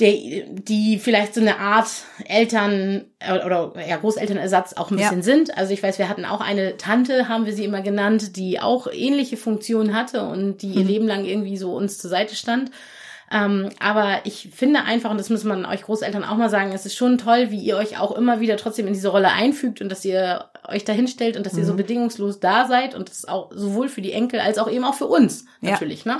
der, 0.00 0.12
die 0.48 0.98
vielleicht 0.98 1.34
so 1.34 1.40
eine 1.42 1.58
Art 1.58 1.88
Eltern 2.26 3.04
äh, 3.18 3.44
oder 3.44 3.74
ja, 3.86 3.96
Großelternersatz 3.98 4.72
auch 4.72 4.90
ein 4.90 4.98
Ja. 4.98 5.04
bisschen 5.08 5.22
sind. 5.22 5.56
Also 5.56 5.72
ich 5.74 5.82
weiß, 5.82 5.98
wir 5.98 6.08
hatten 6.08 6.24
auch 6.24 6.40
eine 6.40 6.78
Tante, 6.78 7.28
haben 7.28 7.44
wir 7.44 7.52
sie 7.52 7.64
immer 7.64 7.82
genannt, 7.82 8.36
die 8.36 8.58
auch 8.58 8.86
ähnliche 8.90 9.36
Funktionen 9.36 9.94
hatte 9.94 10.22
und 10.26 10.62
die 10.62 10.68
Mhm. 10.68 10.74
ihr 10.78 10.84
Leben 10.84 11.06
lang 11.06 11.24
irgendwie 11.26 11.58
so 11.58 11.74
uns 11.74 11.98
zur 11.98 12.08
Seite 12.10 12.34
stand. 12.34 12.70
Ähm, 13.30 13.68
aber 13.80 14.20
ich 14.24 14.48
finde 14.54 14.82
einfach, 14.84 15.10
und 15.10 15.18
das 15.18 15.30
muss 15.30 15.44
man 15.44 15.64
euch 15.66 15.82
Großeltern 15.82 16.24
auch 16.24 16.36
mal 16.36 16.50
sagen, 16.50 16.72
es 16.72 16.84
ist 16.86 16.96
schon 16.96 17.18
toll, 17.18 17.50
wie 17.50 17.60
ihr 17.60 17.76
euch 17.76 17.98
auch 17.98 18.12
immer 18.12 18.40
wieder 18.40 18.56
trotzdem 18.56 18.86
in 18.86 18.92
diese 18.94 19.08
Rolle 19.08 19.28
einfügt 19.30 19.80
und 19.82 19.88
dass 19.90 20.04
ihr 20.04 20.46
euch 20.68 20.84
dahin 20.84 21.08
stellt 21.08 21.36
und 21.36 21.44
dass 21.46 21.56
ihr 21.56 21.64
so 21.64 21.74
bedingungslos 21.74 22.40
da 22.40 22.66
seid 22.68 22.94
und 22.94 23.08
das 23.10 23.24
auch 23.26 23.50
sowohl 23.54 23.88
für 23.88 24.02
die 24.02 24.12
Enkel 24.12 24.40
als 24.40 24.58
auch 24.58 24.70
eben 24.70 24.84
auch 24.84 24.94
für 24.94 25.06
uns 25.06 25.44
Ja. 25.60 25.70
natürlich, 25.72 26.04
ne? 26.04 26.18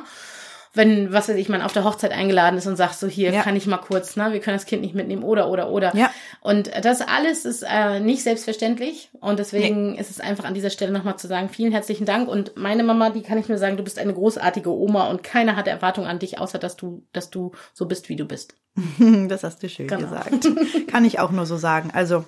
wenn, 0.75 1.13
was 1.13 1.29
weiß 1.29 1.37
ich, 1.37 1.51
man 1.51 1.61
auf 1.61 1.75
der 1.75 1.85
Hochzeit 1.85 2.13
eingeladen 2.13 2.57
ist 2.57 2.67
und 2.67 2.77
sagt 2.77 2.95
so, 2.95 3.07
hier 3.07 3.31
Ja. 3.31 3.43
kann 3.43 3.55
ich 3.57 3.67
mal 3.67 3.77
kurz, 3.77 4.17
ne, 4.17 4.33
wir 4.33 4.41
können 4.41 4.57
das 4.57 4.65
Kind 4.65 4.81
nicht 4.81 4.95
mitnehmen 4.95 5.23
oder, 5.23 5.51
oder, 5.51 5.69
oder. 5.69 5.95
Ja. 5.95 6.11
Und 6.41 6.71
das 6.83 7.03
alles 7.03 7.45
ist 7.45 7.63
äh, 7.69 8.01
nicht 8.01 8.23
selbstverständlich 8.23 9.11
und 9.21 9.39
deswegen 9.39 9.99
ist 9.99 10.11
es 10.11 10.19
einfach 10.19 10.45
an 10.45 10.55
dieser 10.55 10.71
Stelle 10.71 10.91
nochmal 10.91 11.19
zu 11.19 11.27
sagen, 11.29 11.51
vielen 11.51 11.73
herzlichen 11.73 12.07
Dank 12.07 12.27
und 12.27 12.57
meine 12.57 12.85
Mama, 12.85 13.11
die 13.11 13.21
kann 13.21 13.37
ich 13.37 13.49
nur 13.51 13.59
sagen, 13.59 13.77
du 13.77 13.83
bist 13.85 13.99
eine 13.99 14.15
großartige 14.15 14.71
Oma 14.71 15.11
und 15.11 15.23
keiner 15.23 15.57
hat 15.57 15.69
Erwartung 15.69 16.07
an 16.07 16.19
dich, 16.19 16.39
außer 16.39 16.59
dass 16.59 16.75
du, 16.77 17.03
dass 17.13 17.29
du 17.29 17.53
so 17.75 17.85
bist, 17.85 18.09
wie 18.09 18.17
du 18.17 18.25
bist. 18.25 18.55
Das 19.29 19.45
hast 19.45 19.63
du 19.63 19.69
schön 19.69 19.89
Genau. 19.89 20.01
gesagt. 20.09 20.49
Kann 20.87 21.05
ich 21.05 21.21
auch 21.21 21.33
nur 21.33 21.45
so 21.45 21.59
sagen. 21.59 21.91
Also 21.93 22.25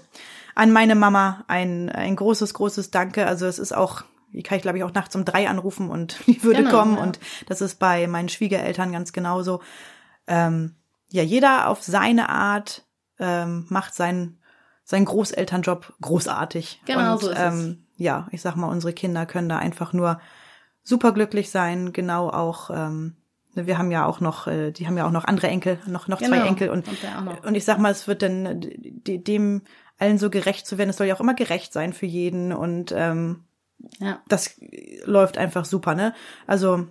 an 0.55 0.73
meine 0.73 0.95
Mama 0.95 1.45
ein, 1.49 1.89
ein 1.91 2.17
großes, 2.17 2.55
großes 2.55 2.91
Danke. 2.91 3.27
Also 3.27 3.47
es 3.47 3.59
ist 3.59 3.75
auch, 3.75 4.03
die 4.33 4.43
kann 4.43 4.57
ich 4.57 4.63
glaube 4.63 4.79
ich 4.79 4.85
auch 4.85 4.93
nachts 4.95 5.15
um 5.17 5.25
drei 5.25 5.49
anrufen 5.49 5.91
und 5.91 6.19
die 6.27 6.43
würde 6.43 6.63
Genau, 6.65 6.77
kommen. 6.79 6.97
ja. 6.97 7.03
Und 7.03 7.21
das 7.47 7.61
ist 7.61 7.79
bei 7.79 8.07
meinen 8.07 8.29
Schwiegereltern 8.29 8.93
ganz 8.93 9.13
genauso. 9.13 9.61
Ähm, 10.27 10.75
ja, 11.11 11.23
jeder 11.23 11.69
auf 11.69 11.83
seine 11.83 12.29
Art 12.29 12.85
ähm, 13.19 13.67
macht 13.69 13.95
seinen, 13.95 14.39
seinen 14.85 15.05
Großelternjob 15.05 15.95
großartig. 16.01 16.83
Genau 16.87 17.13
und, 17.13 17.21
so 17.21 17.31
ist 17.31 17.39
es. 17.39 17.55
ähm, 17.55 17.85
Ja, 17.97 18.27
ich 18.33 18.43
sag 18.43 18.57
mal, 18.57 18.69
unsere 18.69 18.93
Kinder 18.93 19.25
können 19.27 19.49
da 19.49 19.59
einfach 19.59 19.93
nur 19.93 20.21
superglücklich 20.83 21.51
sein. 21.51 21.93
Genau 21.93 22.29
auch, 22.31 22.71
ähm, 22.71 23.17
wir 23.55 23.79
haben 23.79 23.91
ja 23.93 24.05
auch 24.07 24.21
noch, 24.21 24.47
äh, 24.49 24.73
die 24.73 24.87
haben 24.87 24.97
ja 24.97 25.07
auch 25.07 25.13
noch 25.13 25.25
andere 25.25 25.47
Enkel, 25.49 25.79
noch, 25.87 26.09
noch 26.09 26.19
zwei 26.19 26.39
Genau. 26.39 26.47
Enkel 26.47 26.71
und 26.71 26.87
Und 26.89 27.45
und 27.47 27.55
ich 27.55 27.65
sag 27.65 27.79
mal, 27.79 27.93
es 27.93 28.09
wird 28.09 28.23
dann 28.23 28.61
de- 28.61 29.19
dem 29.19 29.63
allen 29.99 30.19
so 30.19 30.31
gerecht 30.31 30.67
zu 30.67 30.79
werden. 30.79 30.91
Es 30.91 30.97
soll 30.97 31.07
ja 31.07 31.15
auch 31.15 31.21
immer 31.21 31.35
gerecht 31.35 31.73
sein 31.73 31.93
für 31.93 32.07
jeden 32.07 32.53
und 32.53 32.93
ähm, 32.97 33.45
Ja. 34.01 34.21
das 34.29 34.59
läuft 35.05 35.39
einfach 35.39 35.65
super, 35.65 35.95
ne? 35.95 36.15
Also 36.47 36.87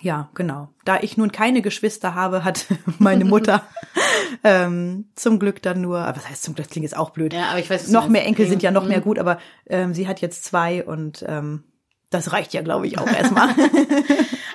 ja, 0.00 0.30
genau. 0.34 0.68
Da 0.84 0.98
ich 1.00 1.16
nun 1.16 1.30
keine 1.32 1.62
Geschwister 1.62 2.14
habe, 2.14 2.42
hat 2.44 2.66
meine 2.98 3.24
Mutter 3.24 3.62
ähm, 4.44 5.10
zum 5.14 5.38
Glück 5.38 5.62
dann 5.62 5.80
nur, 5.80 5.98
aber 6.00 6.16
was 6.16 6.28
heißt 6.28 6.42
zum 6.42 6.54
Glück, 6.54 6.68
klingt 6.70 6.84
jetzt 6.84 6.96
auch 6.96 7.10
blöd. 7.10 7.32
Ja, 7.32 7.50
aber 7.50 7.58
ich 7.60 7.70
weiß, 7.70 7.88
noch 7.88 8.08
mehr 8.08 8.24
Enkel 8.24 8.46
sind 8.48 8.62
ja 8.62 8.70
noch 8.70 8.82
Mhm. 8.84 8.88
mehr 8.88 9.00
gut, 9.00 9.18
aber 9.18 9.38
ähm, 9.66 9.94
sie 9.94 10.08
hat 10.08 10.20
jetzt 10.20 10.44
zwei 10.44 10.84
und 10.84 11.24
ähm, 11.28 11.64
das 12.12 12.32
reicht 12.32 12.54
ja, 12.54 12.62
glaube 12.62 12.86
ich, 12.86 12.98
auch 12.98 13.06
erstmal. 13.06 13.48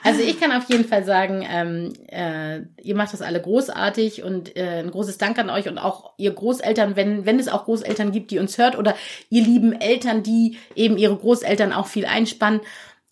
Also 0.08 0.22
ich 0.22 0.40
kann 0.40 0.54
auf 0.54 0.70
jeden 0.70 0.88
Fall 0.88 1.04
sagen, 1.04 1.46
ähm, 1.50 1.92
äh, 2.08 2.62
ihr 2.82 2.96
macht 2.96 3.12
das 3.12 3.22
alle 3.22 3.42
großartig 3.42 4.24
und 4.24 4.56
äh, 4.56 4.80
ein 4.80 4.90
großes 4.90 5.18
Dank 5.18 5.38
an 5.38 5.50
euch 5.50 5.68
und 5.68 5.78
auch 5.78 6.14
ihr 6.16 6.32
Großeltern, 6.32 6.96
wenn, 6.96 7.26
wenn 7.26 7.40
es 7.40 7.50
auch 7.50 7.66
Großeltern 7.66 8.14
gibt, 8.14 8.32
die 8.32 8.40
uns 8.40 8.58
hört 8.58 8.78
oder 8.78 8.96
ihr 9.30 9.44
lieben 9.44 9.74
Eltern, 9.74 10.24
die 10.24 10.60
eben 10.76 10.98
ihre 10.98 11.18
Großeltern 11.18 11.74
auch 11.74 11.88
viel 11.88 12.06
einspannen. 12.06 12.62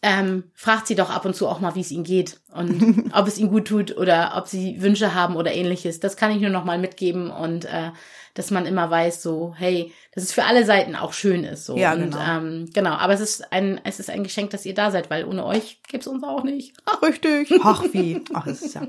Ähm, 0.03 0.45
fragt 0.53 0.87
sie 0.87 0.95
doch 0.95 1.09
ab 1.09 1.25
und 1.25 1.35
zu 1.35 1.49
auch 1.49 1.59
mal, 1.59 1.75
wie 1.75 1.81
es 1.81 1.91
ihnen 1.91 2.05
geht 2.05 2.39
und 2.53 3.11
ob 3.13 3.27
es 3.27 3.39
ihnen 3.39 3.49
gut 3.49 3.67
tut 3.67 3.97
oder 3.97 4.33
ob 4.37 4.47
sie 4.47 4.81
Wünsche 4.81 5.13
haben 5.13 5.35
oder 5.35 5.53
ähnliches. 5.53 5.99
Das 5.99 6.15
kann 6.15 6.31
ich 6.31 6.39
nur 6.39 6.49
noch 6.49 6.63
mal 6.63 6.77
mitgeben 6.77 7.29
und 7.29 7.65
äh, 7.65 7.91
dass 8.35 8.51
man 8.51 8.65
immer 8.65 8.91
weiß, 8.91 9.23
so 9.23 9.55
hey, 9.57 9.93
dass 10.13 10.23
es 10.23 10.33
für 10.33 10.43
alle 10.43 10.65
Seiten 10.65 10.95
auch 10.95 11.13
schön 11.13 11.43
ist. 11.45 11.65
So 11.65 11.75
Ja, 11.77 11.93
und, 11.93 12.01
genau. 12.01 12.19
Ähm, 12.19 12.69
genau. 12.73 12.91
Aber 12.91 13.13
es 13.13 13.21
ist 13.21 13.51
ein 13.51 13.81
es 13.83 13.99
ist 13.99 14.09
ein 14.09 14.23
Geschenk, 14.23 14.51
dass 14.51 14.65
ihr 14.65 14.73
da 14.73 14.91
seid, 14.91 15.09
weil 15.09 15.25
ohne 15.25 15.45
euch 15.45 15.79
gibt's 15.87 16.05
uns 16.05 16.21
auch 16.23 16.43
nicht. 16.43 16.73
Richtig. 17.01 17.51
Ach 17.63 17.83
wie. 17.93 18.21
Ach, 18.33 18.45
es 18.45 18.61
ist 18.61 18.75
ja. 18.75 18.87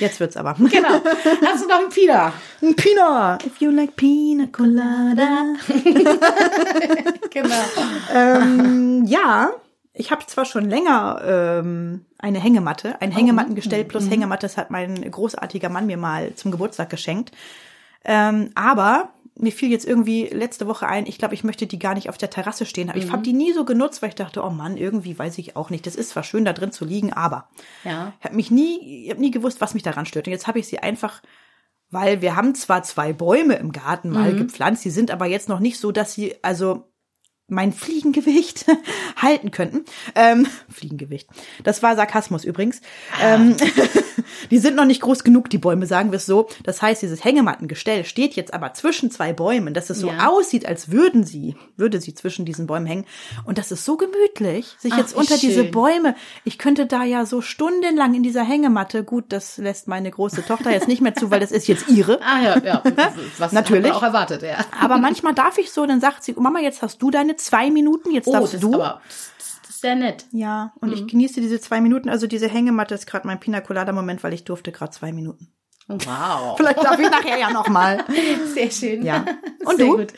Jetzt 0.00 0.20
wird's 0.20 0.36
aber. 0.36 0.56
Genau. 0.76 1.00
Hast 1.44 1.64
du 1.64 1.68
noch 1.68 1.78
einen 1.78 1.88
Pina? 1.88 2.32
Ein 2.62 2.76
Pina. 2.76 3.38
If 3.44 3.60
you 3.60 3.70
like 3.70 3.96
Pina 3.96 4.46
Colada. 4.50 5.54
Genau. 7.30 7.54
ähm, 8.14 9.04
ja, 9.06 9.50
ich 9.92 10.10
habe 10.10 10.24
zwar 10.26 10.44
schon 10.46 10.70
länger 10.70 11.20
ähm, 11.24 12.06
eine 12.18 12.38
Hängematte, 12.40 13.00
ein 13.00 13.12
Hängemattengestell 13.12 13.84
plus 13.84 14.08
Hängematte, 14.08 14.46
das 14.46 14.56
hat 14.56 14.70
mein 14.70 15.10
großartiger 15.10 15.68
Mann 15.68 15.86
mir 15.86 15.96
mal 15.96 16.34
zum 16.34 16.50
Geburtstag 16.50 16.88
geschenkt. 16.88 17.32
Ähm, 18.06 18.50
aber 18.54 19.10
mir 19.38 19.52
fiel 19.52 19.70
jetzt 19.70 19.84
irgendwie 19.86 20.24
letzte 20.28 20.66
Woche 20.66 20.86
ein, 20.86 21.04
ich 21.04 21.18
glaube, 21.18 21.34
ich 21.34 21.44
möchte 21.44 21.66
die 21.66 21.78
gar 21.78 21.92
nicht 21.94 22.08
auf 22.08 22.16
der 22.16 22.30
Terrasse 22.30 22.64
stehen. 22.64 22.88
Aber 22.88 22.98
Ich 22.98 23.12
habe 23.12 23.22
die 23.22 23.34
nie 23.34 23.52
so 23.52 23.66
genutzt, 23.66 24.00
weil 24.00 24.08
ich 24.08 24.14
dachte, 24.14 24.42
oh 24.42 24.48
Mann, 24.48 24.78
irgendwie 24.78 25.18
weiß 25.18 25.36
ich 25.36 25.56
auch 25.56 25.68
nicht. 25.68 25.86
Das 25.86 25.94
ist 25.94 26.10
zwar 26.10 26.22
schön, 26.22 26.46
da 26.46 26.54
drin 26.54 26.72
zu 26.72 26.86
liegen, 26.86 27.12
aber 27.12 27.48
Ja. 27.84 28.14
ich 28.18 28.24
habe 28.24 28.34
mich 28.36 28.50
nie, 28.50 29.04
ich 29.04 29.10
habe 29.10 29.20
nie 29.20 29.30
gewusst, 29.30 29.60
was 29.60 29.74
mich 29.74 29.82
daran 29.82 30.06
stört. 30.06 30.26
Und 30.26 30.32
jetzt 30.32 30.46
habe 30.46 30.58
ich 30.58 30.66
sie 30.66 30.78
einfach, 30.78 31.20
weil 31.90 32.22
wir 32.22 32.34
haben 32.34 32.54
zwar 32.54 32.82
zwei 32.82 33.12
Bäume 33.12 33.56
im 33.56 33.72
Garten 33.72 34.08
mal 34.10 34.34
gepflanzt, 34.34 34.84
die 34.86 34.90
sind 34.90 35.10
aber 35.10 35.26
jetzt 35.26 35.50
noch 35.50 35.60
nicht 35.60 35.78
so, 35.78 35.92
dass 35.92 36.14
sie 36.14 36.42
also 36.42 36.90
mein 37.48 37.72
Fliegengewicht 37.72 38.66
halten 39.16 39.50
könnten. 39.52 39.84
Ähm, 40.14 40.46
Fliegengewicht. 40.68 41.28
Das 41.62 41.82
war 41.82 41.94
Sarkasmus 41.94 42.44
übrigens. 42.44 42.80
Ähm, 43.22 43.56
die 44.50 44.58
sind 44.58 44.74
noch 44.76 44.84
nicht 44.84 45.00
groß 45.00 45.22
genug, 45.22 45.48
die 45.50 45.58
Bäume, 45.58 45.86
sagen 45.86 46.10
wir 46.10 46.16
es 46.16 46.26
so. 46.26 46.48
Das 46.64 46.82
heißt, 46.82 47.02
dieses 47.02 47.24
Hängemattengestell 47.24 48.04
steht 48.04 48.34
jetzt 48.34 48.52
aber 48.52 48.72
zwischen 48.74 49.10
zwei 49.12 49.32
Bäumen, 49.32 49.74
dass 49.74 49.90
es 49.90 50.00
so 50.00 50.08
Ja. 50.10 50.26
aussieht, 50.28 50.66
als 50.66 50.90
würden 50.90 51.24
sie, 51.24 51.54
würde 51.76 52.00
sie 52.00 52.14
zwischen 52.14 52.44
diesen 52.46 52.66
Bäumen 52.66 52.86
hängen. 52.86 53.04
Und 53.44 53.58
das 53.58 53.70
ist 53.70 53.84
so 53.84 53.96
gemütlich, 53.96 54.74
sich 54.78 54.92
Ach, 54.94 54.98
jetzt 54.98 55.14
unter 55.14 55.38
diese 55.38 55.62
schön. 55.62 55.70
Bäume. 55.70 56.16
Ich 56.44 56.58
könnte 56.58 56.86
da 56.86 57.04
ja 57.04 57.26
so 57.26 57.40
stundenlang 57.42 58.14
in 58.14 58.22
dieser 58.24 58.42
Hängematte. 58.42 59.04
Gut, 59.04 59.26
das 59.28 59.58
lässt 59.58 59.86
meine 59.86 60.10
große 60.10 60.44
Tochter 60.44 60.72
jetzt 60.72 60.88
nicht 60.88 61.00
mehr 61.00 61.14
zu, 61.14 61.30
weil 61.30 61.38
das 61.40 61.52
ist 61.52 61.68
jetzt 61.68 61.88
ihre. 61.88 62.20
Ah 62.22 62.42
ja, 62.42 62.58
ja. 62.64 62.82
Was 63.38 63.52
Natürlich. 63.56 63.92
auch 63.92 64.02
erwartet, 64.02 64.42
ja. 64.42 64.56
Aber 64.80 64.98
manchmal 64.98 65.34
darf 65.34 65.58
ich 65.58 65.70
so, 65.70 65.86
dann 65.86 66.00
sagt 66.00 66.24
sie, 66.24 66.32
Mama, 66.36 66.58
jetzt 66.58 66.82
hast 66.82 67.00
du 67.00 67.10
deine 67.12 67.35
zwei 67.36 67.70
Minuten, 67.70 68.10
jetzt 68.12 68.26
Oh, 68.28 68.32
das 68.32 68.40
darfst 68.40 68.54
ist 68.54 68.62
du. 68.62 68.74
aber 68.74 69.00
das, 69.08 69.70
ist 69.70 69.80
sehr 69.80 69.94
nett. 69.94 70.24
ja, 70.32 70.72
und 70.80 70.92
ich 70.92 71.06
genieße 71.06 71.40
diese 71.40 71.60
zwei 71.60 71.80
Minuten. 71.80 72.08
Also 72.08 72.26
diese 72.26 72.48
Hängematte 72.48 72.94
ist 72.94 73.06
gerade 73.06 73.26
mein 73.26 73.40
Pina 73.40 73.60
Colada 73.60 73.92
Moment, 73.92 74.22
weil 74.24 74.32
ich 74.32 74.44
durfte 74.44 74.72
gerade 74.72 74.92
zwei 74.92 75.12
Minuten. 75.12 75.48
Oh, 75.88 75.94
Wow. 76.04 76.54
Vielleicht 76.56 76.82
darf 76.82 76.98
ich 76.98 77.10
nachher 77.10 77.38
ja 77.38 77.50
noch 77.50 77.68
mal. 77.68 78.04
Sehr 78.54 78.70
schön. 78.70 79.04
Ja. 79.04 79.24
Und 79.64 79.76
Sehr 79.76 79.86
du? 79.86 79.96
Gut. 79.98 80.12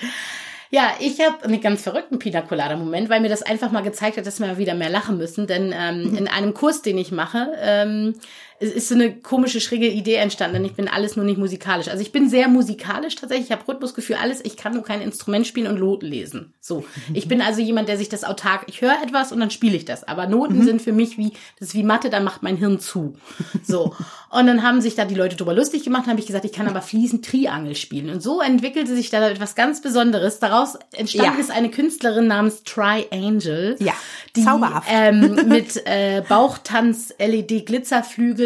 Ja, 0.70 0.92
ich 1.00 1.18
habe 1.20 1.42
einen 1.44 1.60
ganz 1.62 1.82
verrückten 1.82 2.18
Pina 2.18 2.42
Colada 2.42 2.76
Moment, 2.76 3.08
weil 3.08 3.20
mir 3.22 3.30
das 3.30 3.42
einfach 3.42 3.70
mal 3.72 3.82
gezeigt 3.82 4.18
hat, 4.18 4.26
dass 4.26 4.38
wir 4.38 4.58
wieder 4.58 4.74
mehr 4.74 4.90
lachen 4.90 5.16
müssen. 5.16 5.46
Denn 5.46 5.74
ähm, 5.74 6.14
in 6.16 6.28
einem 6.28 6.52
Kurs, 6.52 6.82
den 6.82 6.98
ich 6.98 7.10
mache, 7.10 7.50
ähm, 7.58 8.14
es 8.60 8.70
ist 8.72 8.88
so 8.88 8.94
eine 8.94 9.14
komische, 9.14 9.60
schräge 9.60 9.86
Idee 9.86 10.14
entstanden, 10.16 10.54
denn 10.54 10.64
ich 10.64 10.74
bin 10.74 10.88
alles 10.88 11.14
nur 11.16 11.24
nicht 11.24 11.38
musikalisch. 11.38 11.88
Also 11.88 12.02
ich 12.02 12.10
bin 12.12 12.28
sehr 12.28 12.48
musikalisch 12.48 13.14
tatsächlich, 13.14 13.46
ich 13.50 13.52
habe 13.52 13.66
Rhythmusgefühl, 13.68 14.16
alles, 14.20 14.44
ich 14.44 14.56
kann 14.56 14.74
nur 14.74 14.82
kein 14.82 15.00
Instrument 15.00 15.46
spielen 15.46 15.68
und 15.68 15.78
Noten 15.78 16.06
lesen. 16.06 16.54
So. 16.60 16.84
Ich 17.14 17.28
bin 17.28 17.40
also 17.40 17.60
jemand, 17.60 17.88
der 17.88 17.96
sich 17.96 18.08
das 18.08 18.24
autark, 18.24 18.64
ich 18.66 18.80
höre 18.80 18.96
etwas 19.02 19.30
und 19.32 19.40
dann 19.40 19.50
spiele 19.50 19.76
ich 19.76 19.84
das. 19.84 20.02
Aber 20.04 20.26
Noten 20.26 20.62
sind 20.64 20.82
für 20.82 20.92
mich 20.92 21.16
wie, 21.18 21.30
das 21.58 21.68
ist 21.68 21.74
wie 21.74 21.82
Mathe, 21.84 22.10
da 22.10 22.20
macht 22.20 22.42
mein 22.42 22.56
Hirn 22.56 22.80
zu. 22.80 23.14
So. 23.62 23.94
Und 24.30 24.46
dann 24.46 24.62
haben 24.62 24.80
sich 24.80 24.94
da 24.94 25.04
die 25.04 25.14
Leute 25.14 25.36
drüber 25.36 25.54
lustig 25.54 25.84
gemacht, 25.84 26.02
dann 26.04 26.10
habe 26.10 26.20
ich 26.20 26.26
gesagt, 26.26 26.44
ich 26.44 26.52
kann 26.52 26.68
aber 26.68 26.82
fließend 26.82 27.24
Triangel 27.24 27.74
spielen. 27.76 28.10
Und 28.10 28.22
so 28.22 28.40
entwickelte 28.40 28.94
sich 28.94 29.08
da 29.10 29.26
etwas 29.30 29.54
ganz 29.54 29.80
Besonderes. 29.80 30.38
Daraus 30.40 30.76
entstanden 30.92 31.34
Ja. 31.34 31.40
ist 31.40 31.50
eine 31.50 31.70
Künstlerin 31.70 32.26
namens 32.26 32.64
Triangel. 32.64 33.76
Ja, 33.78 33.94
die 34.36 34.44
zauberhaft. 34.44 34.88
ähm, 34.90 35.46
mit 35.48 35.80
äh, 35.86 36.22
Bauchtanz 36.28 37.14
LED 37.18 37.64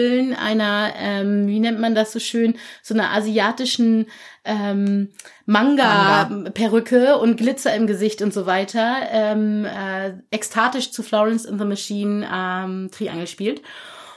Glitzerflügeln, 0.02 0.34
einer 0.34 0.92
ähm, 0.96 1.46
wie 1.46 1.60
nennt 1.60 1.80
man 1.80 1.94
das 1.94 2.12
so 2.12 2.18
schön, 2.18 2.56
so 2.82 2.94
einer 2.94 3.10
asiatischen 3.10 4.06
ähm, 4.44 5.10
Manga 5.46 6.24
Perücke 6.54 7.18
und 7.18 7.36
Glitzer 7.36 7.74
im 7.74 7.86
Gesicht 7.86 8.22
und 8.22 8.34
so 8.34 8.46
weiter, 8.46 8.96
ähm, 9.10 9.64
äh, 9.64 10.14
ekstatisch 10.30 10.90
zu 10.90 11.02
Florence 11.02 11.44
in 11.44 11.58
the 11.58 11.64
Machine 11.64 12.28
ähm, 12.32 12.90
Triangel 12.90 13.26
spielt. 13.26 13.62